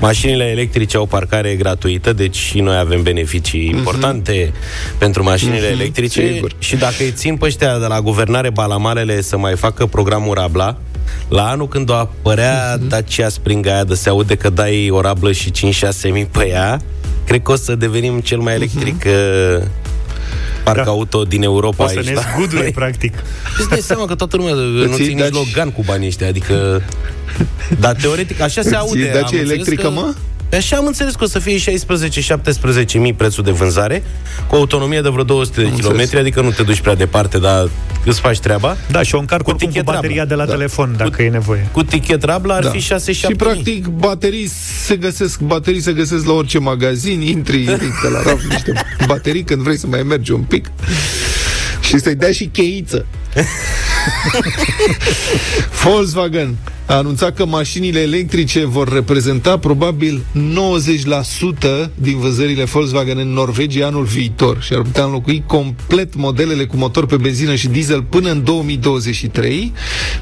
mașinile 0.00 0.44
electrice 0.44 0.96
au 0.96 1.06
parcare 1.06 1.54
gratuită, 1.54 2.12
deci 2.12 2.36
și 2.36 2.60
noi 2.60 2.76
avem 2.76 3.02
beneficii 3.02 3.68
mm-hmm. 3.68 3.76
importante 3.76 4.52
pentru 4.98 5.22
mașinile 5.22 5.68
mm-hmm, 5.68 5.72
electrice. 5.72 6.32
Sigur. 6.32 6.52
Și 6.58 6.76
dacă 6.76 6.96
îi 6.98 7.12
țin 7.12 7.36
pe 7.36 7.44
ăștia 7.46 7.78
de 7.78 7.86
la 7.86 8.00
guvernare 8.00 8.50
balamalele 8.50 9.20
să 9.20 9.36
mai 9.38 9.56
facă 9.56 9.86
programul 9.86 10.34
Rabla, 10.34 10.76
la 11.28 11.48
anul 11.48 11.68
când 11.68 11.90
o 11.90 11.94
apărea 11.94 12.76
uh-huh. 12.76 12.88
Dacia 12.88 13.28
Spring 13.28 13.66
aia 13.66 13.84
de 13.84 13.94
se 13.94 14.08
aude 14.08 14.34
că 14.34 14.50
dai 14.50 14.90
o 14.90 15.00
rablă 15.00 15.32
și 15.32 15.50
5-6 15.50 16.12
mii 16.12 16.24
pe 16.24 16.48
ea, 16.48 16.80
cred 17.26 17.42
că 17.42 17.52
o 17.52 17.56
să 17.56 17.74
devenim 17.74 18.20
cel 18.20 18.38
mai 18.38 18.54
electric 18.54 19.04
uh-huh. 19.04 19.68
parc 20.64 20.84
da. 20.84 20.90
auto 20.90 21.22
din 21.22 21.42
Europa 21.42 21.84
o 21.84 21.86
să 21.86 21.94
aici. 21.96 22.06
ne 22.06 22.12
da? 22.12 22.20
zgudui, 22.20 22.72
practic. 22.82 23.14
Îți 23.58 23.68
dai 23.68 23.80
seama 23.80 24.04
că 24.04 24.14
toată 24.14 24.36
lumea 24.36 24.52
nu 24.54 24.96
ține 24.96 25.22
nici 25.22 25.32
Logan 25.32 25.70
cu 25.70 25.82
banii 25.86 26.06
ăștia, 26.06 26.28
adică... 26.28 26.82
Dar 27.80 27.94
teoretic 27.94 28.40
așa 28.40 28.62
se 28.62 28.74
aude. 28.74 29.10
Dacia 29.14 29.38
electrică, 29.38 29.82
că... 29.82 29.90
mă? 29.90 30.14
Așa 30.52 30.76
am 30.76 30.86
înțeles 30.86 31.14
că 31.14 31.24
o 31.24 31.26
să 31.26 31.38
fie 31.38 31.58
16-17 31.58 32.92
mii 32.92 33.12
prețul 33.12 33.44
de 33.44 33.50
vânzare, 33.50 34.02
cu 34.46 34.54
autonomie 34.54 35.00
de 35.00 35.08
vreo 35.08 35.24
200 35.24 35.62
de 35.62 35.70
kilometri, 35.70 36.18
adică 36.18 36.40
nu 36.40 36.50
te 36.50 36.62
duci 36.62 36.80
prea 36.80 36.94
departe, 36.94 37.38
dar 37.38 37.68
îți 38.04 38.20
faci 38.20 38.38
treaba. 38.38 38.76
Da, 38.90 39.02
și 39.02 39.14
o 39.14 39.18
încarc 39.18 39.42
cu, 39.42 39.50
cu 39.50 39.56
bateria 39.84 40.16
rabla. 40.16 40.24
de 40.24 40.34
la 40.34 40.44
da. 40.44 40.52
telefon, 40.52 40.94
dacă 40.96 41.10
cu, 41.10 41.22
e 41.22 41.28
nevoie. 41.28 41.68
Cu 41.72 41.82
tichet 41.82 42.22
rabla 42.22 42.54
ar 42.54 42.62
da. 42.62 42.70
fi 42.70 42.78
6 42.78 43.12
7 43.12 43.32
Și 43.32 43.38
practic 43.38 43.86
baterii 43.86 44.50
se 44.84 44.96
găsesc, 44.96 45.40
baterii 45.40 45.80
se 45.80 45.92
găsesc 45.92 46.26
la 46.26 46.32
orice 46.32 46.58
magazin, 46.58 47.20
intri, 47.20 47.60
intri 47.70 48.10
la 48.12 48.22
raf 48.22 48.42
niște 48.48 48.72
baterii 49.06 49.42
când 49.42 49.62
vrei 49.62 49.78
să 49.78 49.86
mai 49.86 50.02
mergi 50.02 50.32
un 50.32 50.42
pic 50.42 50.70
și 51.80 51.98
să-i 51.98 52.14
dea 52.14 52.32
și 52.32 52.44
cheiță. 52.44 53.06
Volkswagen 55.82 56.56
a 56.86 56.94
anunțat 56.94 57.34
că 57.34 57.46
mașinile 57.46 58.00
electrice 58.00 58.64
vor 58.64 58.92
reprezenta 58.92 59.58
probabil 59.58 60.24
90% 61.86 61.90
din 61.94 62.18
vânzările 62.18 62.64
Volkswagen 62.64 63.18
în 63.18 63.28
Norvegia 63.28 63.86
anul 63.86 64.04
viitor 64.04 64.62
și 64.62 64.72
ar 64.72 64.82
putea 64.82 65.04
înlocui 65.04 65.44
complet 65.46 66.14
modelele 66.14 66.64
cu 66.64 66.76
motor 66.76 67.06
pe 67.06 67.16
benzină 67.16 67.54
și 67.54 67.68
diesel 67.68 68.02
până 68.02 68.30
în 68.30 68.44
2023. 68.44 69.72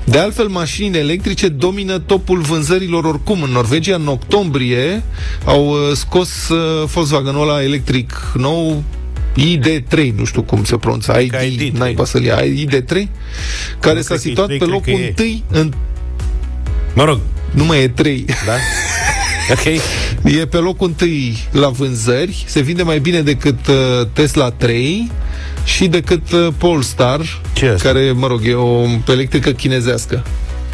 De 0.05 0.19
altfel, 0.19 0.49
mașinile 0.49 0.99
electrice 0.99 1.49
domină 1.49 1.99
topul 1.99 2.39
vânzărilor 2.39 3.05
oricum. 3.05 3.43
În 3.43 3.51
Norvegia, 3.51 3.95
în 3.95 4.07
octombrie, 4.07 5.03
au 5.45 5.69
uh, 5.69 5.77
scos 5.95 6.49
uh, 6.49 6.85
Volkswagen-ul 6.85 7.49
ăla 7.49 7.63
electric 7.63 8.33
nou 8.35 8.83
ID3, 9.37 10.15
nu 10.17 10.25
știu 10.25 10.43
cum 10.43 10.65
se 10.65 10.77
pronunță, 10.77 11.19
ID, 11.21 11.35
ID 11.61 11.77
n-ai 11.77 11.97
să 12.03 12.19
ID3, 12.21 13.09
care 13.81 14.01
s-a 14.01 14.17
situat 14.17 14.47
pe 14.57 14.65
locul 14.65 15.01
întâi 15.07 15.45
în... 15.51 15.73
Mă 16.95 17.05
rog. 17.05 17.21
Nu 17.51 17.65
mai 17.65 17.83
e 17.83 17.89
3. 17.89 18.25
Da? 18.47 18.53
Ok. 19.51 19.81
E 20.25 20.47
pe 20.47 20.57
locul 20.57 20.87
întâi 20.87 21.49
la 21.51 21.69
vânzări, 21.69 22.45
se 22.47 22.61
vinde 22.61 22.83
mai 22.83 22.99
bine 22.99 23.21
decât 23.21 23.67
uh, 23.67 24.07
Tesla 24.13 24.51
3 24.51 25.11
și 25.65 25.87
decât 25.87 26.33
uh, 26.33 26.49
Polestar, 26.59 27.41
Ce 27.53 27.77
care, 27.83 28.13
mă 28.13 28.27
rog, 28.27 28.41
e 28.47 28.55
o 28.55 28.87
electrică 29.07 29.51
chinezească. 29.51 30.25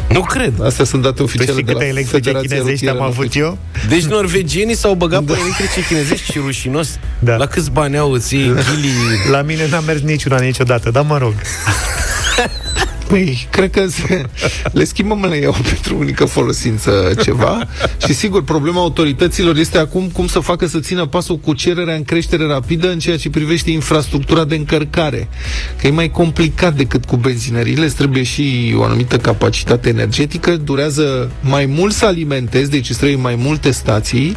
Nu 0.09 0.21
cred. 0.21 0.53
Astea 0.63 0.85
sunt 0.85 1.01
date 1.01 1.23
oficiale 1.23 1.61
de 1.61 1.71
la 1.71 1.79
Federația 2.05 2.57
chinezești 2.57 2.89
am 2.89 3.01
avut 3.01 3.35
eu? 3.35 3.57
Deci 3.87 4.03
norvegienii 4.03 4.75
s-au 4.75 4.93
băgat 4.93 5.23
da. 5.23 5.33
pe 5.33 5.39
electrice 5.39 5.87
chinezești 5.87 6.31
și 6.31 6.39
rușinos. 6.43 6.99
Da. 7.19 7.35
La 7.35 7.45
câți 7.45 7.71
bani 7.71 7.97
au 7.97 8.17
ții 8.17 8.53
La 9.31 9.41
mine 9.41 9.67
n-a 9.69 9.79
mers 9.79 10.01
niciuna 10.01 10.39
niciodată, 10.39 10.89
dar 10.89 11.03
mă 11.03 11.17
rog. 11.17 11.33
Păi, 13.09 13.47
cred 13.51 13.71
că 13.71 13.87
se, 13.87 14.25
le 14.71 14.83
schimbăm 14.83 15.25
le 15.29 15.37
iau 15.37 15.55
pentru 15.69 15.97
unică 15.97 16.25
folosință 16.25 17.11
ceva 17.23 17.67
și 18.05 18.13
sigur, 18.13 18.43
problema 18.43 18.79
autorităților 18.79 19.57
este 19.57 19.77
acum 19.77 20.09
cum 20.13 20.27
să 20.27 20.39
facă 20.39 20.67
să 20.67 20.79
țină 20.79 21.05
pasul 21.05 21.37
cu 21.37 21.53
cererea 21.53 21.95
în 21.95 22.03
creștere 22.03 22.45
rapidă 22.45 22.91
în 22.91 22.99
ceea 22.99 23.17
ce 23.17 23.29
privește 23.29 23.71
infrastructura 23.71 24.45
de 24.45 24.55
încărcare. 24.55 25.27
Că 25.81 25.87
e 25.87 25.89
mai 25.89 26.11
complicat 26.11 26.75
decât 26.75 27.05
cu 27.05 27.15
benzinările, 27.15 27.85
îți 27.85 27.95
trebuie 27.95 28.23
și 28.23 28.73
o 28.77 28.83
anumită 28.83 29.17
capacitate 29.17 29.89
energetică, 29.89 30.57
durează 30.57 31.31
mai 31.41 31.65
mult 31.65 31.93
să 31.93 32.05
alimentezi, 32.05 32.69
deci 32.69 32.89
îți 32.89 32.97
trebuie 32.97 33.21
mai 33.21 33.35
multe 33.35 33.71
stații 33.71 34.33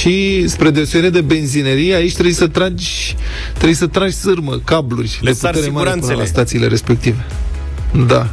și 0.00 0.48
spre 0.48 0.70
deosebire 0.70 1.10
de 1.10 1.20
benzinerie, 1.20 1.94
aici 1.94 2.12
trebuie 2.12 2.34
să 2.34 2.46
tragi 2.46 3.16
trebuie 3.52 3.74
să 3.74 3.86
tragi 3.86 4.14
sârmă, 4.14 4.60
cabluri 4.64 5.18
Le 5.20 5.30
de 5.30 5.38
putere 5.40 5.68
mare 5.68 5.90
până 6.00 6.14
la 6.14 6.24
stațiile 6.24 6.66
respective. 6.66 7.26
Da. 8.06 8.28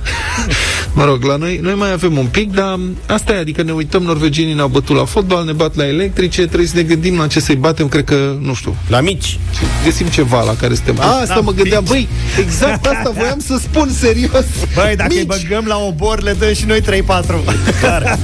Mă 0.94 1.06
rog, 1.06 1.24
la 1.24 1.36
noi, 1.36 1.60
noi 1.62 1.74
mai 1.74 1.92
avem 1.92 2.18
un 2.18 2.26
pic, 2.26 2.54
dar 2.54 2.80
asta 3.08 3.34
e, 3.34 3.38
adică 3.38 3.62
ne 3.62 3.72
uităm, 3.72 4.04
norvegienii 4.04 4.54
ne-au 4.54 4.68
bătut 4.68 4.96
la 4.96 5.06
fotbal, 5.06 5.46
ne 5.46 5.52
bat 5.52 5.76
la 5.76 5.88
electrice, 5.88 6.46
trebuie 6.46 6.68
să 6.68 6.76
ne 6.76 6.82
gândim 6.82 7.18
la 7.18 7.28
ce 7.28 7.40
să-i 7.40 7.56
batem, 7.56 7.88
cred 7.88 8.04
că, 8.04 8.38
nu 8.42 8.54
știu. 8.54 8.76
La 8.88 9.02
mici. 9.02 9.40
Găsim 9.84 10.08
ceva 10.08 10.44
la 10.44 10.56
care 10.56 10.74
suntem. 10.74 11.00
A, 11.00 11.20
asta 11.22 11.40
mă 11.40 11.52
gândeam, 11.52 11.84
băi, 11.88 12.08
exact 12.40 12.86
asta 12.96 13.12
voiam 13.18 13.40
să 13.40 13.60
spun 13.62 13.90
serios. 14.00 14.46
Băi, 14.76 14.96
dacă 14.96 15.14
mici. 15.14 15.20
îi 15.20 15.26
băgăm 15.26 15.66
la 15.66 15.78
obor, 15.78 16.22
le 16.22 16.36
dăm 16.40 16.54
și 16.54 16.66
noi 16.66 16.82
3-4. 16.82 16.84
Clar. 17.82 18.18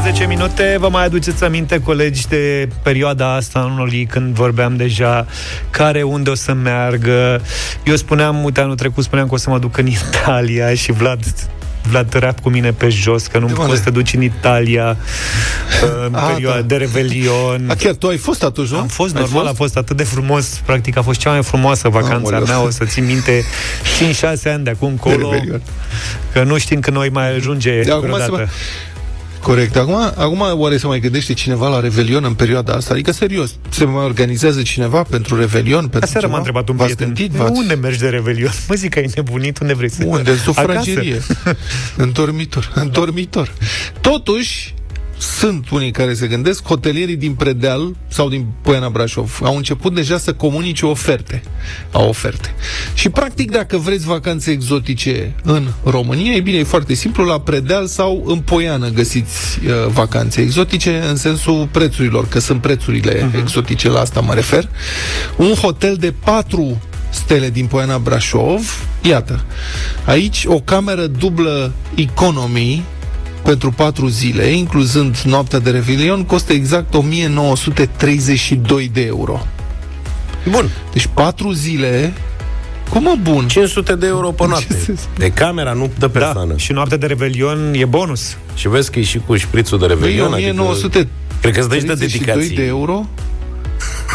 12 0.00 0.36
minute. 0.36 0.76
Vă 0.78 0.88
mai 0.88 1.04
aduceți 1.04 1.44
aminte, 1.44 1.80
colegi, 1.80 2.28
de 2.28 2.68
perioada 2.82 3.34
asta 3.34 3.58
anului 3.58 4.06
când 4.06 4.34
vorbeam 4.34 4.76
deja 4.76 5.26
care, 5.70 6.02
unde 6.02 6.30
o 6.30 6.34
să 6.34 6.52
meargă. 6.52 7.40
Eu 7.84 7.96
spuneam, 7.96 8.44
uite, 8.44 8.60
anul 8.60 8.74
trecut 8.74 9.04
spuneam 9.04 9.28
că 9.28 9.34
o 9.34 9.36
să 9.36 9.50
mă 9.50 9.58
duc 9.58 9.76
în 9.76 9.86
Italia 9.86 10.74
și 10.74 10.92
Vlad 10.92 11.24
Vlad 11.88 12.12
rap 12.12 12.40
cu 12.40 12.48
mine 12.48 12.72
pe 12.72 12.88
jos, 12.88 13.26
că 13.26 13.38
nu 13.38 13.46
poți 13.46 13.76
să 13.76 13.82
te 13.84 13.90
duci 13.90 14.14
în 14.14 14.22
Italia 14.22 14.96
în 16.06 16.14
a, 16.14 16.20
perioada 16.20 16.60
da. 16.60 16.66
de 16.66 16.76
Revelion. 16.76 17.66
A, 17.68 17.74
chiar 17.74 17.94
tu 17.94 18.06
ai 18.06 18.16
fost 18.16 18.42
atunci, 18.42 18.68
nu? 18.68 18.78
Am 18.78 18.86
fost, 18.86 19.14
ai 19.14 19.20
normal, 19.20 19.40
fost? 19.42 19.52
a 19.52 19.56
fost 19.56 19.76
atât 19.76 19.96
de 19.96 20.04
frumos. 20.04 20.60
Practic 20.64 20.96
a 20.96 21.02
fost 21.02 21.20
cea 21.20 21.30
mai 21.30 21.42
frumoasă 21.42 21.88
vacanța 21.88 22.34
Aoleu. 22.34 22.44
mea, 22.46 22.62
o 22.62 22.70
să 22.70 22.84
țin 22.84 23.04
minte 23.04 23.44
5-6 24.48 24.52
ani 24.52 24.64
de 24.64 24.70
acum 24.70 24.88
încolo, 24.88 25.34
că 26.32 26.42
nu 26.42 26.58
știm 26.58 26.80
când 26.80 26.96
noi 26.96 27.08
mai 27.08 27.34
ajunge 27.34 27.82
de 27.82 27.94
vreodată. 28.00 28.48
Corect. 29.42 29.76
Acum, 29.76 29.94
acum 29.94 30.42
oare 30.52 30.76
se 30.76 30.86
mai 30.86 31.00
gândește 31.00 31.32
cineva 31.32 31.68
la 31.68 31.80
Revelion 31.80 32.24
în 32.24 32.34
perioada 32.34 32.72
asta? 32.72 32.94
Adică, 32.94 33.12
serios, 33.12 33.54
se 33.68 33.84
mai 33.84 34.04
organizează 34.04 34.62
cineva 34.62 35.02
pentru 35.02 35.36
Revelion? 35.36 35.80
Pentru 35.80 36.00
Aseară 36.02 36.28
m-a 36.28 36.36
întrebat 36.36 36.68
un 36.68 36.76
prieten. 36.76 37.06
Gândit, 37.06 37.32
unde 37.50 37.74
mergi 37.74 37.98
de 37.98 38.08
Revelion? 38.08 38.52
Mă 38.68 38.74
zic 38.74 38.90
că 38.90 38.98
ai 38.98 39.10
nebunit, 39.14 39.58
unde 39.58 39.74
vrei 39.74 39.90
să... 39.90 40.04
Unde? 40.06 40.30
În 40.30 40.36
sufragerie. 40.36 41.22
în 41.96 42.12
dormitor. 42.12 42.72
În 42.74 42.90
dormitor. 42.90 43.52
Totuși, 44.00 44.74
sunt 45.20 45.70
unii 45.70 45.90
care 45.90 46.14
se 46.14 46.26
gândesc, 46.26 46.66
hotelierii 46.66 47.16
din 47.16 47.34
Predeal 47.34 47.96
sau 48.08 48.28
din 48.28 48.46
Poiana 48.62 48.88
Brașov 48.88 49.40
au 49.42 49.56
început 49.56 49.94
deja 49.94 50.18
să 50.18 50.32
comunice 50.32 50.86
oferte. 50.86 51.42
Au 51.90 52.08
oferte. 52.08 52.54
Și 52.94 53.08
practic 53.08 53.50
dacă 53.50 53.76
vreți 53.76 54.06
vacanțe 54.06 54.50
exotice 54.50 55.34
în 55.42 55.66
România, 55.84 56.32
e 56.32 56.40
bine, 56.40 56.58
e 56.58 56.62
foarte 56.62 56.94
simplu, 56.94 57.24
la 57.24 57.40
Predeal 57.40 57.86
sau 57.86 58.22
în 58.26 58.38
Poiană 58.38 58.88
găsiți 58.88 59.58
uh, 59.64 59.72
vacanțe 59.92 60.40
exotice 60.40 61.02
în 61.08 61.16
sensul 61.16 61.68
prețurilor, 61.70 62.28
că 62.28 62.38
sunt 62.38 62.60
prețurile 62.60 63.30
uh-huh. 63.30 63.38
exotice, 63.38 63.88
la 63.88 64.00
asta 64.00 64.20
mă 64.20 64.34
refer. 64.34 64.68
Un 65.36 65.52
hotel 65.54 65.96
de 65.96 66.14
4 66.24 66.80
stele 67.10 67.50
din 67.50 67.66
Poiana 67.66 67.98
Brașov, 67.98 68.86
iată, 69.02 69.44
aici 70.04 70.44
o 70.46 70.60
cameră 70.60 71.06
dublă 71.06 71.72
economy 71.94 72.84
pentru 73.50 73.70
4 73.70 74.08
zile, 74.08 74.44
incluzând 74.46 75.16
noaptea 75.24 75.58
de 75.58 75.70
Revelion, 75.70 76.24
costă 76.24 76.52
exact 76.52 76.94
1932 76.94 78.90
de 78.92 79.00
euro. 79.00 79.46
Bun. 80.50 80.70
Deci 80.92 81.08
4 81.14 81.52
zile 81.52 82.12
cum 82.90 83.02
mă 83.02 83.16
bun? 83.22 83.48
500 83.48 83.94
de 83.94 84.06
euro 84.06 84.30
pe 84.30 84.46
noapte. 84.52 84.94
De 85.16 85.30
camera, 85.30 85.72
nu 85.72 85.90
de 85.98 86.08
persoană. 86.08 86.50
Da. 86.50 86.56
Și 86.56 86.72
noaptea 86.72 86.96
de 86.96 87.06
Revelion 87.06 87.72
e 87.74 87.84
bonus. 87.84 88.36
Și 88.54 88.68
vezi 88.68 88.90
că 88.90 88.98
e 88.98 89.02
și 89.02 89.20
cu 89.26 89.36
șprițul 89.36 89.78
de 89.78 89.86
Revelion. 89.86 90.32
1900 90.32 90.98
adică, 90.98 91.12
cred 91.40 91.52
că 91.54 91.60
îți 91.60 91.68
dai 91.68 91.78
de 91.80 91.94
dedicații. 91.94 92.56
de 92.56 92.64
euro? 92.64 93.06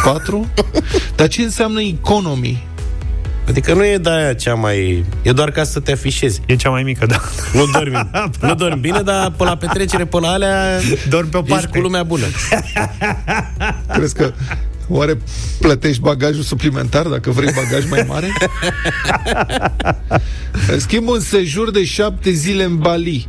4? 0.04 0.48
Dar 1.16 1.28
ce 1.28 1.42
înseamnă 1.42 1.82
economy? 1.82 2.68
Adică 3.48 3.74
nu 3.74 3.86
e 3.86 3.98
de 3.98 4.10
aia 4.10 4.34
cea 4.34 4.54
mai... 4.54 5.06
E 5.22 5.32
doar 5.32 5.52
ca 5.52 5.64
să 5.64 5.80
te 5.80 5.92
afișezi. 5.92 6.42
E 6.46 6.56
cea 6.56 6.70
mai 6.70 6.84
mică, 6.84 7.06
da. 7.06 7.22
Nu 7.54 7.66
dormi. 7.66 8.10
nu 8.48 8.56
dormi 8.56 8.80
bine, 8.80 9.02
dar 9.02 9.32
pe 9.32 9.44
la 9.44 9.56
petrecere, 9.56 10.06
pe 10.06 10.20
la 10.20 10.28
alea... 10.28 10.80
Dormi 11.10 11.30
pe 11.30 11.38
o 11.38 11.42
parte. 11.42 11.66
Ești 11.66 11.78
cu 11.78 11.84
lumea 11.84 12.04
bună. 12.04 12.26
Crezi 13.88 14.16
că 14.16 14.34
Oare 14.88 15.18
plătești 15.60 16.02
bagajul 16.02 16.44
suplimentar 16.44 17.08
dacă 17.08 17.32
vrei 17.32 17.54
bagaj 17.56 17.90
mai 17.90 18.06
mare? 18.08 18.34
în 20.72 20.80
schimb, 20.80 21.08
un 21.08 21.20
sejur 21.20 21.72
de 21.72 21.86
șapte 21.86 22.32
zile 22.32 22.64
în 22.64 22.78
Bali, 22.78 23.28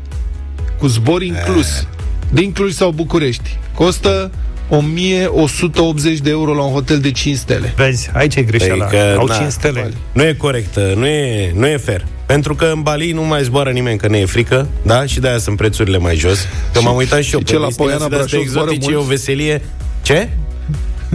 cu 0.79 0.87
zbor 0.87 1.23
inclus, 1.23 1.87
din 2.33 2.53
Cluj 2.53 2.73
sau 2.73 2.91
București, 2.91 3.59
costă 3.75 4.31
1180 4.69 6.19
de 6.19 6.31
euro 6.31 6.55
la 6.55 6.63
un 6.63 6.73
hotel 6.73 6.99
de 6.99 7.11
5 7.11 7.37
stele. 7.37 7.73
Vezi, 7.77 8.11
aici 8.13 8.35
e 8.35 8.43
greșeala. 8.43 8.85
Adică, 8.85 9.17
Au 9.19 9.27
na, 9.27 9.37
5 9.37 9.51
stele. 9.51 9.93
Nu 10.13 10.23
e 10.23 10.33
corect, 10.33 10.77
nu 10.95 11.07
e, 11.07 11.53
nu 11.55 11.67
e 11.67 11.77
fair. 11.77 12.05
Pentru 12.27 12.55
că 12.55 12.71
în 12.75 12.83
Bali 12.83 13.13
nu 13.13 13.23
mai 13.23 13.43
zboară 13.43 13.71
nimeni, 13.71 13.99
că 13.99 14.09
ne 14.09 14.19
e 14.19 14.25
frică, 14.25 14.69
da? 14.83 15.07
Și 15.07 15.21
de-aia 15.21 15.39
sunt 15.39 15.57
prețurile 15.57 15.99
mai 15.99 16.17
jos. 16.17 16.39
Că 16.73 16.81
m-am 16.81 16.97
uitat 16.97 17.23
și 17.23 17.35
eu 17.35 17.41
ce 17.41 17.59
la 17.59 17.69
Poiana 17.77 18.09
Brașov 18.09 18.41
exotice, 18.41 18.95
o 18.95 19.03
veselie. 19.03 19.63
Ce? 20.03 20.29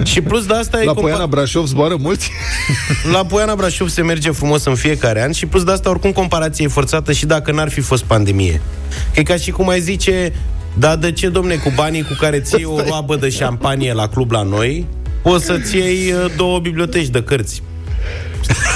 Și 0.04 0.22
plus 0.22 0.45
de 0.45 0.54
asta 0.54 0.78
La 0.84 0.91
e 0.97 1.02
Poiana 1.02 1.26
Brașov 1.26 1.66
zboară 1.66 1.95
mulți? 1.99 2.32
La 3.12 3.26
Poiana 3.26 3.56
Brașov 3.56 3.89
se 3.89 4.02
merge 4.02 4.32
frumos 4.32 4.66
în 4.66 4.76
fiecare 4.76 5.24
an 5.24 5.32
și 5.32 5.45
plus 5.45 5.64
de 5.64 5.72
asta 5.72 5.89
oricum 5.89 6.12
comparație 6.12 6.66
e 6.66 6.68
forțată 6.68 7.12
și 7.12 7.26
dacă 7.26 7.52
n-ar 7.52 7.70
fi 7.70 7.82
fost 7.82 8.04
pandemie. 8.04 8.62
Că 9.14 9.20
e 9.20 9.24
ca 9.24 9.36
și 9.36 9.52
cum 9.52 9.70
ai 9.70 9.82
zice, 9.82 10.34
dar 10.74 10.95
de 10.95 11.11
ce, 11.11 11.30
domne, 11.30 11.55
cu 11.55 11.72
banii 11.76 12.01
cu 12.01 12.15
care 12.19 12.39
ții 12.39 12.63
o 12.63 12.82
roabă 12.88 13.15
de 13.15 13.30
șampanie 13.30 13.93
la 13.93 14.07
club 14.07 14.32
la 14.32 14.43
noi, 14.43 14.88
poți 15.22 15.45
să-ți 15.45 15.76
iei 15.76 16.11
uh, 16.11 16.32
două 16.36 16.59
biblioteci 16.59 17.07
de 17.07 17.24
cărți? 17.24 17.61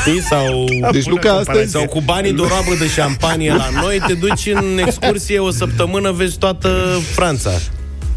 Știi? 0.01 0.21
Sau, 0.21 0.65
deci, 0.91 1.07
Luca, 1.07 1.31
astăzi... 1.31 1.71
sau 1.71 1.85
cu 1.85 2.01
banii 2.01 2.33
de 2.33 2.41
o 2.41 2.47
roabă 2.47 2.73
de 2.79 2.87
șampanie 2.87 3.53
la 3.53 3.69
noi, 3.81 4.01
te 4.07 4.13
duci 4.13 4.49
în 4.53 4.79
excursie 4.85 5.39
o 5.39 5.51
săptămână, 5.51 6.11
vezi 6.11 6.37
toată 6.37 6.99
Franța. 7.13 7.51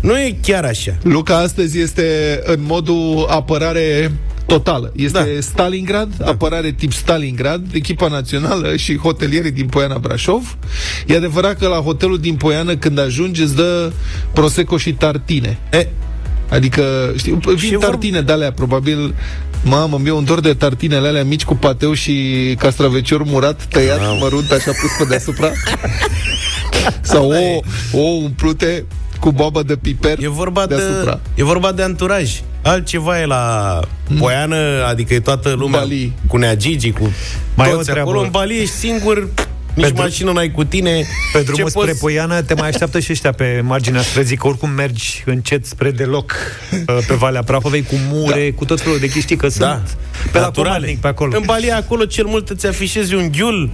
Nu 0.01 0.19
e 0.19 0.39
chiar 0.43 0.65
așa. 0.65 0.99
Luca 1.03 1.37
astăzi 1.39 1.79
este 1.79 2.41
în 2.45 2.59
modul 2.61 3.27
apărare 3.29 4.13
totală. 4.47 4.93
Este 4.97 5.19
da. 5.19 5.41
Stalingrad, 5.41 6.15
da. 6.17 6.27
apărare 6.27 6.71
tip 6.73 6.93
Stalingrad, 6.93 7.67
echipa 7.73 8.09
națională 8.09 8.77
și 8.77 8.97
hotelierii 8.97 9.51
din 9.51 9.67
Poiana 9.67 9.99
Brașov. 9.99 10.57
E 11.07 11.17
adevărat 11.17 11.59
că 11.59 11.69
la 11.69 11.77
hotelul 11.77 12.19
din 12.19 12.35
Poiană, 12.35 12.77
când 12.77 12.99
ajungi, 12.99 13.43
îți 13.43 13.55
dă 13.55 13.93
prosecco 14.33 14.77
și 14.77 14.93
tartine. 14.93 15.59
E, 15.73 15.89
Adică, 16.51 17.13
știi, 17.17 17.39
vin 17.57 17.79
tartine 17.79 18.21
de 18.21 18.33
alea, 18.33 18.53
probabil 18.53 19.15
Mamă, 19.65 19.99
mi 20.03 20.11
un 20.11 20.25
dor 20.25 20.41
de 20.41 20.55
tartinele 20.55 21.09
alea 21.09 21.25
mici 21.25 21.45
cu 21.45 21.55
pateu 21.55 21.93
și 21.93 22.15
castravecior 22.59 23.23
murat, 23.25 23.65
tăiat, 23.65 24.01
Mamă. 24.01 24.19
mărunt, 24.21 24.51
așa 24.51 24.71
pus 24.71 24.91
pe 24.99 25.05
deasupra. 25.09 25.53
Sau 27.01 27.31
o, 27.31 27.61
o 27.99 28.01
umplute 28.01 28.85
cu 29.21 29.33
bobă 29.33 29.63
de 29.63 29.77
piper 29.77 30.19
e 30.23 30.29
vorba 30.29 30.67
deasupra. 30.67 31.13
de, 31.13 31.43
E 31.43 31.45
vorba 31.45 31.73
de 31.73 31.83
anturaj. 31.83 32.41
Altceva 32.63 33.21
e 33.21 33.27
la 33.27 33.81
Poiană, 34.19 34.57
adică 34.89 35.15
e 35.15 35.21
toată 35.21 35.55
lumea 35.59 35.81
Bali. 35.81 36.13
cu 36.27 36.37
Neagigi, 36.37 36.91
cu 36.93 37.13
Mai 37.55 37.71
toți 37.71 37.91
acolo. 37.91 38.21
În 38.21 38.29
Bali 38.31 38.61
ești 38.61 38.75
singur 38.75 39.29
nici 39.79 39.87
Pentru... 39.87 40.03
mașină 40.03 40.33
n-ai 40.33 40.51
cu 40.51 40.65
tine. 40.65 41.05
Pe 41.33 41.43
drumul 41.43 41.69
spre 41.69 41.85
poți... 41.85 41.99
Poiană 41.99 42.43
te 42.43 42.55
mai 42.55 42.69
așteaptă 42.69 42.99
și 42.99 43.13
ăștia 43.13 43.33
pe 43.33 43.61
marginea 43.65 44.01
străzii, 44.01 44.37
că 44.37 44.47
oricum 44.47 44.71
mergi 44.71 45.23
încet 45.27 45.67
spre 45.67 45.91
deloc 45.91 46.33
uh, 46.73 47.05
pe 47.07 47.15
Valea 47.15 47.43
Prahovei, 47.43 47.83
cu 47.83 47.95
mure, 48.11 48.49
da. 48.51 48.57
cu 48.57 48.65
tot 48.65 48.81
felul 48.81 48.99
de 48.99 49.09
chestii, 49.09 49.37
că 49.37 49.47
da. 49.47 49.53
sunt 49.53 49.97
pe 50.33 50.39
Naturale. 50.39 50.87
la 50.87 50.93
pe 51.01 51.09
acolo. 51.09 51.37
În 51.37 51.43
Balia 51.47 51.77
acolo 51.77 52.05
cel 52.05 52.27
mult 52.27 52.49
îți 52.49 52.67
afișezi 52.67 53.15
un 53.15 53.31
ghiul, 53.31 53.71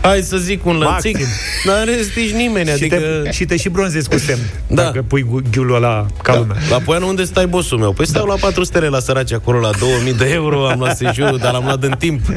hai 0.00 0.22
să 0.22 0.36
zic 0.36 0.66
un 0.66 0.78
lănțic, 0.78 1.18
n-are 1.64 1.94
restici 1.94 2.30
nimeni. 2.30 2.66
Și, 2.66 2.72
adică... 2.72 2.96
te, 2.96 3.30
și 3.30 3.44
te 3.44 3.56
și 3.56 3.68
bronzezi 3.68 4.08
cu 4.08 4.18
semn, 4.18 4.40
da. 4.66 4.82
dacă 4.82 5.02
pui 5.02 5.26
ghiulul 5.50 5.74
ăla 5.74 6.06
ca 6.22 6.32
da. 6.32 6.38
lumea. 6.38 6.56
La 6.70 6.78
Poiană 6.78 7.04
unde 7.04 7.24
stai 7.24 7.46
bossul 7.46 7.78
meu? 7.78 7.92
Păi 7.92 8.06
stau 8.06 8.26
da. 8.26 8.32
la 8.32 8.38
4 8.40 8.64
stele 8.64 8.88
la 8.88 9.00
săraci 9.00 9.32
acolo, 9.32 9.58
la 9.58 9.70
2000 9.78 10.14
de 10.14 10.30
euro, 10.32 10.68
am 10.68 10.78
luat 10.78 10.96
sejurul, 10.96 11.38
dar 11.38 11.52
l-am 11.52 11.64
luat 11.64 11.82
în 11.82 11.94
timp. 11.98 12.20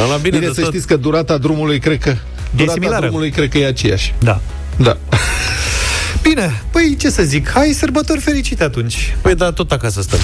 am 0.00 0.06
luat 0.06 0.20
bine, 0.22 0.38
bine 0.38 0.52
să 0.52 0.60
tot. 0.60 0.70
știți 0.70 0.86
că 0.86 0.96
durata 0.96 1.38
drumului, 1.38 1.78
cred 1.78 1.98
că... 1.98 2.14
Durata 2.50 2.72
similară. 2.72 3.00
drumului, 3.00 3.30
cred 3.30 3.48
că 3.48 3.58
e 3.58 3.66
aceeași. 3.66 4.14
Da. 4.18 4.40
Da. 4.76 4.96
Bine, 6.22 6.62
păi 6.70 6.96
ce 6.98 7.10
să 7.10 7.22
zic, 7.22 7.50
hai 7.50 7.72
sărbători 7.72 8.20
fericite 8.20 8.64
atunci. 8.64 9.16
Păi 9.20 9.34
da, 9.34 9.52
tot 9.52 9.72
acasă 9.72 10.02
stăm. 10.02 10.18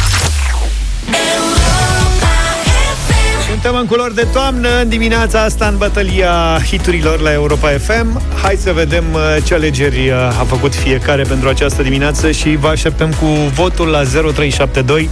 Suntem 3.60 3.80
în 3.80 3.86
culori 3.86 4.14
de 4.14 4.26
toamnă 4.32 4.68
în 4.80 4.88
dimineața 4.88 5.42
asta 5.42 5.66
în 5.66 5.76
bătălia 5.76 6.60
hiturilor 6.66 7.20
la 7.20 7.32
Europa 7.32 7.68
FM. 7.68 8.20
Hai 8.42 8.56
să 8.56 8.72
vedem 8.72 9.04
uh, 9.12 9.20
ce 9.44 9.54
alegeri 9.54 10.08
uh, 10.08 10.14
a 10.40 10.44
făcut 10.44 10.74
fiecare 10.74 11.22
pentru 11.22 11.48
această 11.48 11.82
dimineață 11.82 12.30
și 12.30 12.56
vă 12.56 12.68
așteptăm 12.68 13.10
cu 13.10 13.26
votul 13.54 13.86
la 13.86 14.02
0372 14.02 15.08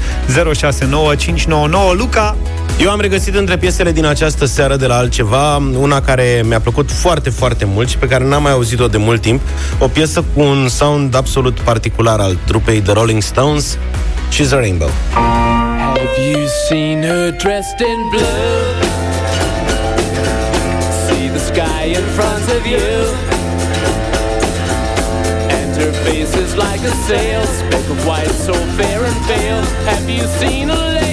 069 0.55 1.14
599. 1.14 1.92
Luca, 1.92 2.36
eu 2.80 2.90
am 2.90 3.01
regăsit 3.01 3.34
între 3.34 3.57
piesele 3.57 3.92
din 3.92 4.05
această 4.05 4.44
seară 4.44 4.76
de 4.76 4.86
la 4.86 4.97
altceva 4.97 5.57
una 5.57 6.01
care 6.01 6.42
mi-a 6.44 6.61
plăcut 6.61 6.90
foarte, 6.90 7.30
foarte 7.30 7.64
mult 7.64 7.88
și 7.88 7.99
pe 7.99 8.07
care 8.07 8.24
n-am 8.24 8.42
mai 8.42 8.53
auzit-o 8.53 8.86
de 8.86 8.99
mult 8.99 9.20
timp. 9.20 9.40
O 9.78 9.88
piesă 9.88 10.24
cu 10.34 10.40
un 10.40 10.68
sound 10.68 11.16
absolut 11.16 11.61
particular 11.61 12.20
al 12.20 12.36
trupei 12.44 12.80
The 12.80 12.92
Rolling 12.92 13.22
Stones, 13.22 13.78
She's 14.32 14.53
a 14.53 14.57
Rainbow. 14.57 14.90
Have 16.16 16.24
you 16.24 16.48
seen 16.48 17.02
her 17.02 17.30
dressed 17.30 17.82
in 17.82 18.10
blue? 18.10 18.72
See 21.04 21.28
the 21.28 21.38
sky 21.38 21.92
in 21.92 22.02
front 22.16 22.50
of 22.52 22.66
you 22.66 22.88
And 25.58 25.76
her 25.76 25.92
face 26.04 26.34
is 26.34 26.56
like 26.56 26.80
a 26.80 26.94
sail 27.04 27.44
Speck 27.44 27.90
of 27.90 28.06
white 28.06 28.30
so 28.30 28.54
fair 28.78 29.04
and 29.04 29.26
pale 29.26 29.62
Have 29.84 30.08
you 30.08 30.26
seen 30.40 30.70
a 30.70 30.74
lady 30.74 31.06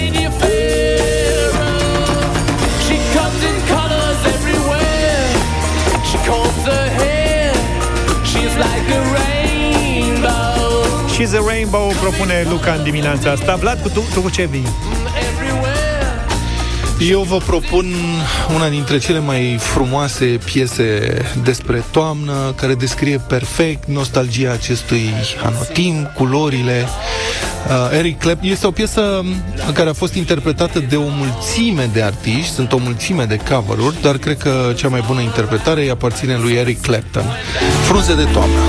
She's 11.23 11.33
a 11.33 11.41
Rainbow 11.41 11.91
propune 12.01 12.45
Luca 12.49 12.73
în 12.73 12.83
dimineața 12.83 13.31
asta. 13.31 13.55
Vlad, 13.55 13.81
cu 13.81 13.89
tu, 13.89 14.03
tu 14.13 14.21
cu 14.21 14.29
ce 14.29 14.45
vii? 14.45 14.67
Eu 17.09 17.21
vă 17.21 17.37
propun 17.37 17.85
una 18.55 18.69
dintre 18.69 18.97
cele 18.97 19.19
mai 19.19 19.57
frumoase 19.59 20.25
piese 20.25 21.17
despre 21.43 21.83
toamnă, 21.91 22.53
care 22.55 22.75
descrie 22.75 23.17
perfect 23.27 23.87
nostalgia 23.87 24.51
acestui 24.51 25.09
anotim, 25.45 26.11
culorile. 26.15 26.87
Uh, 27.67 27.97
Eric 27.97 28.19
Clapton 28.19 28.49
este 28.49 28.67
o 28.67 28.71
piesă 28.71 29.25
care 29.73 29.89
a 29.89 29.93
fost 29.93 30.13
interpretată 30.13 30.79
de 30.79 30.95
o 30.95 31.07
mulțime 31.07 31.89
de 31.93 32.01
artiști, 32.01 32.53
sunt 32.53 32.71
o 32.71 32.77
mulțime 32.77 33.25
de 33.25 33.39
cover-uri, 33.49 34.01
dar 34.01 34.17
cred 34.17 34.37
că 34.37 34.73
cea 34.75 34.87
mai 34.87 35.03
bună 35.07 35.21
interpretare 35.21 35.81
îi 35.81 35.89
aparține 35.89 36.37
lui 36.37 36.53
Eric 36.53 36.81
Clapton. 36.81 37.25
Frunze 37.87 38.15
de 38.15 38.23
toamnă. 38.23 38.59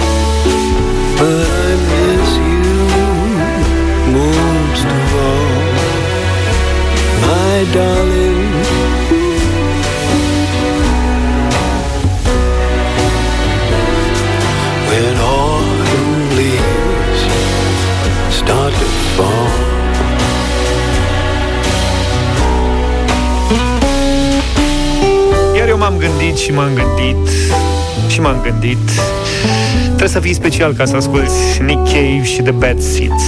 darling. 7.75 8.24
when 14.95 15.17
autumn 15.17 16.37
leaves 16.39 17.21
start 18.31 18.73
to 18.81 18.87
fall. 19.15 19.51
Iar 25.57 25.69
eu 25.69 25.79
m-am 25.79 25.97
gândit 25.99 26.37
și 26.37 26.53
m-am 26.53 26.71
gândit 26.75 27.29
și 28.09 28.21
m-am 28.21 28.41
gândit. 28.43 28.91
Trebuie 29.85 30.09
să 30.09 30.21
fii 30.21 30.35
special 30.35 30.73
ca 30.73 30.85
să 30.85 30.97
asculti 30.97 31.33
Nick 31.67 31.85
Cave 31.85 32.25
și 32.25 32.43
The 32.43 32.51
Bad 32.53 32.81
Seeds. 32.81 33.23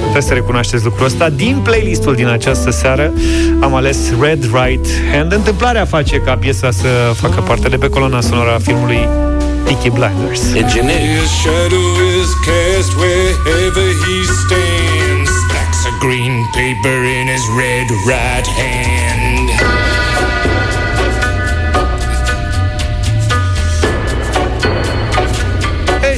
Trebuie 0.00 0.22
să 0.22 0.32
recunoașteți 0.32 0.84
lucrul 0.84 1.06
ăsta 1.06 1.28
Din 1.28 1.60
playlistul 1.62 2.14
din 2.14 2.26
această 2.26 2.70
seară. 2.70 3.12
Am 3.60 3.74
ales 3.74 3.98
Red 4.20 4.42
Right 4.42 4.86
Hand. 5.12 5.32
Întâmplarea 5.32 5.84
face 5.84 6.16
ca 6.16 6.34
piesa 6.34 6.70
să 6.70 6.88
facă 7.14 7.40
parte 7.40 7.68
de 7.68 7.76
pe 7.76 7.88
coloana 7.88 8.20
sonoră 8.20 8.54
a 8.54 8.58
filmului 8.58 9.08
Peaky 9.66 9.90
Blinders 9.90 10.52
His 10.52 11.30
shadow 11.42 11.86
is 12.14 12.30
cast 12.46 12.96
wherever 12.96 13.86
he 14.04 14.16
stands 14.42 15.30
Stacks 15.44 15.86
of 15.86 15.94
green 16.00 16.44
paper 16.54 16.98
in 17.04 17.26
his 17.26 17.44
red 17.58 17.88
right 18.06 18.46
hand 18.46 19.16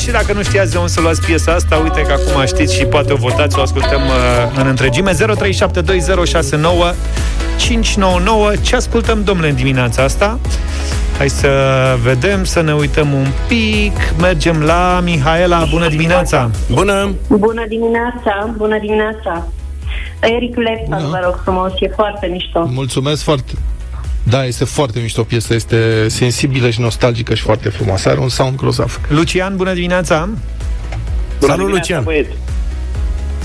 și 0.08 0.14
dacă 0.14 0.32
nu 0.32 0.42
știați 0.42 0.70
de 0.70 0.78
unde 0.78 0.90
să 0.90 1.00
luați 1.00 1.20
piesa 1.20 1.52
asta, 1.52 1.76
uite 1.76 2.00
că 2.00 2.12
acum 2.12 2.46
știți 2.46 2.74
și 2.74 2.84
poate 2.84 3.12
o 3.12 3.16
votați, 3.16 3.58
o 3.58 3.62
ascultăm 3.62 4.00
uh, 4.06 4.60
în 4.60 4.66
întregime. 4.66 5.12
0372069599. 5.12 5.16
Ce 8.62 8.76
ascultăm, 8.76 9.24
domnule, 9.24 9.48
în 9.48 9.54
dimineața 9.54 10.02
asta? 10.02 10.38
Hai 11.18 11.28
să 11.28 11.50
vedem, 12.02 12.44
să 12.44 12.60
ne 12.60 12.74
uităm 12.74 13.12
un 13.12 13.26
pic. 13.48 13.92
Mergem 14.20 14.60
la 14.60 15.00
Mihaela. 15.04 15.64
Bună 15.70 15.88
dimineața! 15.88 16.50
Bună! 16.70 17.14
Bună 17.28 17.64
dimineața! 17.68 18.54
Bună 18.56 18.78
dimineața! 18.78 19.48
Eric 20.20 20.56
Lepton, 20.56 21.10
vă 21.10 21.20
rog 21.24 21.40
frumos, 21.42 21.72
e 21.78 21.88
foarte 21.88 22.26
mișto. 22.26 22.66
Mulțumesc 22.72 23.22
foarte 23.22 23.52
da, 24.22 24.44
este 24.44 24.64
foarte 24.64 24.98
mișto 25.00 25.22
piesă, 25.22 25.54
este 25.54 26.08
sensibilă 26.08 26.70
și 26.70 26.80
nostalgică 26.80 27.34
și 27.34 27.42
foarte 27.42 27.68
frumoasă. 27.68 28.08
Are 28.08 28.18
un 28.18 28.28
sound 28.28 28.56
grozav. 28.56 29.00
Lucian, 29.08 29.56
bună 29.56 29.72
dimineața! 29.72 30.28
Bună 31.40 31.52
Salut, 31.52 31.70
Lucian! 31.70 32.02
Băieți. 32.02 32.30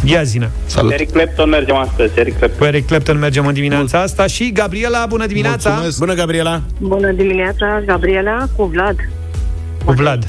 Ia 0.03 0.23
zină. 0.23 0.49
Salut. 0.65 0.91
Eric 0.91 1.11
Clapton 1.11 1.49
mergem 1.49 1.75
astăzi. 1.75 2.11
Eric 2.19 2.37
Clapton. 2.37 2.57
Cu 2.59 2.65
Eric 2.65 2.87
Clapton 2.87 3.19
mergem 3.19 3.45
în 3.45 3.53
dimineața 3.53 3.97
Mul- 3.97 4.05
asta 4.07 4.27
și 4.27 4.51
Gabriela, 4.51 5.05
bună 5.05 5.25
dimineața! 5.25 5.69
Mulțumesc. 5.69 5.99
Bună, 5.99 6.13
Gabriela! 6.13 6.61
Bună 6.79 7.11
dimineața, 7.11 7.81
Gabriela, 7.85 8.47
cu 8.55 8.63
Vlad. 8.65 8.95
Cu 9.85 9.91
Vlad. 9.91 10.27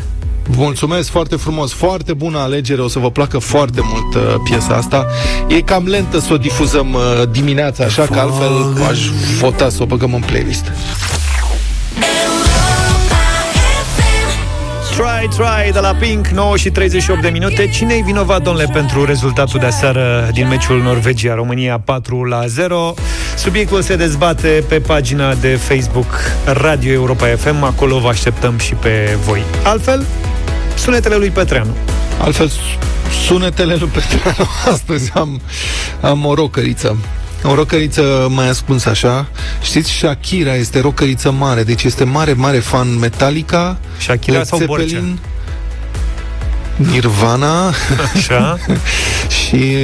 Mulțumesc 0.56 1.10
foarte 1.10 1.36
frumos, 1.36 1.72
foarte 1.72 2.12
bună 2.12 2.38
alegere, 2.38 2.80
o 2.80 2.88
să 2.88 2.98
vă 2.98 3.10
placă 3.10 3.38
foarte 3.38 3.80
mult 3.82 4.14
uh, 4.14 4.34
piesa 4.44 4.74
asta. 4.74 5.06
E 5.48 5.60
cam 5.60 5.86
lentă 5.86 6.18
să 6.18 6.32
o 6.32 6.36
difuzăm 6.36 6.92
uh, 6.92 7.00
dimineața, 7.30 7.84
așa 7.84 8.02
că 8.06 8.18
altfel 8.18 8.84
aș 8.88 9.08
vota 9.40 9.68
să 9.68 9.82
o 9.82 9.86
băgăm 9.86 10.14
în 10.14 10.20
playlist. 10.20 10.72
Try, 14.96 15.28
try 15.28 15.72
de 15.72 15.78
la 15.78 15.94
Pink, 15.94 16.26
9 16.26 16.56
și 16.56 16.70
38 16.70 17.20
de 17.22 17.28
minute. 17.28 17.68
Cine-i 17.68 18.02
vinovat, 18.02 18.42
domnule, 18.42 18.68
pentru 18.72 19.04
rezultatul 19.04 19.60
de 19.60 19.66
aseară 19.66 20.30
din 20.32 20.48
meciul 20.48 20.82
Norvegia-România 20.82 21.80
4 21.84 22.24
la 22.24 22.46
0? 22.46 22.94
Subiectul 23.36 23.82
se 23.82 23.96
dezbate 23.96 24.64
pe 24.68 24.80
pagina 24.80 25.34
de 25.34 25.56
Facebook 25.56 26.06
Radio 26.44 26.92
Europa 26.92 27.26
FM. 27.26 27.62
Acolo 27.62 27.98
vă 27.98 28.08
așteptăm 28.08 28.58
și 28.58 28.74
pe 28.74 29.18
voi. 29.24 29.42
Altfel, 29.64 30.04
sunetele 30.74 31.16
lui 31.16 31.30
Petreanu. 31.30 31.74
Altfel, 32.20 32.50
sunetele 33.26 33.74
lui 33.74 33.88
Petreanu. 33.88 34.48
Astăzi 34.72 35.10
am, 35.14 35.40
am 36.00 36.24
o 36.24 36.34
rocăriță. 36.34 36.96
O 37.46 37.54
rocăriță 37.54 38.26
mai 38.30 38.48
ascuns 38.48 38.84
așa. 38.84 39.26
Știți, 39.62 39.90
Shakira 39.90 40.54
este 40.54 40.80
rocăriță 40.80 41.30
mare, 41.30 41.62
deci 41.62 41.82
este 41.82 42.04
mare, 42.04 42.32
mare 42.32 42.58
fan 42.58 42.98
Metallica. 42.98 43.78
Shakira 43.98 44.36
Led 44.36 44.46
sau 44.46 44.58
Zeppelin, 44.58 44.86
Borcea? 44.86 45.32
Nirvana 46.76 47.68
Așa 48.14 48.58
Și 49.38 49.76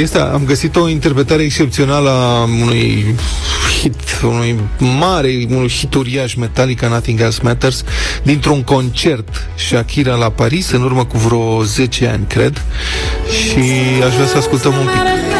este, 0.00 0.18
am 0.18 0.42
găsit 0.46 0.76
o 0.76 0.88
interpretare 0.88 1.42
excepțională 1.42 2.10
a 2.10 2.42
unui 2.42 3.14
hit, 3.80 4.20
unui 4.22 4.58
mare, 4.78 5.46
unui 5.50 5.68
hit 5.68 5.94
uriaș 5.94 6.34
Metallica 6.34 6.88
Nothing 6.88 7.20
Else 7.20 7.40
Matters 7.42 7.84
dintr-un 8.22 8.62
concert 8.62 9.28
Shakira 9.68 10.14
la 10.14 10.30
Paris 10.30 10.70
în 10.70 10.82
urmă 10.82 11.04
cu 11.04 11.18
vreo 11.18 11.62
10 11.62 12.06
ani, 12.06 12.24
cred 12.26 12.62
și 13.30 13.62
aș 14.06 14.14
vrea 14.14 14.26
să 14.26 14.36
ascultăm 14.36 14.72
un 14.72 14.86
pic 14.86 15.37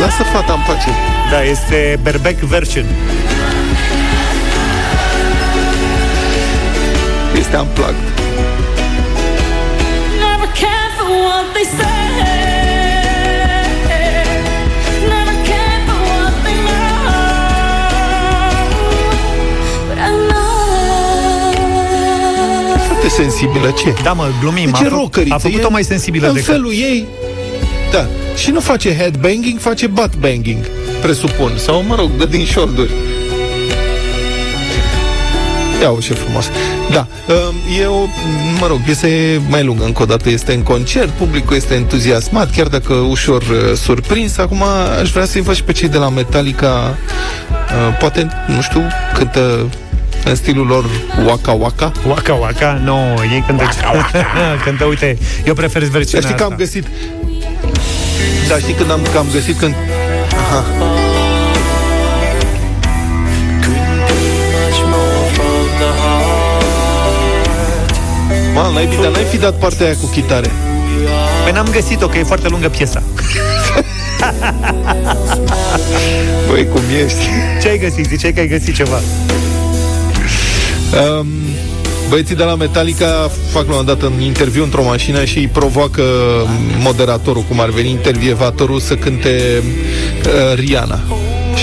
lasă 0.00 0.22
fata 0.22 0.52
în 0.52 0.62
pace. 0.66 0.90
Da, 1.30 1.42
este 1.42 1.98
Berbec 2.02 2.38
version. 2.38 2.84
Este 7.38 7.56
unplugged. 7.56 8.08
Never 10.22 10.50
care 10.62 10.90
for 10.96 11.08
what 11.24 11.44
they 11.52 11.64
say. 11.78 12.00
sensibilă, 23.10 23.70
ce? 23.70 23.94
Da, 24.02 24.12
mă, 24.12 24.26
glumim. 24.40 24.70
ce 24.72 24.88
rocăriță. 24.88 25.34
A 25.34 25.38
făcut-o 25.38 25.70
mai 25.70 25.84
sensibilă 25.84 26.26
în 26.28 26.32
decât... 26.34 26.48
felul 26.48 26.72
ei, 26.72 27.06
da. 27.92 28.06
Și 28.36 28.50
nu 28.50 28.60
face 28.60 28.96
headbanging, 28.96 29.58
face 29.58 29.86
butt 29.86 30.16
banging, 30.16 30.66
presupun. 31.00 31.52
Sau, 31.56 31.82
mă 31.82 31.94
rog, 31.94 32.10
dă 32.18 32.24
din 32.24 32.44
șolduri. 32.44 32.90
Ia 35.82 35.96
ce 36.00 36.14
frumos. 36.14 36.50
Da, 36.90 37.06
um, 37.28 37.54
e 37.80 37.86
o, 37.86 38.06
mă 38.60 38.66
rog, 38.66 38.80
este 38.88 39.40
mai 39.48 39.64
lungă 39.64 39.84
încă 39.84 40.02
o 40.02 40.04
dată, 40.04 40.30
este 40.30 40.52
în 40.52 40.62
concert, 40.62 41.08
publicul 41.08 41.56
este 41.56 41.74
entuziasmat, 41.74 42.50
chiar 42.50 42.66
dacă 42.66 42.92
ușor 42.92 43.42
uh, 43.42 43.74
surprins. 43.74 44.38
Acum 44.38 44.62
aș 45.00 45.10
vrea 45.10 45.24
să-i 45.24 45.40
văd 45.40 45.54
și 45.54 45.62
pe 45.62 45.72
cei 45.72 45.88
de 45.88 45.98
la 45.98 46.08
Metallica, 46.08 46.96
uh, 47.48 47.96
poate, 47.98 48.28
nu 48.46 48.60
știu, 48.60 48.82
cântă 49.14 49.68
în 50.24 50.34
stilul 50.34 50.66
lor 50.66 50.84
Waka 51.26 51.52
Waka. 51.52 51.92
Waka 52.06 52.34
Waka? 52.34 52.80
Nu, 52.84 53.14
no, 53.14 53.22
ei 53.22 53.44
cântă... 53.46 53.62
Waka, 53.62 53.96
waka. 53.96 54.26
cântă, 54.64 54.84
uite, 54.84 55.18
eu 55.44 55.54
prefer 55.54 55.82
versiunea 55.82 56.28
Știi 56.28 56.40
că 56.40 56.44
am 56.50 56.56
găsit... 56.56 56.86
Da, 58.50 58.58
știi 58.58 58.74
când 58.74 58.90
am, 58.90 59.06
că 59.12 59.18
am 59.18 59.26
găsit 59.32 59.58
când... 59.58 59.74
Aha. 60.32 60.64
Mal, 68.54 68.72
n-ai, 68.72 68.86
fi, 68.86 68.96
n-ai 68.96 69.24
fi 69.24 69.36
dat 69.36 69.58
partea 69.58 69.86
aia 69.86 69.96
cu 70.00 70.06
chitare. 70.06 70.50
Păi 71.42 71.52
n-am 71.52 71.68
găsit-o, 71.72 72.06
că 72.06 72.18
e 72.18 72.22
foarte 72.22 72.48
lungă 72.48 72.68
piesa. 72.68 73.02
Băi, 76.48 76.68
cum 76.68 76.82
ești? 77.04 77.28
Ce 77.62 77.68
ai 77.68 77.78
găsit? 77.78 78.06
Ziceai 78.06 78.32
că 78.32 78.40
ai 78.40 78.48
găsit 78.48 78.74
ceva. 78.74 79.00
Um, 81.18 81.26
Băieții 82.10 82.34
de 82.34 82.42
la 82.42 82.54
Metallica 82.54 83.30
fac 83.52 83.68
la 83.68 83.76
un 83.76 83.84
dat 83.84 84.02
în 84.02 84.20
interviu 84.20 84.62
într-o 84.62 84.84
mașină 84.84 85.24
și 85.24 85.38
îi 85.38 85.48
provoacă 85.48 86.02
moderatorul, 86.78 87.42
cum 87.42 87.60
ar 87.60 87.68
veni 87.68 87.90
intervievatorul, 87.90 88.80
să 88.80 88.94
cânte 88.94 89.62
uh, 89.62 90.54
Rihanna. 90.54 91.00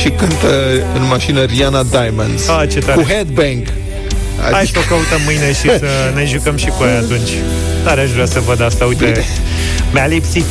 Și 0.01 0.09
cântă 0.09 0.73
în 0.95 1.07
mașină 1.07 1.43
Rihanna 1.43 1.83
Diamonds. 1.83 2.47
Ah, 2.47 2.69
ce 2.69 2.79
tare. 2.79 3.01
Cu 3.01 3.07
headbang. 3.07 3.73
Adică... 4.39 4.51
Hai 4.51 4.65
să 4.65 4.79
o 4.79 4.87
căutăm 4.87 5.21
mâine 5.25 5.53
și 5.53 5.61
să 5.61 6.11
ne 6.15 6.25
jucăm 6.25 6.57
și 6.57 6.65
cu 6.65 6.83
ea 6.83 6.97
atunci. 6.97 7.31
Tare 7.83 8.01
aș 8.01 8.09
vrea 8.09 8.25
să 8.25 8.39
văd 8.39 8.61
asta, 8.61 8.85
uite. 8.85 9.05
Bine. 9.05 9.25
Mi-a 9.93 10.05
lipsit. 10.05 10.45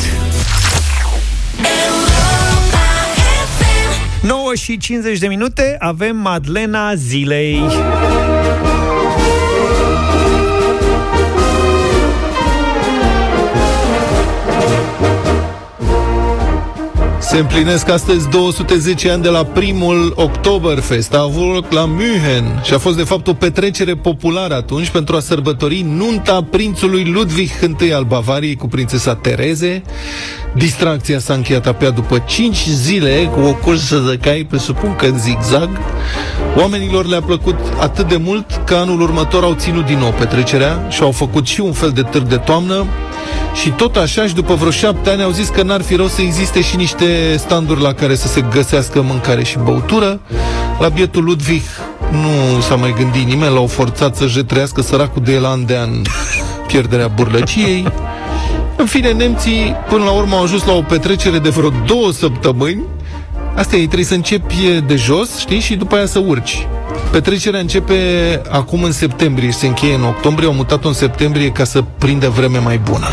9 4.20 4.54
și 4.54 4.78
50 4.78 5.18
de 5.18 5.26
minute 5.26 5.76
avem 5.78 6.16
Madlena 6.16 6.94
Zilei. 6.94 7.62
Se 17.36 17.42
împlinesc 17.42 17.88
astăzi 17.88 18.28
210 18.28 19.10
ani 19.10 19.22
de 19.22 19.28
la 19.28 19.44
primul 19.44 20.12
Oktoberfest. 20.14 21.14
A 21.14 21.22
avut 21.22 21.54
loc 21.54 21.72
la 21.72 21.84
München 21.84 22.60
și 22.64 22.74
a 22.74 22.78
fost 22.78 22.96
de 22.96 23.02
fapt 23.02 23.26
o 23.26 23.32
petrecere 23.32 23.94
populară 23.94 24.54
atunci 24.54 24.88
pentru 24.88 25.16
a 25.16 25.20
sărbători 25.20 25.80
nunta 25.80 26.46
prințului 26.50 27.04
Ludwig 27.04 27.48
I 27.80 27.92
al 27.92 28.04
Bavariei 28.04 28.56
cu 28.56 28.66
prințesa 28.66 29.14
Tereze. 29.14 29.82
Distracția 30.54 31.18
s-a 31.18 31.34
încheiat 31.34 31.66
apea 31.66 31.90
după 31.90 32.18
5 32.18 32.64
zile 32.68 33.30
cu 33.34 33.40
o 33.40 33.54
cursă 33.54 33.96
de 33.96 34.16
cai, 34.16 34.46
presupun 34.48 34.96
că 34.96 35.06
în 35.06 35.18
zigzag. 35.18 35.68
Oamenilor 36.56 37.06
le-a 37.06 37.22
plăcut 37.22 37.58
atât 37.80 38.08
de 38.08 38.16
mult 38.16 38.60
că 38.64 38.74
anul 38.74 39.00
următor 39.00 39.42
au 39.42 39.54
ținut 39.54 39.86
din 39.86 39.98
nou 39.98 40.10
petrecerea 40.18 40.86
și 40.90 41.02
au 41.02 41.10
făcut 41.10 41.46
și 41.46 41.60
un 41.60 41.72
fel 41.72 41.90
de 41.90 42.02
târg 42.02 42.26
de 42.26 42.36
toamnă 42.36 42.86
și 43.60 43.70
tot 43.70 43.96
așa 43.96 44.26
și 44.26 44.34
după 44.34 44.54
vreo 44.54 44.70
șapte 44.70 45.10
ani 45.10 45.22
au 45.22 45.30
zis 45.30 45.48
că 45.48 45.62
n-ar 45.62 45.82
fi 45.82 45.94
rău 45.94 46.06
să 46.06 46.20
existe 46.20 46.62
și 46.62 46.76
niște 46.76 47.36
standuri 47.38 47.82
la 47.82 47.92
care 47.92 48.14
să 48.14 48.28
se 48.28 48.44
găsească 48.50 49.02
mâncare 49.02 49.44
și 49.44 49.58
băutură. 49.64 50.20
La 50.78 50.88
bietul 50.88 51.24
Ludwig 51.24 51.62
nu 52.10 52.60
s-a 52.60 52.74
mai 52.74 52.94
gândit 52.98 53.26
nimeni, 53.26 53.54
l-au 53.54 53.66
forțat 53.66 54.16
să-și 54.16 54.36
retrească 54.36 54.82
săracul 54.82 55.22
de 55.22 55.32
el 55.32 55.44
an 55.44 55.66
de 55.66 55.76
an 55.76 55.90
pierderea 56.66 57.08
burlăciei. 57.08 57.86
În 58.76 58.86
fine, 58.86 59.12
nemții 59.12 59.74
până 59.88 60.04
la 60.04 60.10
urmă 60.10 60.36
au 60.36 60.42
ajuns 60.42 60.64
la 60.64 60.72
o 60.72 60.82
petrecere 60.82 61.38
de 61.38 61.48
vreo 61.48 61.72
două 61.86 62.12
săptămâni. 62.12 62.82
Asta 63.56 63.76
e, 63.76 63.78
trebuie 63.78 64.04
să 64.04 64.14
începi 64.14 64.56
de 64.86 64.96
jos, 64.96 65.38
știi, 65.38 65.60
și 65.60 65.76
după 65.76 65.94
aia 65.96 66.06
să 66.06 66.18
urci. 66.18 66.66
Petrecerea 67.10 67.60
începe 67.60 67.94
acum 68.50 68.82
în 68.82 68.92
septembrie 68.92 69.50
și 69.50 69.56
se 69.56 69.66
încheie 69.66 69.94
în 69.94 70.04
octombrie. 70.04 70.48
Au 70.48 70.54
mutat-o 70.54 70.88
în 70.88 70.94
septembrie 70.94 71.50
ca 71.50 71.64
să 71.64 71.84
prindă 71.98 72.28
vreme 72.28 72.58
mai 72.58 72.78
bună. 72.78 73.06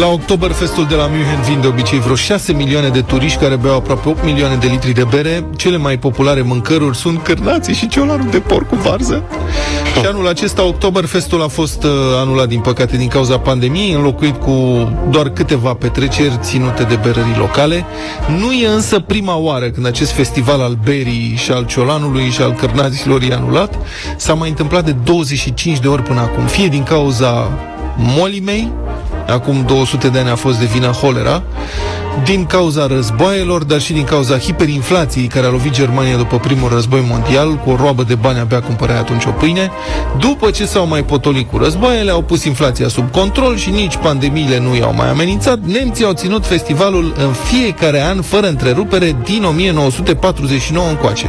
La 0.00 0.06
Oktoberfestul 0.06 0.86
de 0.86 0.94
la 0.94 1.06
München 1.06 1.42
vin 1.48 1.60
de 1.60 1.66
obicei 1.66 1.98
vreo 1.98 2.14
6 2.14 2.52
milioane 2.52 2.88
de 2.88 3.00
turiști 3.00 3.38
care 3.38 3.56
beau 3.56 3.76
aproape 3.76 4.08
8 4.08 4.24
milioane 4.24 4.54
de 4.54 4.66
litri 4.66 4.92
de 4.92 5.04
bere. 5.10 5.44
Cele 5.56 5.76
mai 5.76 5.98
populare 5.98 6.42
mâncăruri 6.42 6.96
sunt 6.96 7.22
cârnații 7.22 7.74
și 7.74 7.88
ciolanul 7.88 8.30
de 8.30 8.38
porc 8.38 8.68
cu 8.68 8.74
varză. 8.74 9.22
Și 10.00 10.06
anul 10.06 10.28
acesta 10.28 10.64
Oktoberfestul 10.66 11.42
a 11.42 11.46
fost 11.46 11.82
uh, 11.84 11.90
anulat 12.20 12.48
din 12.48 12.60
păcate 12.60 12.96
din 12.96 13.08
cauza 13.08 13.38
pandemiei, 13.38 13.92
înlocuit 13.92 14.36
cu 14.36 14.88
doar 15.10 15.28
câteva 15.28 15.74
petreceri 15.74 16.38
ținute 16.40 16.82
de 16.82 16.94
berării 16.94 17.36
locale. 17.38 17.84
Nu 18.38 18.52
e 18.52 18.66
însă 18.66 19.00
prima 19.00 19.36
oară 19.36 19.70
când 19.70 19.86
acest 19.86 20.12
festival 20.12 20.60
al 20.60 20.78
berii 20.84 21.34
și 21.36 21.50
al 21.50 21.66
ciolanului 21.66 22.30
și 22.30 22.42
al 22.42 22.52
cărnaților 22.52 23.22
e 23.22 23.34
anulat. 23.34 23.74
S-a 24.16 24.34
mai 24.34 24.48
întâmplat 24.48 24.84
de 24.84 24.92
25 25.04 25.78
de 25.78 25.88
ori 25.88 26.02
până 26.02 26.20
acum, 26.20 26.44
fie 26.44 26.66
din 26.66 26.82
cauza 26.82 27.50
molimei, 27.96 28.72
acum 29.26 29.64
200 29.66 30.08
de 30.08 30.18
ani 30.18 30.30
a 30.30 30.34
fost 30.34 30.58
de 30.58 30.64
vină 30.64 30.86
holera, 30.86 31.42
din 32.24 32.46
cauza 32.46 32.86
războaielor, 32.86 33.64
dar 33.64 33.80
și 33.80 33.92
din 33.92 34.04
cauza 34.04 34.38
hiperinflației 34.38 35.26
care 35.26 35.46
a 35.46 35.50
lovit 35.50 35.72
Germania 35.72 36.16
după 36.16 36.38
primul 36.38 36.68
război 36.68 37.04
mondial, 37.08 37.54
cu 37.54 37.70
o 37.70 37.76
roabă 37.76 38.02
de 38.02 38.14
bani 38.14 38.38
abia 38.38 38.60
cumpărai 38.60 38.98
atunci 38.98 39.24
o 39.24 39.30
pâine. 39.30 39.70
După 40.18 40.50
ce 40.50 40.66
s-au 40.66 40.86
mai 40.86 41.04
potolit 41.04 41.50
cu 41.50 41.58
războaiele, 41.58 42.10
au 42.10 42.22
pus 42.22 42.44
inflația 42.44 42.88
sub 42.88 43.10
control 43.10 43.56
și 43.56 43.70
nici 43.70 43.96
pandemiile 43.96 44.58
nu 44.58 44.76
i-au 44.76 44.94
mai 44.94 45.08
amenințat. 45.08 45.58
Nemții 45.58 46.04
au 46.04 46.12
ținut 46.12 46.46
festivalul 46.46 47.14
în 47.16 47.32
fiecare 47.32 48.02
an, 48.02 48.22
fără 48.22 48.48
întrerupere, 48.48 49.16
din 49.24 49.44
1949 49.44 50.88
încoace. 50.88 51.26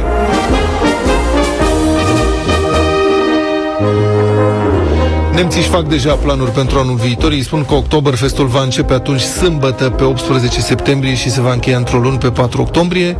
Nemții 5.38 5.60
își 5.60 5.68
fac 5.68 5.88
deja 5.88 6.14
planuri 6.14 6.50
pentru 6.50 6.78
anul 6.78 6.94
viitor. 6.94 7.30
Îi 7.30 7.42
spun 7.42 7.64
că 7.64 7.74
Oktoberfestul 7.74 8.46
va 8.46 8.62
începe 8.62 8.92
atunci 8.92 9.20
sâmbătă 9.20 9.90
pe 9.90 10.04
18 10.04 10.60
septembrie 10.60 11.14
și 11.14 11.30
se 11.30 11.40
va 11.40 11.52
încheia 11.52 11.76
într-o 11.76 11.98
lună 11.98 12.16
pe 12.16 12.30
4 12.30 12.60
octombrie. 12.60 13.16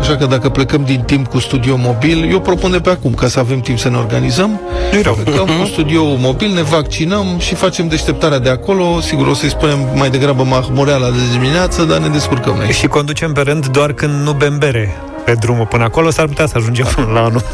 Așa 0.00 0.16
că 0.16 0.26
dacă 0.26 0.48
plecăm 0.48 0.84
din 0.84 1.00
timp 1.00 1.26
cu 1.26 1.38
studio 1.38 1.76
mobil, 1.76 2.30
eu 2.30 2.40
propun 2.40 2.70
de 2.70 2.80
pe 2.80 2.90
acum, 2.90 3.14
ca 3.14 3.28
să 3.28 3.38
avem 3.38 3.60
timp 3.60 3.78
să 3.78 3.88
ne 3.88 3.96
organizăm. 3.96 4.60
Plecăm 4.90 5.46
cu 5.60 5.66
studio 5.66 6.04
mobil, 6.04 6.52
ne 6.54 6.62
vaccinăm 6.62 7.26
și 7.38 7.54
facem 7.54 7.88
deșteptarea 7.88 8.38
de 8.38 8.50
acolo. 8.50 9.00
Sigur, 9.00 9.26
o 9.26 9.34
să-i 9.34 9.50
spunem 9.50 9.78
mai 9.94 10.10
degrabă 10.10 10.42
mahmureala 10.42 11.10
de 11.10 11.32
dimineață, 11.32 11.82
dar 11.82 11.98
ne 11.98 12.08
descurcăm 12.08 12.54
noi. 12.56 12.70
Și 12.70 12.86
conducem 12.86 13.32
pe 13.32 13.40
rând 13.40 13.66
doar 13.66 13.92
când 13.92 14.12
nu 14.24 14.32
bem 14.32 14.58
bere 14.58 14.96
pe 15.24 15.32
drumul 15.32 15.66
până 15.66 15.84
acolo, 15.84 16.10
s-ar 16.10 16.26
putea 16.26 16.46
să 16.46 16.54
ajungem 16.56 16.86
până 16.94 17.08
la 17.12 17.20
anul. 17.20 17.42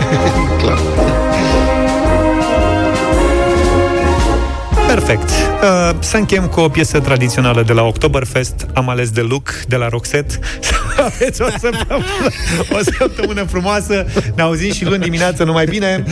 Clar. 0.62 0.78
Perfect. 4.94 5.30
Uh, 5.30 5.96
să 5.98 6.16
încheiem 6.16 6.46
cu 6.46 6.60
o 6.60 6.68
piesă 6.68 7.00
tradițională 7.00 7.62
de 7.62 7.72
la 7.72 7.82
Oktoberfest. 7.82 8.66
Am 8.74 8.88
ales 8.88 9.10
de 9.10 9.20
look 9.20 9.50
de 9.68 9.76
la 9.76 9.88
Roxette. 9.88 10.38
Să 10.60 10.74
aveți 11.14 11.42
o 11.42 11.46
săptămână, 11.50 12.04
o 12.70 12.78
săptămână 12.98 13.44
frumoasă. 13.44 14.06
Ne 14.34 14.42
auzim 14.42 14.72
și 14.72 14.84
luni 14.84 15.02
dimineață 15.02 15.44
numai 15.44 15.64
bine. 15.64 16.04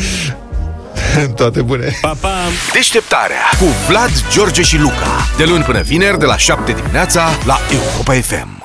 Toate 1.36 1.62
bune. 1.62 1.98
Pa, 2.00 2.16
pa! 2.20 2.34
Deșteptarea 2.72 3.42
cu 3.58 3.64
Vlad, 3.88 4.10
George 4.32 4.62
și 4.62 4.78
Luca. 4.78 5.26
De 5.36 5.44
luni 5.44 5.64
până 5.64 5.80
vineri, 5.80 6.18
de 6.18 6.24
la 6.24 6.36
7 6.36 6.72
dimineața, 6.72 7.28
la 7.46 7.58
Europa 7.72 8.12
FM. 8.12 8.57